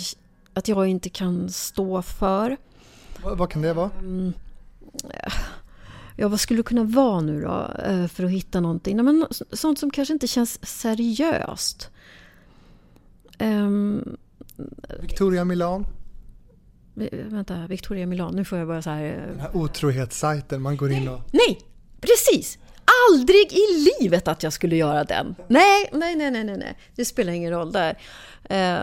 att 0.54 0.68
jag 0.68 0.86
inte 0.86 1.08
kan 1.08 1.50
stå 1.50 2.02
för. 2.02 2.56
Vad, 3.22 3.38
vad 3.38 3.50
kan 3.50 3.62
det 3.62 3.72
vara? 3.72 3.90
Um, 4.00 4.32
ja, 6.16 6.28
vad 6.28 6.40
skulle 6.40 6.58
det 6.58 6.62
kunna 6.62 6.84
vara 6.84 7.20
nu 7.20 7.42
då 7.42 7.70
eh, 7.84 8.06
för 8.06 8.24
att 8.24 8.30
hitta 8.30 8.60
någonting? 8.60 8.96
Nej, 8.96 9.04
men 9.04 9.26
sånt 9.52 9.78
som 9.78 9.90
kanske 9.90 10.14
inte 10.14 10.26
känns 10.26 10.66
seriöst. 10.66 11.90
Um, 13.38 14.16
Victoria 15.00 15.44
Milan? 15.44 15.86
Vänta, 17.12 17.66
Victoria 17.68 18.06
Milan, 18.06 18.34
nu 18.36 18.44
får 18.44 18.58
jag 18.58 18.68
bara 18.68 18.82
så 18.82 18.90
här... 18.90 19.04
Eh, 19.04 19.28
Den 19.30 19.40
här 19.40 19.56
otrohetssajten, 19.56 20.62
man 20.62 20.76
går 20.76 20.92
in 20.92 21.08
och... 21.08 21.20
Nej, 21.32 21.60
precis! 22.00 22.58
Aldrig 23.10 23.52
i 23.52 23.90
livet 24.00 24.28
att 24.28 24.42
jag 24.42 24.52
skulle 24.52 24.76
göra 24.76 25.04
den. 25.04 25.34
Nej, 25.48 25.88
nej, 25.92 26.16
nej, 26.16 26.30
nej, 26.30 26.44
nej. 26.44 26.78
Det 26.94 27.04
spelar 27.04 27.32
ingen 27.32 27.52
roll 27.52 27.72
där. 27.72 27.98
Eh, 28.44 28.78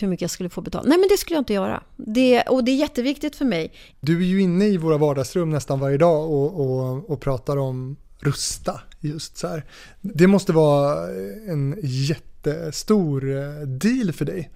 hur 0.00 0.08
mycket 0.08 0.22
jag 0.22 0.30
skulle 0.30 0.48
få 0.48 0.60
betalt. 0.60 0.88
Nej, 0.88 0.98
men 0.98 1.08
det 1.08 1.16
skulle 1.16 1.36
jag 1.36 1.40
inte 1.40 1.52
göra. 1.54 1.82
Det, 1.96 2.42
och 2.42 2.64
det 2.64 2.70
är 2.70 2.76
jätteviktigt 2.76 3.36
för 3.36 3.44
mig. 3.44 3.72
Du 4.00 4.20
är 4.22 4.26
ju 4.26 4.40
inne 4.42 4.64
i 4.66 4.76
våra 4.76 4.98
vardagsrum 4.98 5.50
nästan 5.50 5.80
varje 5.80 5.98
dag 5.98 6.30
och, 6.30 6.60
och, 6.60 7.10
och 7.10 7.20
pratar 7.20 7.56
om 7.56 7.96
Rusta. 8.20 8.80
Just 9.00 9.36
så 9.36 9.48
här. 9.48 9.64
Det 10.00 10.26
måste 10.26 10.52
vara 10.52 11.08
en 11.48 11.76
jättestor 11.82 13.36
eh, 13.36 13.66
deal 13.66 14.12
för 14.12 14.24
dig. 14.24 14.50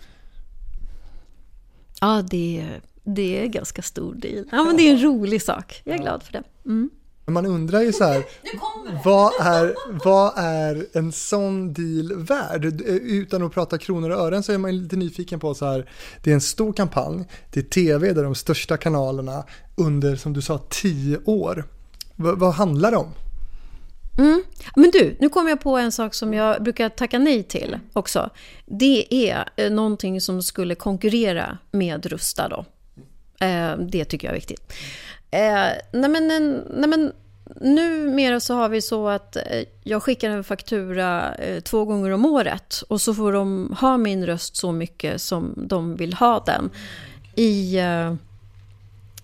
Ja, 2.01 2.23
det, 2.31 2.67
det 3.05 3.39
är 3.39 3.43
en 3.43 3.51
ganska 3.51 3.83
stor 3.83 4.15
deal. 4.15 4.45
Ja, 4.51 4.65
men 4.65 4.77
det 4.77 4.89
är 4.89 4.93
en 4.93 5.03
rolig 5.03 5.43
sak. 5.43 5.83
Jag 5.85 5.95
är 5.95 5.99
glad 5.99 6.23
för 6.23 6.33
det. 6.33 6.43
Mm. 6.67 6.91
Man 7.27 7.47
undrar 7.47 7.81
ju 7.81 7.93
så 7.93 8.05
här, 8.05 8.25
vad 9.05 9.33
är, 9.41 9.75
vad 10.05 10.33
är 10.37 10.87
en 10.93 11.13
sån 11.13 11.73
deal 11.73 12.13
värd? 12.17 12.65
Utan 12.87 13.43
att 13.43 13.53
prata 13.53 13.79
kronor 13.79 14.11
och 14.11 14.21
ören 14.21 14.43
så 14.43 14.53
är 14.53 14.59
man 14.59 14.83
lite 14.83 14.97
nyfiken 14.97 15.41
på 15.41 15.55
så 15.55 15.67
här, 15.67 15.91
det 16.23 16.31
är 16.31 16.35
en 16.35 16.41
stor 16.41 16.73
kampanj, 16.73 17.25
det 17.51 17.61
är 17.61 17.65
tv 17.65 18.13
där 18.13 18.23
de 18.23 18.35
största 18.35 18.77
kanalerna 18.77 19.45
under, 19.77 20.17
som 20.17 20.33
du 20.33 20.43
sa, 20.43 20.59
tio 20.59 21.19
år. 21.25 21.65
V 22.17 22.31
vad 22.37 22.55
handlar 22.55 22.91
det 22.91 22.97
om? 22.97 23.13
Mm. 24.19 24.43
Men 24.77 24.91
du, 24.91 25.17
nu 25.21 25.29
kommer 25.29 25.51
jag 25.51 25.61
på 25.61 25.77
en 25.77 25.93
sak 25.93 26.15
som 26.15 26.35
jag 26.35 26.63
brukar 26.63 26.89
tacka 26.89 27.19
nej 27.19 27.43
till 27.43 27.79
också. 27.93 28.31
Det 28.67 29.31
är 29.31 29.45
eh, 29.57 29.71
någonting 29.71 30.21
som 30.21 30.43
skulle 30.43 30.75
konkurrera 30.75 31.59
med 31.71 32.07
Rusta 32.07 32.49
då. 32.49 32.65
Eh, 33.47 33.77
det 33.79 34.05
tycker 34.05 34.29
jag 34.29 34.33
är 34.33 34.41
viktigt. 34.41 34.73
Eh, 35.31 35.69
nej 35.93 36.11
men, 36.11 36.29
nej 36.71 36.89
men 36.89 37.13
numera 37.61 38.41
så 38.41 38.55
har 38.55 38.69
vi 38.69 38.83
så 38.83 39.09
att 39.09 39.37
eh, 39.37 39.43
jag 39.83 40.03
skickar 40.03 40.31
en 40.31 40.45
faktura 40.45 41.35
eh, 41.35 41.61
två 41.61 41.85
gånger 41.85 42.11
om 42.11 42.27
året 42.27 42.83
och 42.89 43.01
så 43.01 43.15
får 43.15 43.33
de 43.33 43.77
ha 43.81 43.97
min 43.97 44.27
röst 44.27 44.57
så 44.57 44.73
mycket 44.73 45.21
som 45.23 45.55
de 45.57 45.97
vill 45.97 46.15
ha 46.15 46.45
den. 46.47 46.71
I, 47.35 47.79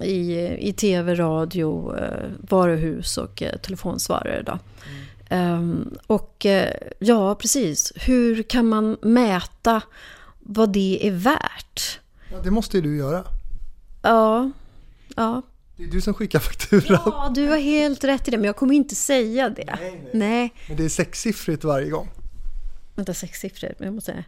i, 0.00 0.56
i 0.68 0.72
tv, 0.72 1.14
radio, 1.14 1.94
varuhus 2.38 3.18
och 3.18 3.42
telefonsvarare. 3.62 4.42
Då. 4.42 4.58
Um, 5.30 5.98
och 6.06 6.46
uh, 6.48 6.64
ja, 6.98 7.34
precis. 7.34 7.92
Hur 7.96 8.42
kan 8.42 8.66
man 8.66 8.96
mäta 9.02 9.82
vad 10.38 10.72
det 10.72 11.06
är 11.06 11.10
värt? 11.10 12.00
Ja, 12.32 12.38
det 12.44 12.50
måste 12.50 12.76
ju 12.76 12.82
du 12.82 12.96
göra. 12.96 13.24
Ja, 14.02 14.50
ja. 15.16 15.42
Det 15.76 15.82
är 15.84 15.88
du 15.88 16.00
som 16.00 16.14
skickar 16.14 16.38
fakturan. 16.38 17.00
Ja, 17.04 17.32
du 17.34 17.48
har 17.48 17.58
helt 17.58 18.04
rätt 18.04 18.28
i 18.28 18.30
det, 18.30 18.36
men 18.36 18.46
jag 18.46 18.56
kommer 18.56 18.74
inte 18.74 18.94
säga 18.94 19.48
det. 19.48 19.76
Nej, 19.80 20.00
nej. 20.02 20.10
nej. 20.12 20.52
Men 20.68 20.76
det 20.76 20.84
är 20.84 20.88
sexsiffrigt 20.88 21.64
varje 21.64 21.90
gång. 21.90 22.10
Vänta, 22.94 23.14
sexsiffrigt? 23.14 23.80
Jag 23.80 23.94
måste... 23.94 24.24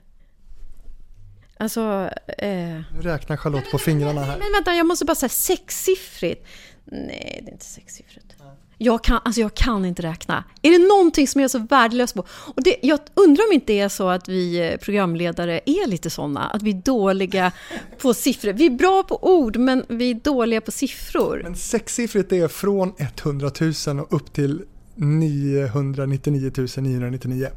Alltså... 1.58 2.10
Eh... 2.38 2.48
Nu 2.48 3.00
räknar 3.02 3.36
Charlotte 3.36 3.70
på 3.70 3.78
fingrarna 3.78 4.20
här. 4.20 4.38
Men 4.38 4.52
vänta, 4.52 4.74
jag 4.74 4.86
måste 4.86 5.04
bara 5.04 5.14
säga 5.14 5.28
sexsiffrigt. 5.28 6.46
Nej, 6.84 7.40
det 7.44 7.50
är 7.50 7.52
inte 7.52 7.64
sexsiffrigt. 7.64 8.34
Jag 8.80 9.04
kan, 9.04 9.20
alltså 9.24 9.40
jag 9.40 9.54
kan 9.54 9.84
inte 9.84 10.02
räkna. 10.02 10.44
Är 10.62 10.70
det 10.70 10.88
någonting 10.88 11.28
som 11.28 11.40
jag 11.40 11.44
är 11.44 11.48
så 11.48 11.58
värdelös 11.58 12.12
på? 12.12 12.24
Och 12.30 12.62
det, 12.62 12.76
jag 12.82 12.98
undrar 13.14 13.46
om 13.46 13.52
inte 13.52 13.72
det 13.72 13.80
är 13.80 13.88
så 13.88 14.08
att 14.08 14.28
vi 14.28 14.68
eh, 14.68 14.76
programledare 14.76 15.60
är 15.66 15.88
lite 15.88 16.10
sådana. 16.10 16.40
Att 16.40 16.62
vi 16.62 16.70
är 16.70 16.82
dåliga 16.84 17.52
på 17.98 18.14
siffror. 18.14 18.52
Vi 18.52 18.66
är 18.66 18.70
bra 18.70 19.02
på 19.02 19.18
ord, 19.38 19.56
men 19.56 19.84
vi 19.88 20.10
är 20.10 20.14
dåliga 20.14 20.60
på 20.60 20.70
siffror. 20.70 21.40
Men 21.44 21.56
sexsiffrigt 21.56 22.32
är 22.32 22.48
från 22.48 22.94
100 22.98 23.50
000 23.86 24.00
och 24.00 24.12
upp 24.12 24.32
till 24.32 24.62
999 24.94 26.52
999. 26.76 27.48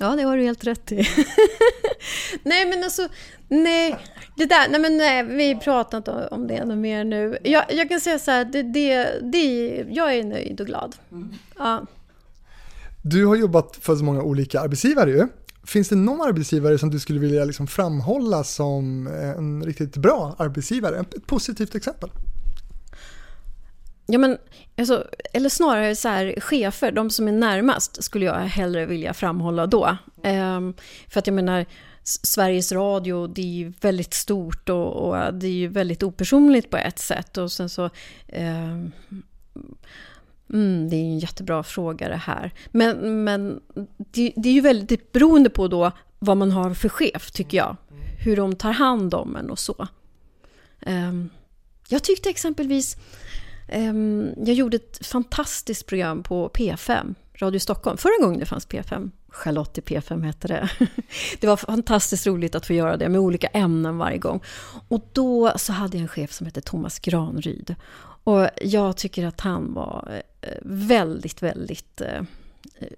Ja, 0.00 0.16
det 0.16 0.22
har 0.22 0.36
du 0.36 0.42
helt 0.42 0.66
rätt 0.66 0.92
i. 0.92 0.96
nej, 2.42 2.66
men 2.66 2.84
alltså, 2.84 3.08
nej, 3.48 3.96
det 4.36 4.46
där, 4.46 4.68
nej 4.68 4.80
men 4.80 4.96
nej, 4.96 5.22
vi 5.24 5.60
pratar 5.60 5.98
inte 5.98 6.28
om 6.30 6.46
det 6.46 6.54
ännu 6.54 6.76
mer 6.76 7.04
nu. 7.04 7.38
Jag, 7.44 7.64
jag 7.68 7.88
kan 7.88 8.00
säga 8.00 8.18
så 8.18 8.30
här, 8.30 8.44
det, 8.44 8.62
det, 8.62 9.20
det, 9.22 9.84
jag 9.90 10.14
är 10.14 10.24
nöjd 10.24 10.60
och 10.60 10.66
glad. 10.66 10.96
Mm. 11.12 11.28
Ja. 11.58 11.86
Du 13.02 13.26
har 13.26 13.36
jobbat 13.36 13.76
för 13.80 13.96
så 13.96 14.04
många 14.04 14.22
olika 14.22 14.60
arbetsgivare 14.60 15.10
ju. 15.10 15.28
Finns 15.64 15.88
det 15.88 15.96
någon 15.96 16.20
arbetsgivare 16.20 16.78
som 16.78 16.90
du 16.90 16.98
skulle 17.00 17.20
vilja 17.20 17.44
liksom 17.44 17.66
framhålla 17.66 18.44
som 18.44 19.06
en 19.06 19.64
riktigt 19.64 19.96
bra 19.96 20.36
arbetsgivare? 20.38 21.00
Ett 21.00 21.26
positivt 21.26 21.74
exempel? 21.74 22.10
Ja, 24.12 24.18
men, 24.18 24.38
alltså, 24.78 25.06
eller 25.32 25.48
snarare 25.48 25.96
så 25.96 26.08
här, 26.08 26.40
chefer, 26.40 26.92
de 26.92 27.10
som 27.10 27.28
är 27.28 27.32
närmast, 27.32 28.04
skulle 28.04 28.24
jag 28.24 28.34
hellre 28.34 28.86
vilja 28.86 29.14
framhålla 29.14 29.66
då. 29.66 29.96
Um, 30.24 30.74
för 31.08 31.18
att 31.18 31.26
jag 31.26 31.34
menar, 31.34 31.66
Sveriges 32.02 32.72
Radio, 32.72 33.26
det 33.26 33.42
är 33.42 33.46
ju 33.46 33.72
väldigt 33.80 34.14
stort 34.14 34.68
och, 34.68 34.92
och, 34.92 35.34
det 35.34 35.46
är 35.46 35.52
ju 35.52 35.68
väldigt 35.68 36.02
opersonligt 36.02 36.70
på 36.70 36.76
ett 36.76 36.98
sätt. 36.98 37.38
Och 37.38 37.52
sen 37.52 37.68
så... 37.68 37.90
Um, 38.28 38.92
mm, 40.52 40.90
det 40.90 40.96
är 40.96 41.00
ju 41.00 41.10
en 41.10 41.18
jättebra 41.18 41.62
fråga 41.62 42.08
det 42.08 42.16
här. 42.16 42.52
Men, 42.70 43.24
men 43.24 43.60
det, 43.96 44.32
det 44.36 44.48
är 44.48 44.52
ju 44.52 44.60
väldigt 44.60 45.12
beroende 45.12 45.50
på 45.50 45.68
då 45.68 45.92
vad 46.18 46.36
man 46.36 46.50
har 46.50 46.74
för 46.74 46.88
chef, 46.88 47.30
tycker 47.30 47.58
jag. 47.58 47.76
Hur 48.24 48.36
de 48.36 48.56
tar 48.56 48.72
hand 48.72 49.14
om 49.14 49.36
en 49.36 49.50
och 49.50 49.58
så. 49.58 49.88
Um, 50.86 51.30
jag 51.88 52.02
tyckte 52.02 52.30
exempelvis 52.30 52.96
Ehm, 53.70 54.34
jag 54.36 54.54
gjorde 54.54 54.76
ett 54.76 55.06
fantastiskt 55.06 55.86
program 55.86 56.22
på 56.22 56.48
P5, 56.48 57.14
Radio 57.34 57.58
Stockholm, 57.58 57.96
förra 57.96 58.22
gången 58.22 58.40
det 58.40 58.46
fanns 58.46 58.68
P5. 58.68 59.10
Charlotte 59.32 59.78
i 59.78 59.80
P5 59.80 60.24
hette 60.24 60.48
det. 60.48 60.70
Det 61.40 61.46
var 61.46 61.56
fantastiskt 61.56 62.26
roligt 62.26 62.54
att 62.54 62.66
få 62.66 62.72
göra 62.72 62.96
det 62.96 63.08
med 63.08 63.20
olika 63.20 63.46
ämnen 63.46 63.98
varje 63.98 64.18
gång. 64.18 64.40
Och 64.88 65.08
då 65.12 65.52
så 65.56 65.72
hade 65.72 65.96
jag 65.96 66.02
en 66.02 66.08
chef 66.08 66.32
som 66.32 66.46
hette 66.46 66.60
Thomas 66.60 66.98
Granryd. 66.98 67.74
Och 68.24 68.48
jag 68.62 68.96
tycker 68.96 69.26
att 69.26 69.40
han 69.40 69.74
var 69.74 70.22
eh, 70.40 70.48
väldigt, 70.62 71.42
väldigt 71.42 72.00
eh, 72.00 72.22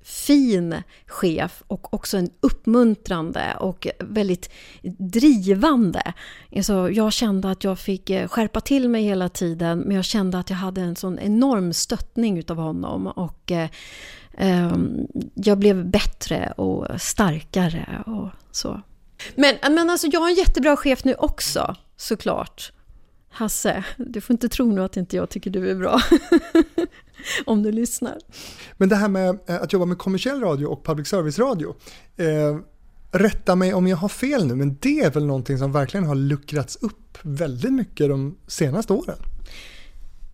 fin 0.02 0.82
chef 1.06 1.62
och 1.66 1.94
också 1.94 2.16
en 2.16 2.30
uppmuntrande 2.40 3.56
och 3.60 3.86
väldigt 4.00 4.50
drivande. 4.98 6.12
Alltså 6.56 6.90
jag 6.90 7.12
kände 7.12 7.50
att 7.50 7.64
jag 7.64 7.78
fick 7.78 8.10
eh, 8.10 8.28
skärpa 8.28 8.60
till 8.60 8.88
mig 8.88 9.04
hela 9.04 9.28
tiden 9.28 9.78
men 9.78 9.96
jag 9.96 10.04
kände 10.04 10.38
att 10.38 10.50
jag 10.50 10.56
hade 10.56 10.80
en 10.80 10.96
sån 10.96 11.18
enorm 11.18 11.72
stöttning 11.72 12.38
utav 12.38 12.56
honom 12.56 13.06
och 13.06 13.52
eh, 13.52 13.68
ehm, 14.38 15.06
jag 15.34 15.58
blev 15.58 15.86
bättre 15.86 16.52
och 16.56 17.00
starkare 17.00 18.02
och 18.06 18.28
så. 18.50 18.80
Men, 19.34 19.56
men 19.62 19.90
alltså 19.90 20.06
jag 20.06 20.20
har 20.20 20.28
en 20.28 20.34
jättebra 20.34 20.76
chef 20.76 21.04
nu 21.04 21.14
också, 21.14 21.76
såklart. 21.96 22.72
Hasse, 23.32 23.84
du 23.96 24.20
får 24.20 24.34
inte 24.34 24.48
tro 24.48 24.72
nu 24.72 24.84
att 24.84 24.96
inte 24.96 25.16
jag 25.16 25.30
tycker 25.30 25.50
du 25.50 25.70
är 25.70 25.74
bra. 25.74 26.00
Om 27.44 27.62
du 27.62 27.72
lyssnar. 27.72 28.18
Men 28.76 28.88
det 28.88 28.96
här 28.96 29.08
med 29.08 29.38
eh, 29.46 29.62
att 29.62 29.72
jobba 29.72 29.84
med 29.84 29.98
kommersiell 29.98 30.40
radio 30.40 30.66
och 30.66 30.84
public 30.84 31.08
service-radio. 31.08 31.74
Eh, 32.16 32.58
rätta 33.12 33.56
mig 33.56 33.74
om 33.74 33.86
jag 33.86 33.96
har 33.96 34.08
fel 34.08 34.46
nu, 34.46 34.54
men 34.54 34.76
det 34.80 35.00
är 35.00 35.10
väl 35.10 35.26
någonting 35.26 35.58
som 35.58 35.72
verkligen 35.72 36.06
har 36.06 36.14
luckrats 36.14 36.76
upp 36.76 37.18
väldigt 37.22 37.72
mycket 37.72 38.08
de 38.08 38.38
senaste 38.46 38.92
åren? 38.92 39.18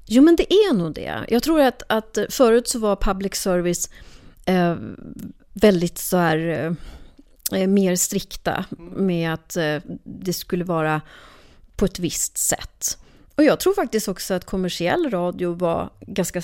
Jo, 0.07 0.23
men 0.23 0.37
det 0.37 0.53
är 0.53 0.75
nog 0.75 0.95
det. 0.95 1.25
Jag 1.29 1.43
tror 1.43 1.61
att, 1.61 1.83
att 1.87 2.19
förut 2.31 2.69
så 2.69 2.79
var 2.79 2.97
public 2.97 3.35
service 3.35 3.91
eh, 4.45 4.77
väldigt 5.53 5.99
så 5.99 6.17
här 6.17 6.77
eh, 7.53 7.67
mer 7.67 7.97
strikta 7.97 8.65
med 8.97 9.35
att 9.35 9.57
eh, 9.57 9.77
det 10.05 10.33
skulle 10.33 10.65
vara 10.65 11.01
på 11.79 11.85
ett 11.85 11.99
visst 11.99 12.39
sätt. 12.39 12.99
Och 13.39 13.45
jag 13.45 13.61
tror 13.61 13.75
faktiskt 13.75 14.09
också 14.09 14.35
att 14.35 14.45
kommersiell 14.45 15.11
radio 15.11 15.55
var 15.55 15.91
ganska, 16.01 16.43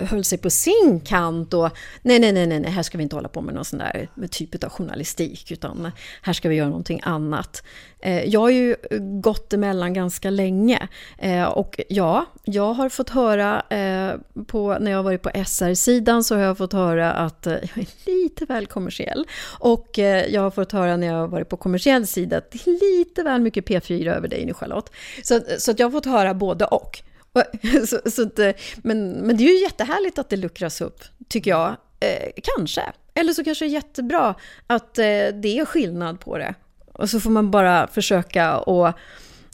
höll 0.00 0.24
sig 0.24 0.38
på 0.38 0.50
sin 0.50 1.00
kant 1.04 1.54
och 1.54 1.70
nej, 2.02 2.18
nej, 2.18 2.32
nej, 2.32 2.46
nej, 2.46 2.70
här 2.70 2.82
ska 2.82 2.98
vi 2.98 3.02
inte 3.04 3.16
hålla 3.16 3.28
på 3.28 3.40
med 3.40 3.54
någon 3.54 3.64
sån 3.64 3.78
där 3.78 4.08
typ 4.30 4.64
av 4.64 4.70
journalistik, 4.70 5.50
utan 5.52 5.92
här 6.22 6.32
ska 6.32 6.48
vi 6.48 6.54
göra 6.54 6.68
någonting 6.68 7.00
annat. 7.02 7.62
Eh, 8.02 8.24
jag 8.24 8.40
har 8.40 8.50
ju 8.50 8.76
gått 9.22 9.52
emellan 9.52 9.94
ganska 9.94 10.30
länge 10.30 10.88
eh, 11.18 11.44
och 11.44 11.80
ja, 11.88 12.26
jag 12.44 12.72
har 12.72 12.88
fått 12.88 13.10
höra 13.10 13.62
eh, 13.70 14.14
på, 14.46 14.76
när 14.80 14.90
jag 14.90 14.98
har 14.98 15.02
varit 15.02 15.22
på 15.22 15.30
SR-sidan 15.46 16.24
så 16.24 16.34
har 16.34 16.42
jag 16.42 16.58
fått 16.58 16.72
höra 16.72 17.12
att 17.12 17.46
jag 17.46 17.78
är 17.78 18.06
lite 18.06 18.44
väl 18.44 18.66
kommersiell. 18.66 19.26
Och 19.58 19.98
jag 20.28 20.40
har 20.40 20.50
fått 20.50 20.72
höra 20.72 20.96
när 20.96 21.06
jag 21.06 21.14
har 21.14 21.28
varit 21.28 21.48
på 21.48 21.56
kommersiell 21.56 22.06
sida 22.06 22.38
att 22.38 22.50
det 22.50 22.66
är 22.66 22.98
lite 22.98 23.22
väl 23.22 23.40
mycket 23.40 23.64
P4 23.64 24.16
över 24.16 24.28
dig 24.28 24.46
nu 24.46 24.54
Charlotte. 24.54 24.92
Så, 25.22 25.40
så 25.58 25.70
att 25.70 25.78
jag 25.78 25.86
har 25.86 25.92
fått 25.92 26.06
höra 26.06 26.29
både 26.34 26.64
och. 26.64 27.02
Så, 27.86 28.10
så 28.10 28.22
att, 28.22 28.38
men, 28.76 29.10
men 29.12 29.36
det 29.36 29.44
är 29.44 29.48
ju 29.48 29.62
jättehärligt 29.62 30.18
att 30.18 30.28
det 30.28 30.36
luckras 30.36 30.80
upp, 30.80 31.04
tycker 31.28 31.50
jag. 31.50 31.76
Eh, 32.00 32.30
kanske. 32.56 32.82
Eller 33.14 33.32
så 33.32 33.44
kanske 33.44 33.64
det 33.64 33.68
är 33.68 33.72
jättebra 33.72 34.34
att 34.66 34.98
eh, 34.98 35.04
det 35.42 35.58
är 35.58 35.64
skillnad 35.64 36.20
på 36.20 36.38
det. 36.38 36.54
Och 36.92 37.10
så 37.10 37.20
får 37.20 37.30
man 37.30 37.50
bara 37.50 37.86
försöka 37.86 38.58
och, 38.58 38.92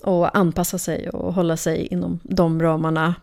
och 0.03 0.37
anpassa 0.39 0.79
sig 0.79 1.11
och 1.11 1.35
hålla 1.35 1.57
sig 1.57 1.87
inom 1.87 2.21
de 2.23 2.63
ramarna 2.63 3.15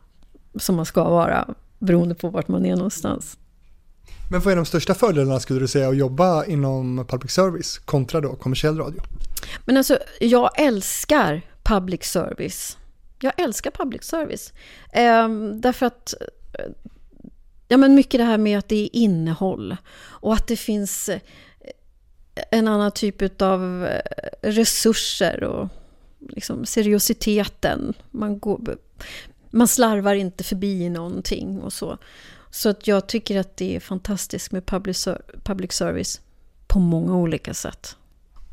som 0.56 0.76
man 0.76 0.86
ska 0.86 1.04
vara, 1.04 1.48
beroende 1.80 2.16
på 2.16 2.30
vart 2.30 2.48
man 2.48 2.66
är 2.66 2.76
någonstans. 2.76 3.38
Men 4.32 4.42
vad 4.42 4.52
är 4.52 4.56
de 4.56 4.66
största 4.66 4.94
fördelarna 4.94 5.40
skulle 5.40 5.60
du 5.60 5.68
säga 5.68 5.90
att 5.90 5.98
jobba 5.98 6.46
inom 6.46 7.06
public 7.10 7.32
service 7.32 7.78
kontra 7.78 8.22
då 8.22 8.36
kommersiell 8.36 8.78
radio? 8.78 9.02
Men 9.66 9.78
alltså, 9.78 9.98
jag 10.20 10.60
älskar 10.60 11.42
public 11.64 12.04
service. 12.04 12.78
Jag 13.24 13.40
älskar 13.42 13.72
public 13.72 14.04
service. 14.04 14.54
Eh, 14.94 15.30
därför 15.54 15.86
att 15.86 16.14
ja, 17.68 17.78
men 17.78 17.96
mycket 17.96 18.18
det 18.18 18.24
här 18.24 18.38
med 18.38 18.60
att 18.60 18.68
det 18.68 18.76
är 18.76 18.90
innehåll 18.94 19.78
och 20.02 20.34
att 20.34 20.48
det 20.48 20.58
finns 20.58 21.10
en 22.52 22.68
annan 22.68 22.92
typ 22.92 23.42
av 23.42 23.86
eh, 23.86 24.02
resurser 24.42 25.44
och 25.44 25.70
liksom 26.20 26.66
seriositeten. 26.66 27.94
Man, 28.12 28.40
går, 28.40 28.78
man 29.50 29.68
slarvar 29.68 30.14
inte 30.16 30.44
förbi 30.44 30.90
någonting 30.90 31.62
och 31.62 31.74
så. 31.74 31.98
Så 32.50 32.70
att 32.70 32.88
jag 32.88 33.08
tycker 33.08 33.40
att 33.40 33.58
det 33.58 33.76
är 33.76 33.80
fantastiskt 33.80 34.52
med 34.52 34.66
public, 34.66 35.08
public 35.44 35.72
service 35.72 36.22
på 36.68 36.80
många 36.80 37.16
olika 37.16 37.54
sätt. 37.54 37.98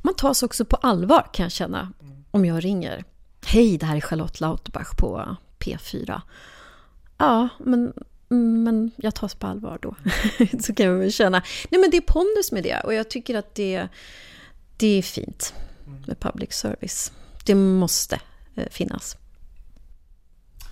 Man 0.02 0.14
tas 0.14 0.42
också 0.42 0.64
på 0.64 0.76
allvar 0.76 1.26
kan 1.32 1.44
jag 1.44 1.52
känna 1.52 1.92
om 2.30 2.44
jag 2.44 2.64
ringer. 2.64 3.04
Hej, 3.46 3.78
det 3.78 3.86
här 3.86 3.96
är 3.96 4.00
Charlotte 4.00 4.40
Lauterbach 4.40 4.94
på 4.96 5.36
P4. 5.58 6.20
Ja, 7.18 7.48
men, 7.58 7.92
men 8.64 8.90
jag 8.96 9.14
tas 9.14 9.34
på 9.34 9.46
allvar 9.46 9.78
då. 9.82 9.94
Så 10.60 10.74
kan 10.74 10.86
jag 10.86 10.94
väl 10.94 11.12
känna. 11.12 11.42
Nej, 11.70 11.80
men 11.80 11.90
det 11.90 11.96
är 11.96 12.00
pondus 12.00 12.52
med 12.52 12.62
det 12.62 12.80
och 12.84 12.94
jag 12.94 13.10
tycker 13.10 13.34
att 13.34 13.54
det, 13.54 13.88
det 14.76 14.98
är 14.98 15.02
fint 15.02 15.54
med 16.06 16.20
public 16.20 16.52
service. 16.52 17.12
Det 17.44 17.54
måste 17.54 18.20
eh, 18.54 18.68
finnas. 18.70 19.16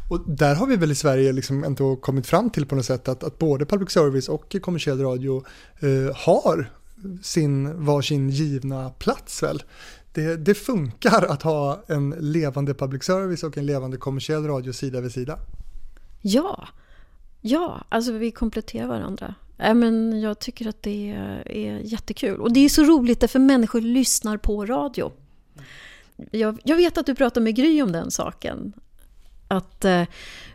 Och 0.09 0.21
där 0.27 0.55
har 0.55 0.67
vi 0.67 0.77
väl 0.77 0.91
i 0.91 0.95
Sverige 0.95 1.33
liksom 1.33 1.65
ändå 1.65 1.97
kommit 1.97 2.27
fram 2.27 2.51
till 2.51 2.67
på 2.67 2.75
något 2.75 2.85
sätt 2.85 3.09
att, 3.09 3.25
att 3.25 3.39
både 3.39 3.67
public 3.67 3.91
service 3.91 4.29
och 4.29 4.57
kommersiell 4.63 5.01
radio 5.01 5.45
eh, 5.81 6.17
har 6.17 6.71
sin 7.23 7.85
varsin 7.85 8.31
givna 8.31 8.91
plats 8.91 9.43
väl 9.43 9.63
det, 10.19 10.37
det 10.37 10.55
funkar 10.55 11.27
att 11.29 11.43
ha 11.43 11.85
en 11.87 12.11
levande 12.19 12.75
public 12.75 13.05
service 13.05 13.43
och 13.43 13.59
en 13.59 13.67
levande 13.67 13.97
kommersiell 13.97 14.47
radio 14.47 14.73
sida 14.73 15.01
vid 15.01 15.13
sida. 15.13 15.39
Ja, 16.23 16.69
ja, 17.41 17.85
alltså 17.89 18.13
vi 18.13 18.31
kompletterar 18.31 18.87
varandra. 18.87 19.35
Äh, 19.59 19.75
men 19.75 20.21
jag 20.21 20.39
tycker 20.39 20.69
att 20.69 20.83
det 20.83 21.11
är, 21.11 21.49
är 21.49 21.79
jättekul. 21.79 22.41
Och 22.41 22.53
det 22.53 22.61
är 22.61 22.69
så 22.69 22.85
roligt 22.85 23.21
därför 23.21 23.39
människor 23.39 23.81
lyssnar 23.81 24.37
på 24.37 24.67
radio. 24.67 25.13
Jag, 26.31 26.59
jag 26.65 26.77
vet 26.77 26.99
att 26.99 27.07
du 27.07 27.15
pratar 27.15 27.41
med 27.41 27.57
Gry 27.57 27.83
om 27.83 27.93
den 27.93 28.11
saken. 28.11 28.73
Att 29.49 29.85
eh, 29.85 30.03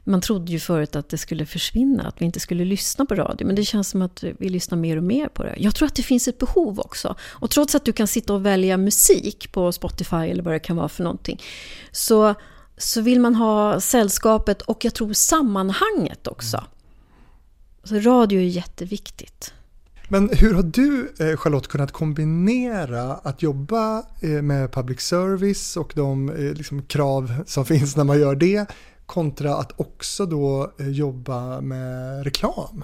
man 0.03 0.21
trodde 0.21 0.51
ju 0.51 0.59
förut 0.59 0.95
att 0.95 1.09
det 1.09 1.17
skulle 1.17 1.45
försvinna, 1.45 2.03
att 2.03 2.21
vi 2.21 2.25
inte 2.25 2.39
skulle 2.39 2.65
lyssna 2.65 3.05
på 3.05 3.15
radio. 3.15 3.47
Men 3.47 3.55
det 3.55 3.65
känns 3.65 3.89
som 3.89 4.01
att 4.01 4.23
vi 4.23 4.49
lyssnar 4.49 4.77
mer 4.77 4.97
och 4.97 5.03
mer 5.03 5.27
på 5.27 5.43
det. 5.43 5.55
Jag 5.57 5.75
tror 5.75 5.87
att 5.87 5.95
det 5.95 6.03
finns 6.03 6.27
ett 6.27 6.37
behov 6.37 6.79
också. 6.79 7.15
Och 7.21 7.49
trots 7.49 7.75
att 7.75 7.85
du 7.85 7.93
kan 7.93 8.07
sitta 8.07 8.33
och 8.33 8.45
välja 8.45 8.77
musik 8.77 9.51
på 9.51 9.71
Spotify 9.71 10.15
eller 10.15 10.43
vad 10.43 10.53
det 10.53 10.59
kan 10.59 10.75
vara 10.75 10.89
för 10.89 11.03
någonting. 11.03 11.41
Så, 11.91 12.35
så 12.77 13.01
vill 13.01 13.19
man 13.19 13.35
ha 13.35 13.79
sällskapet 13.79 14.61
och 14.61 14.85
jag 14.85 14.93
tror 14.93 15.13
sammanhanget 15.13 16.27
också. 16.27 16.63
Så 17.83 17.95
radio 17.99 18.39
är 18.39 18.45
jätteviktigt. 18.45 19.53
Men 20.09 20.29
hur 20.29 20.53
har 20.53 20.63
du, 20.63 21.13
eh, 21.19 21.37
Charlotte, 21.37 21.67
kunnat 21.67 21.91
kombinera 21.91 23.13
att 23.13 23.41
jobba 23.41 24.03
eh, 24.21 24.29
med 24.29 24.71
public 24.71 25.01
service 25.01 25.77
och 25.77 25.93
de 25.95 26.29
eh, 26.29 26.53
liksom, 26.53 26.81
krav 26.81 27.43
som 27.45 27.65
finns 27.65 27.95
när 27.95 28.03
man 28.03 28.19
gör 28.19 28.35
det 28.35 28.65
kontra 29.05 29.55
att 29.55 29.79
också 29.79 30.25
då 30.25 30.73
jobba 30.79 31.61
med 31.61 32.23
reklam? 32.23 32.83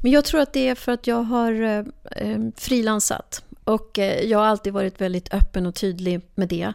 Men 0.00 0.12
jag 0.12 0.24
tror 0.24 0.40
att 0.40 0.52
det 0.52 0.68
är 0.68 0.74
för 0.74 0.92
att 0.92 1.06
jag 1.06 1.22
har 1.22 1.62
eh, 1.62 2.38
frilansat 2.56 3.42
och 3.64 3.98
jag 4.24 4.38
har 4.38 4.46
alltid 4.46 4.72
varit 4.72 5.00
väldigt 5.00 5.34
öppen 5.34 5.66
och 5.66 5.74
tydlig 5.74 6.20
med 6.34 6.48
det. 6.48 6.72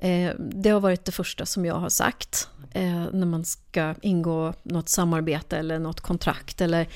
Eh, 0.00 0.32
det 0.38 0.70
har 0.70 0.80
varit 0.80 1.04
det 1.04 1.12
första 1.12 1.46
som 1.46 1.64
jag 1.64 1.74
har 1.74 1.88
sagt 1.88 2.48
eh, 2.70 3.04
när 3.12 3.26
man 3.26 3.44
ska 3.44 3.94
ingå 4.02 4.54
något 4.62 4.88
samarbete 4.88 5.56
eller 5.56 5.78
något 5.78 6.00
kontrakt. 6.00 6.60
Eller, 6.60 6.88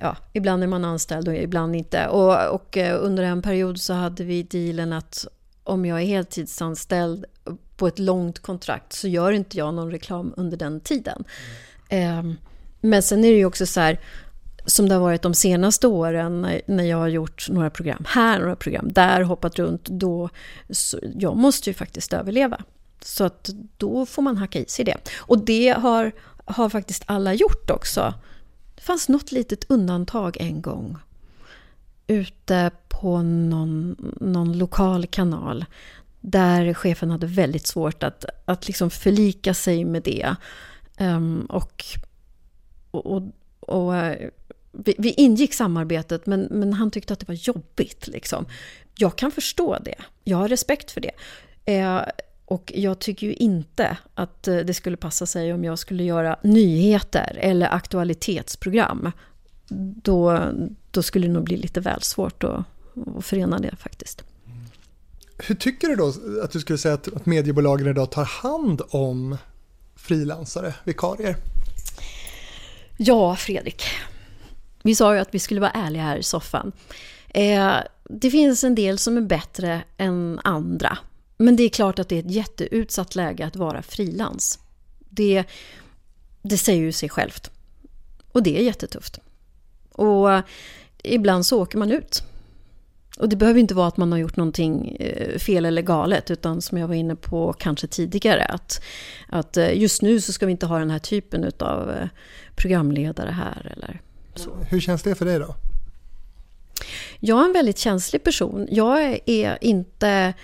ja, 0.00 0.16
ibland 0.32 0.62
är 0.62 0.66
man 0.66 0.84
anställd 0.84 1.28
och 1.28 1.34
ibland 1.34 1.76
inte. 1.76 2.06
Och, 2.06 2.54
och 2.54 2.76
eh, 2.76 2.98
under 3.00 3.22
en 3.22 3.42
period 3.42 3.80
så 3.80 3.92
hade 3.92 4.24
vi 4.24 4.42
dealen 4.42 4.92
att 4.92 5.26
om 5.64 5.86
jag 5.86 6.02
är 6.02 6.06
heltidsanställd 6.06 7.24
på 7.76 7.86
ett 7.86 7.98
långt 7.98 8.38
kontrakt 8.38 8.92
så 8.92 9.08
gör 9.08 9.32
inte 9.32 9.58
jag 9.58 9.74
någon 9.74 9.90
reklam 9.90 10.34
under 10.36 10.56
den 10.56 10.80
tiden. 10.80 11.24
Mm. 11.88 12.36
Men 12.80 13.02
sen 13.02 13.24
är 13.24 13.30
det 13.30 13.36
ju 13.36 13.44
också 13.44 13.66
så 13.66 13.80
här, 13.80 14.00
som 14.66 14.88
det 14.88 14.94
har 14.94 15.02
varit 15.02 15.22
de 15.22 15.34
senaste 15.34 15.86
åren 15.86 16.60
när 16.66 16.84
jag 16.84 16.96
har 16.96 17.08
gjort 17.08 17.48
några 17.50 17.70
program 17.70 18.04
här, 18.08 18.38
några 18.38 18.56
program 18.56 18.92
där, 18.92 19.22
hoppat 19.22 19.58
runt, 19.58 19.84
då, 19.84 20.30
jag 21.14 21.36
måste 21.36 21.70
ju 21.70 21.74
faktiskt 21.74 22.12
överleva. 22.12 22.62
Så 23.00 23.24
att 23.24 23.50
då 23.76 24.06
får 24.06 24.22
man 24.22 24.36
hacka 24.36 24.58
i 24.58 24.64
sig 24.68 24.84
det. 24.84 24.96
Och 25.18 25.44
det 25.44 25.68
har, 25.68 26.12
har 26.44 26.68
faktiskt 26.68 27.02
alla 27.06 27.34
gjort 27.34 27.70
också. 27.70 28.14
Det 28.74 28.82
fanns 28.82 29.08
något 29.08 29.32
litet 29.32 29.70
undantag 29.70 30.36
en 30.40 30.62
gång. 30.62 30.96
Ute 32.06 32.70
på 32.88 33.22
någon, 33.22 33.96
någon 34.20 34.58
lokal 34.58 35.06
kanal. 35.06 35.64
Där 36.20 36.74
chefen 36.74 37.10
hade 37.10 37.26
väldigt 37.26 37.66
svårt 37.66 38.02
att, 38.02 38.24
att 38.44 38.66
liksom 38.66 38.90
förlika 38.90 39.54
sig 39.54 39.84
med 39.84 40.02
det. 40.02 40.36
Um, 41.00 41.40
och, 41.40 41.84
och, 42.90 43.06
och, 43.06 43.22
och 43.60 43.94
vi, 44.84 44.94
vi, 44.98 45.10
ingick 45.10 45.54
samarbetet 45.54 46.26
men, 46.26 46.40
men 46.40 46.72
han 46.72 46.90
tyckte 46.90 47.12
att 47.12 47.20
det 47.20 47.28
var 47.28 47.34
jobbigt. 47.34 48.06
Liksom. 48.06 48.46
Jag 48.98 49.16
kan 49.16 49.30
förstå 49.30 49.78
det. 49.84 49.94
Jag 50.24 50.36
har 50.36 50.48
respekt 50.48 50.90
för 50.90 51.00
det. 51.00 51.12
Eh, 51.64 52.00
och 52.44 52.72
jag 52.74 52.98
tycker 52.98 53.26
ju 53.26 53.34
inte 53.34 53.96
att 54.14 54.48
eh, 54.48 54.56
det 54.56 54.74
skulle 54.74 54.96
passa 54.96 55.26
sig 55.26 55.52
om 55.52 55.64
jag 55.64 55.78
skulle 55.78 56.04
göra 56.04 56.36
nyheter 56.42 57.38
eller 57.40 57.74
aktualitetsprogram. 57.74 59.12
Då, 60.02 60.40
då 60.90 61.02
skulle 61.02 61.26
det 61.26 61.32
nog 61.32 61.44
bli 61.44 61.56
lite 61.56 61.80
väl 61.80 62.02
svårt 62.02 62.44
att, 62.44 62.64
att 63.16 63.24
förena 63.24 63.58
det 63.58 63.76
faktiskt. 63.76 64.24
Hur 65.38 65.54
tycker 65.54 65.88
du 65.88 65.96
då 65.96 66.12
att 66.42 66.50
du 66.50 66.60
skulle 66.60 66.78
säga 66.78 66.94
att, 66.94 67.16
att 67.16 67.26
mediebolagen 67.26 67.86
idag 67.86 68.10
tar 68.10 68.24
hand 68.24 68.82
om 68.88 69.36
frilansare, 69.96 70.74
vikarier? 70.84 71.36
Ja, 72.96 73.36
Fredrik. 73.36 73.82
Vi 74.86 74.94
sa 74.94 75.14
ju 75.14 75.20
att 75.20 75.34
vi 75.34 75.38
skulle 75.38 75.60
vara 75.60 75.70
ärliga 75.70 76.02
här 76.02 76.16
i 76.16 76.22
soffan. 76.22 76.72
Eh, 77.28 77.74
det 78.04 78.30
finns 78.30 78.64
en 78.64 78.74
del 78.74 78.98
som 78.98 79.16
är 79.16 79.20
bättre 79.20 79.82
än 79.96 80.40
andra. 80.44 80.98
Men 81.36 81.56
det 81.56 81.62
är 81.62 81.68
klart 81.68 81.98
att 81.98 82.08
det 82.08 82.16
är 82.16 82.20
ett 82.20 82.30
jätteutsatt 82.30 83.14
läge 83.14 83.46
att 83.46 83.56
vara 83.56 83.82
frilans. 83.82 84.58
Det, 84.98 85.44
det 86.42 86.58
säger 86.58 86.82
ju 86.82 86.92
sig 86.92 87.08
självt. 87.08 87.50
Och 88.32 88.42
det 88.42 88.58
är 88.58 88.62
jättetufft. 88.62 89.20
Och 89.92 90.32
eh, 90.32 90.42
ibland 91.02 91.46
så 91.46 91.62
åker 91.62 91.78
man 91.78 91.90
ut. 91.90 92.22
Och 93.18 93.28
det 93.28 93.36
behöver 93.36 93.60
inte 93.60 93.74
vara 93.74 93.88
att 93.88 93.96
man 93.96 94.12
har 94.12 94.18
gjort 94.18 94.36
någonting 94.36 94.96
eh, 95.00 95.38
fel 95.38 95.64
eller 95.64 95.82
galet, 95.82 96.30
utan 96.30 96.62
som 96.62 96.78
jag 96.78 96.88
var 96.88 96.94
inne 96.94 97.16
på 97.16 97.52
kanske 97.52 97.86
tidigare, 97.86 98.44
att, 98.44 98.82
att 99.28 99.56
eh, 99.56 99.78
just 99.78 100.02
nu 100.02 100.20
så 100.20 100.32
ska 100.32 100.46
vi 100.46 100.52
inte 100.52 100.66
ha 100.66 100.78
den 100.78 100.90
här 100.90 100.98
typen 100.98 101.52
av 101.58 102.08
programledare 102.56 103.30
här. 103.30 103.72
Eller. 103.76 104.00
Hur 104.68 104.80
känns 104.80 105.02
det 105.02 105.14
för 105.14 105.24
dig 105.24 105.38
då? 105.38 105.54
Jag 107.20 107.40
är 107.40 107.44
en 107.44 107.52
väldigt 107.52 107.78
känslig 107.78 108.24
person. 108.24 108.68
Jag 108.70 109.20
är 109.26 109.58
inte 109.64 110.34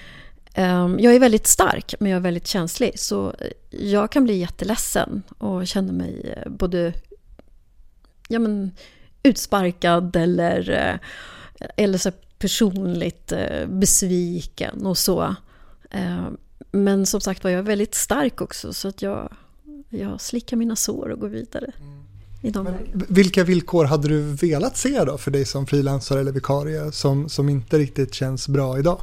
Ehm, 0.54 0.98
jag 1.00 1.14
är 1.14 1.20
väldigt 1.20 1.46
stark, 1.46 1.94
men 2.00 2.10
jag 2.10 2.16
är 2.16 2.20
väldigt 2.20 2.46
känslig. 2.46 2.98
Så 2.98 3.34
jag 3.70 4.10
kan 4.10 4.24
bli 4.24 4.38
jätteledsen 4.38 5.22
och 5.38 5.66
känna 5.66 5.92
mig 5.92 6.34
eh, 6.36 6.50
både 6.50 6.94
ja, 8.28 8.38
men, 8.38 8.70
utsparkad 9.22 10.16
eller, 10.16 10.70
eh, 10.70 11.68
eller 11.76 11.98
så 11.98 12.10
personligt 12.38 13.32
eh, 13.32 13.66
besviken 13.66 14.86
och 14.86 14.98
så. 14.98 15.34
Ehm, 15.90 16.36
men 16.70 17.06
som 17.06 17.20
sagt 17.20 17.44
var, 17.44 17.50
jag 17.50 17.58
är 17.58 17.62
väldigt 17.62 17.94
stark 17.94 18.40
också 18.40 18.72
så 18.72 18.88
att 18.88 19.02
jag, 19.02 19.32
jag 19.88 20.20
slickar 20.20 20.56
mina 20.56 20.76
sår 20.76 21.08
och 21.08 21.20
går 21.20 21.28
vidare. 21.28 21.72
I 22.44 22.50
de 22.50 22.68
vilka 22.92 23.44
villkor 23.44 23.84
hade 23.84 24.08
du 24.08 24.20
velat 24.22 24.76
se 24.76 25.04
då 25.04 25.18
för 25.18 25.30
dig 25.30 25.44
som 25.44 25.66
frilansare 25.66 26.20
eller 26.20 26.32
vikarie 26.32 26.92
som, 26.92 27.28
som 27.28 27.48
inte 27.48 27.78
riktigt 27.78 28.14
känns 28.14 28.48
bra 28.48 28.78
idag? 28.78 29.00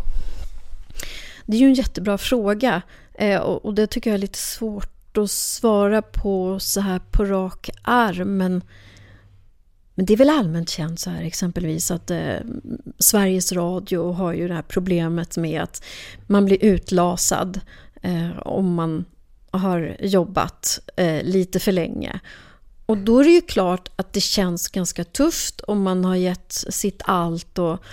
Det 1.45 1.57
är 1.57 1.61
ju 1.61 1.67
en 1.67 1.73
jättebra 1.73 2.17
fråga 2.17 2.81
eh, 3.13 3.39
och, 3.39 3.73
det 3.73 3.87
tycker 3.87 4.09
jag 4.09 4.15
är 4.15 4.21
lite 4.21 4.37
svårt 4.37 5.17
att 5.17 5.31
svara 5.31 6.01
på 6.01 6.59
så 6.59 6.81
här 6.81 6.99
på 7.11 7.25
rak 7.25 7.69
arm. 7.81 8.37
Men, 8.37 8.61
men 9.95 10.05
det 10.05 10.13
är 10.13 10.17
väl 10.17 10.29
allmänt 10.29 10.69
känt 10.69 10.99
så 10.99 11.09
här 11.09 11.23
exempelvis 11.23 11.91
att 11.91 12.11
eh, 12.11 12.37
Sveriges 12.99 13.51
Radio 13.51 14.11
har 14.11 14.33
ju 14.33 14.47
det 14.47 14.53
här 14.53 14.61
problemet 14.61 15.37
med 15.37 15.61
att 15.61 15.83
man 16.27 16.45
blir 16.45 16.63
utlasad 16.63 17.59
eh, 18.01 18.39
om 18.39 18.73
man 18.73 19.05
har 19.51 19.97
jobbat 19.99 20.79
eh, 20.95 21.23
lite 21.23 21.59
för 21.59 21.71
länge. 21.71 22.19
Och 22.89 22.97
då 22.97 23.19
är 23.19 23.23
det 23.23 23.29
ju 23.29 23.41
klart 23.41 23.89
att 23.95 24.13
det 24.13 24.21
känns 24.21 24.67
ganska 24.67 25.03
tufft 25.03 25.61
om 25.61 25.81
man 25.81 26.05
har 26.05 26.15
gett 26.15 26.51
sitt 26.51 27.01
allt 27.05 27.59
och 27.59 27.83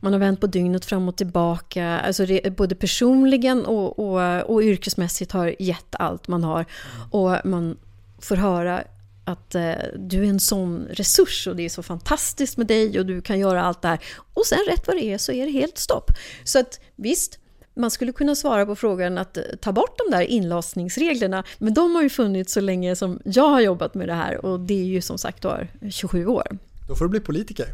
man 0.00 0.12
har 0.12 0.20
vänt 0.20 0.40
på 0.40 0.46
dygnet 0.46 0.84
fram 0.84 1.08
och 1.08 1.16
tillbaka. 1.16 2.00
Alltså 2.00 2.26
det, 2.26 2.56
både 2.56 2.74
personligen 2.74 3.66
och, 3.66 3.98
och, 3.98 4.50
och 4.50 4.62
yrkesmässigt 4.62 5.32
har 5.32 5.54
gett 5.58 5.94
allt 5.94 6.28
man 6.28 6.44
har. 6.44 6.64
Och 7.10 7.36
man 7.44 7.76
får 8.18 8.36
höra 8.36 8.84
att 9.24 9.54
eh, 9.54 9.72
du 9.98 10.24
är 10.24 10.28
en 10.28 10.40
sån 10.40 10.86
resurs 10.90 11.46
och 11.46 11.56
det 11.56 11.64
är 11.64 11.68
så 11.68 11.82
fantastiskt 11.82 12.56
med 12.56 12.66
dig 12.66 12.98
och 12.98 13.06
du 13.06 13.22
kan 13.22 13.38
göra 13.38 13.62
allt 13.62 13.82
det 13.82 13.88
här. 13.88 13.98
Och 14.34 14.46
sen 14.46 14.58
rätt 14.68 14.86
vad 14.86 14.96
det 14.96 15.04
är 15.04 15.18
så 15.18 15.32
är 15.32 15.46
det 15.46 15.52
helt 15.52 15.78
stopp. 15.78 16.10
Så 16.44 16.58
att 16.58 16.80
visst, 16.96 17.38
man 17.76 17.90
skulle 17.90 18.12
kunna 18.12 18.34
svara 18.34 18.66
på 18.66 18.76
frågan 18.76 19.18
att 19.18 19.36
eh, 19.36 19.42
ta 19.60 19.72
bort 19.72 19.98
de 19.98 20.16
där 20.16 20.22
inlasningsreglerna, 20.22 21.44
men 21.58 21.74
de 21.74 21.94
har 21.94 22.02
ju 22.02 22.10
funnits 22.10 22.52
så 22.52 22.60
länge 22.60 22.96
som 22.96 23.20
jag 23.24 23.48
har 23.48 23.60
jobbat 23.60 23.94
med 23.94 24.08
det 24.08 24.14
här 24.14 24.44
och 24.46 24.60
det 24.60 24.80
är 24.80 24.84
ju 24.84 25.00
som 25.00 25.18
sagt 25.18 25.44
var 25.44 25.68
27 25.90 26.26
år. 26.26 26.58
Då 26.88 26.94
får 26.94 27.04
du 27.04 27.08
bli 27.08 27.20
politiker. 27.20 27.66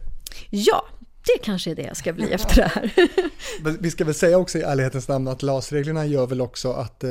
Ja, 0.50 0.84
det 1.26 1.38
kanske 1.42 1.70
är 1.70 1.74
det 1.74 1.82
jag 1.82 1.96
ska 1.96 2.12
bli 2.12 2.32
efter 2.32 2.56
det 2.56 2.68
här. 2.68 2.92
Vi 3.80 3.90
ska 3.90 4.04
väl 4.04 4.14
säga 4.14 4.38
också 4.38 4.58
i 4.58 4.62
ärlighetens 4.62 5.08
namn 5.08 5.28
att 5.28 5.42
LAS-reglerna 5.42 6.06
gör 6.06 6.26
väl 6.26 6.40
också 6.40 6.72
att, 6.72 7.04
eh, 7.04 7.10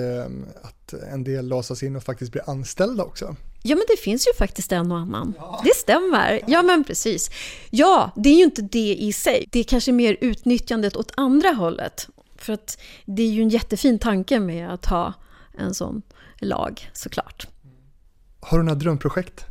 att 0.62 0.94
en 0.94 1.24
del 1.24 1.48
lasas 1.48 1.84
in 1.84 1.96
och 1.96 2.04
faktiskt 2.04 2.32
blir 2.32 2.50
anställda 2.50 3.04
också. 3.04 3.36
Ja, 3.64 3.76
men 3.76 3.86
det 3.89 4.00
finns 4.00 4.28
ju 4.28 4.34
faktiskt 4.34 4.72
en 4.72 4.92
och 4.92 4.98
annan. 4.98 5.34
Ja. 5.38 5.62
Det 5.64 5.76
stämmer. 5.76 6.42
Ja, 6.48 6.62
men 6.62 6.84
precis. 6.84 7.30
Ja, 7.70 8.12
det 8.16 8.30
är 8.30 8.38
ju 8.38 8.44
inte 8.44 8.62
det 8.62 8.96
i 8.96 9.14
sig. 9.14 9.48
Det 9.52 9.60
är 9.60 9.64
kanske 9.64 9.92
mer 9.92 10.18
utnyttjandet 10.22 10.96
åt 10.96 11.12
andra 11.16 11.50
hållet. 11.50 12.08
För 12.42 12.54
att 12.54 12.82
det 13.06 13.24
är 13.24 13.32
ju 13.32 13.42
en 13.42 13.50
jättefin 13.50 14.00
tanke 14.00 14.39
med 14.39 14.74
att 14.74 14.86
ha 14.86 15.14
en 15.58 15.74
sån 15.74 16.02
lag, 16.39 16.89
såklart. 16.94 17.48
Har 18.39 18.58
du 18.58 18.64
några 18.64 18.80
drömprojekt? 18.80 19.46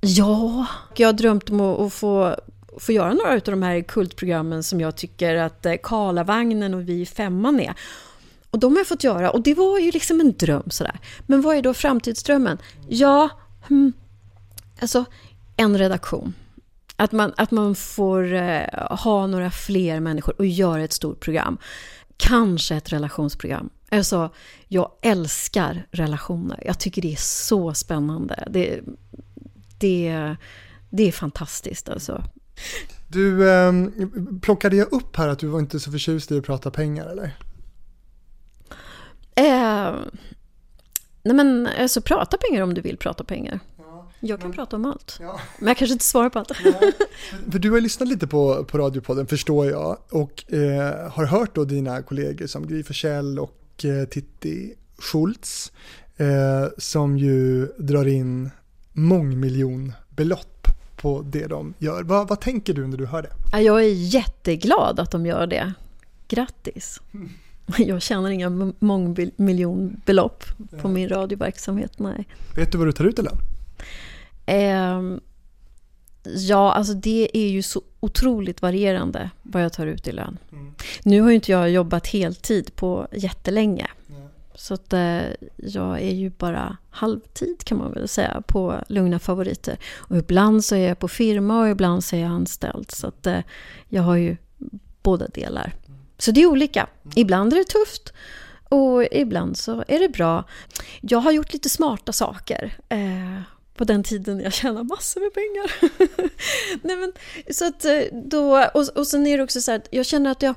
Ja, 0.00 0.66
jag 0.96 1.08
har 1.08 1.12
drömt 1.12 1.50
om 1.50 1.60
att 1.60 1.92
få 1.92 2.36
få 2.78 2.92
göra 2.92 3.14
några 3.14 3.32
av 3.32 3.40
de 3.40 3.62
här 3.62 3.80
kultprogrammen 3.80 4.62
som 4.62 4.80
jag 4.80 4.96
tycker 4.96 5.36
att 5.36 5.66
eh, 5.66 5.74
Karlavagnen 5.82 6.74
och 6.74 6.88
Vi 6.88 7.06
femman 7.06 7.60
är. 7.60 7.74
Och 8.50 8.58
de 8.58 8.72
har 8.72 8.80
jag 8.80 8.86
fått 8.86 9.04
göra 9.04 9.30
och 9.30 9.42
det 9.42 9.54
var 9.54 9.78
ju 9.78 9.90
liksom 9.90 10.20
en 10.20 10.32
dröm 10.32 10.70
sådär. 10.70 11.00
Men 11.26 11.42
vad 11.42 11.56
är 11.56 11.62
då 11.62 11.74
framtidsdrömmen? 11.74 12.58
Ja, 12.88 13.28
hmm, 13.68 13.92
alltså 14.80 15.04
en 15.56 15.78
redaktion. 15.78 16.34
Att 17.02 17.12
man, 17.12 17.32
att 17.36 17.50
man 17.50 17.74
får 17.74 18.34
eh, 18.34 18.64
ha 18.90 19.26
några 19.26 19.50
fler 19.50 20.00
människor 20.00 20.34
och 20.38 20.46
göra 20.46 20.82
ett 20.82 20.92
stort 20.92 21.20
program. 21.20 21.58
Kanske 22.16 22.74
ett 22.74 22.92
relationsprogram. 22.92 23.70
Alltså, 23.90 24.30
jag 24.68 24.90
älskar 25.02 25.86
relationer. 25.90 26.62
Jag 26.66 26.78
tycker 26.78 27.02
det 27.02 27.12
är 27.12 27.16
så 27.20 27.74
spännande. 27.74 28.48
Det, 28.50 28.80
det, 29.78 30.36
det 30.90 31.08
är 31.08 31.12
fantastiskt 31.12 31.88
alltså. 31.88 32.24
Du, 33.08 33.50
eh, 33.50 33.72
plockade 34.42 34.76
jag 34.76 34.92
upp 34.92 35.16
här 35.16 35.28
att 35.28 35.38
du 35.38 35.46
var 35.46 35.58
inte 35.58 35.80
så 35.80 35.90
förtjust 35.90 36.32
i 36.32 36.38
att 36.38 36.44
prata 36.44 36.70
pengar 36.70 37.06
eller? 37.06 37.36
Eh, 39.34 39.94
nej 41.22 41.34
men 41.34 41.68
alltså 41.78 42.00
prata 42.00 42.36
pengar 42.36 42.62
om 42.62 42.74
du 42.74 42.80
vill 42.80 42.96
prata 42.96 43.24
pengar. 43.24 43.60
Jag 44.24 44.40
kan 44.40 44.48
men, 44.48 44.56
prata 44.56 44.76
om 44.76 44.84
allt. 44.84 45.18
Ja. 45.20 45.40
Men 45.58 45.68
jag 45.68 45.76
kanske 45.76 45.92
inte 45.92 46.04
svarar 46.04 46.30
på 46.30 46.38
allt. 46.38 46.52
Nej, 46.64 46.92
för 47.52 47.58
du 47.58 47.70
har 47.70 47.80
lyssnat 47.80 48.08
lite 48.08 48.26
på, 48.26 48.64
på 48.64 48.78
radiopodden 48.78 49.26
förstår 49.26 49.66
jag 49.66 49.98
och 50.10 50.52
eh, 50.52 51.10
har 51.10 51.24
hört 51.24 51.54
då 51.54 51.64
dina 51.64 52.02
kollegor 52.02 52.46
som 52.46 52.66
Gry 52.66 52.82
Forssell 52.82 53.38
och 53.38 53.84
eh, 53.84 54.08
Titti 54.08 54.74
Schultz 54.98 55.72
eh, 56.16 56.66
som 56.78 57.18
ju 57.18 57.66
drar 57.66 58.08
in 58.08 58.50
mångmiljonbelopp 58.92 60.66
på 60.96 61.22
det 61.22 61.46
de 61.46 61.74
gör. 61.78 62.02
Va, 62.02 62.24
vad 62.24 62.40
tänker 62.40 62.74
du 62.74 62.86
när 62.86 62.96
du 62.96 63.06
hör 63.06 63.22
det? 63.22 63.60
Jag 63.60 63.84
är 63.84 63.92
jätteglad 63.92 65.00
att 65.00 65.10
de 65.10 65.26
gör 65.26 65.46
det. 65.46 65.72
Grattis! 66.28 67.00
Mm. 67.14 67.30
Jag 67.78 68.02
tjänar 68.02 68.30
inga 68.30 68.72
mångmiljonbelopp 68.78 70.44
på 70.80 70.88
min 70.88 71.08
radioverksamhet, 71.08 71.98
nej. 71.98 72.28
Vet 72.56 72.72
du 72.72 72.78
vad 72.78 72.86
du 72.86 72.92
tar 72.92 73.04
ut 73.04 73.18
i 73.18 73.22
lön? 73.22 73.36
Eh, 74.46 75.02
ja, 76.24 76.72
alltså 76.72 76.94
det 76.94 77.36
är 77.36 77.48
ju 77.48 77.62
så 77.62 77.82
otroligt 78.00 78.62
varierande 78.62 79.30
vad 79.42 79.64
jag 79.64 79.72
tar 79.72 79.86
ut 79.86 80.08
i 80.08 80.12
lön. 80.12 80.38
Mm. 80.52 80.74
Nu 81.02 81.20
har 81.20 81.28
ju 81.28 81.34
inte 81.34 81.52
jag 81.52 81.70
jobbat 81.70 82.06
heltid 82.06 82.76
på 82.76 83.08
jättelänge. 83.12 83.86
Mm. 84.08 84.22
Så 84.54 84.74
att 84.74 84.92
eh, 84.92 85.22
jag 85.56 86.00
är 86.00 86.14
ju 86.14 86.30
bara 86.30 86.76
halvtid 86.90 87.64
kan 87.64 87.78
man 87.78 87.92
väl 87.92 88.08
säga 88.08 88.42
på 88.46 88.84
Lugna 88.88 89.18
Favoriter. 89.18 89.78
Och 89.96 90.16
ibland 90.16 90.64
så 90.64 90.74
är 90.74 90.88
jag 90.88 90.98
på 90.98 91.08
firma 91.08 91.60
och 91.60 91.68
ibland 91.68 92.04
så 92.04 92.16
är 92.16 92.20
jag 92.20 92.30
anställd. 92.30 92.90
Så 92.90 93.06
att 93.06 93.26
eh, 93.26 93.38
jag 93.88 94.02
har 94.02 94.16
ju 94.16 94.36
båda 95.02 95.26
delar. 95.26 95.74
Mm. 95.86 96.00
Så 96.18 96.30
det 96.30 96.42
är 96.42 96.46
olika. 96.46 96.80
Mm. 96.80 97.12
Ibland 97.16 97.52
är 97.52 97.56
det 97.56 97.64
tufft 97.64 98.12
och 98.68 99.04
ibland 99.12 99.56
så 99.56 99.84
är 99.88 99.98
det 99.98 100.08
bra. 100.08 100.44
Jag 101.00 101.18
har 101.18 101.32
gjort 101.32 101.52
lite 101.52 101.68
smarta 101.68 102.12
saker. 102.12 102.76
Eh, 102.88 103.40
på 103.82 103.86
den 103.86 104.02
tiden 104.02 104.40
jag 104.40 104.52
tjänade 104.52 104.84
massor 104.84 105.20
med 105.20 105.34
pengar. 105.34 105.94
Nej, 106.82 106.96
men, 106.96 107.12
så 107.50 107.66
att 107.66 107.84
eh, 107.84 108.00
då, 108.12 108.66
och, 108.74 108.88
och 108.88 109.06
sen 109.06 109.26
är 109.26 109.38
det 109.38 109.44
också 109.44 109.60
så 109.60 109.72
att 109.72 109.88
jag 109.90 110.06
känner 110.06 110.30
att 110.30 110.42
jag... 110.42 110.54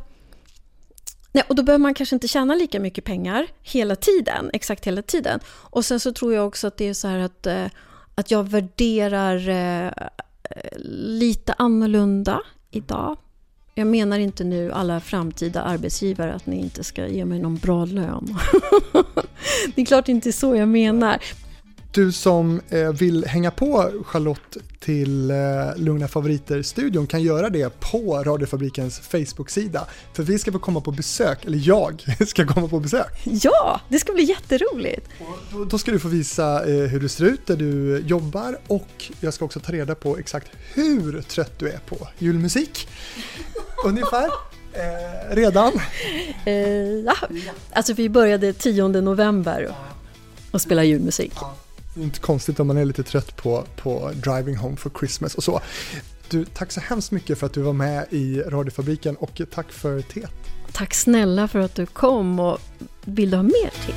Nej, 1.31 1.43
och 1.47 1.55
då 1.55 1.63
behöver 1.63 1.81
man 1.81 1.93
kanske 1.93 2.15
inte 2.15 2.27
tjäna 2.27 2.55
lika 2.55 2.79
mycket 2.79 3.03
pengar 3.03 3.47
hela 3.61 3.95
tiden, 3.95 4.49
exakt 4.53 4.87
hela 4.87 5.01
tiden. 5.01 5.39
Och 5.47 5.85
sen 5.85 5.99
så 5.99 6.11
tror 6.11 6.33
jag 6.33 6.47
också 6.47 6.67
att 6.67 6.77
det 6.77 6.87
är 6.87 6.93
så 6.93 7.07
här 7.07 7.19
att, 7.19 7.45
eh, 7.45 7.65
att 8.15 8.31
jag 8.31 8.43
värderar 8.49 9.49
eh, 9.49 9.91
lite 10.93 11.53
annorlunda 11.57 12.41
idag. 12.71 13.17
Jag 13.75 13.87
menar 13.87 14.19
inte 14.19 14.43
nu 14.43 14.71
alla 14.71 14.99
framtida 14.99 15.61
arbetsgivare 15.61 16.33
att 16.33 16.45
ni 16.45 16.59
inte 16.59 16.83
ska 16.83 17.07
ge 17.07 17.25
mig 17.25 17.39
någon 17.39 17.55
bra 17.55 17.85
lön. 17.85 18.37
det 19.75 19.81
är 19.81 19.85
klart 19.85 20.09
inte 20.09 20.31
så 20.31 20.55
jag 20.55 20.67
menar. 20.67 21.19
Du 21.95 22.11
som 22.11 22.61
eh, 22.69 22.89
vill 22.89 23.25
hänga 23.25 23.51
på 23.51 23.91
Charlotte 24.05 24.57
till 24.79 25.31
eh, 25.31 25.37
Lugna 25.75 26.07
Favoriter-studion 26.07 27.07
kan 27.07 27.21
göra 27.21 27.49
det 27.49 27.79
på 27.79 28.23
Radiofabrikens 28.23 28.99
Facebook-sida. 28.99 29.87
För 30.13 30.23
vi 30.23 30.39
ska 30.39 30.51
få 30.51 30.59
komma 30.59 30.81
på 30.81 30.91
besök, 30.91 31.45
eller 31.45 31.61
jag 31.63 32.03
ska 32.27 32.47
komma 32.47 32.67
på 32.67 32.79
besök. 32.79 33.21
Ja, 33.23 33.81
det 33.89 33.99
ska 33.99 34.13
bli 34.13 34.23
jätteroligt. 34.23 35.09
Då, 35.51 35.65
då, 35.65 35.77
ska 35.77 35.91
du 35.91 35.99
få 35.99 36.07
visa 36.07 36.65
eh, 36.65 36.87
hur 36.87 36.99
du 36.99 37.09
ser 37.09 37.25
ut 37.25 37.47
där 37.47 37.55
du 37.55 37.99
jobbar 38.07 38.57
och 38.67 39.11
jag 39.19 39.33
ska 39.33 39.45
också 39.45 39.59
ta 39.59 39.71
reda 39.71 39.95
på 39.95 40.17
exakt 40.17 40.51
hur 40.73 41.21
trött 41.21 41.59
du 41.59 41.69
är 41.69 41.79
på 41.79 42.07
julmusik. 42.19 42.87
Ungefär. 43.85 44.29
Eh, 44.73 45.35
redan? 45.35 45.73
Eh, 46.45 46.53
ja. 47.05 47.15
Alltså 47.73 47.93
vi 47.93 48.09
började 48.09 48.53
10 48.53 48.87
november 48.87 49.75
och 50.51 50.61
spela 50.61 50.83
julmusik. 50.83 51.33
Inte 51.95 52.19
konstigt 52.19 52.59
om 52.59 52.67
man 52.67 52.77
är 52.77 52.85
lite 52.85 53.03
trött 53.03 53.35
på, 53.35 53.65
på 53.75 54.11
Driving 54.13 54.57
Home 54.57 54.75
for 54.75 54.91
Christmas 54.99 55.35
och 55.35 55.43
så. 55.43 55.61
Du, 56.29 56.45
tack 56.45 56.71
så 56.71 56.79
hemskt 56.79 57.11
mycket 57.11 57.39
för 57.39 57.45
att 57.45 57.53
du 57.53 57.61
var 57.61 57.73
med 57.73 58.05
i 58.09 58.41
radiofabriken 58.41 59.15
och 59.15 59.41
tack 59.51 59.71
för 59.71 60.01
teet. 60.01 60.31
Tack 60.71 60.93
snälla 60.93 61.47
för 61.47 61.59
att 61.59 61.75
du 61.75 61.85
kom 61.85 62.39
och 62.39 62.59
vill 63.05 63.31
du 63.31 63.37
ha 63.37 63.43
mer 63.43 63.69
te? 63.85 63.93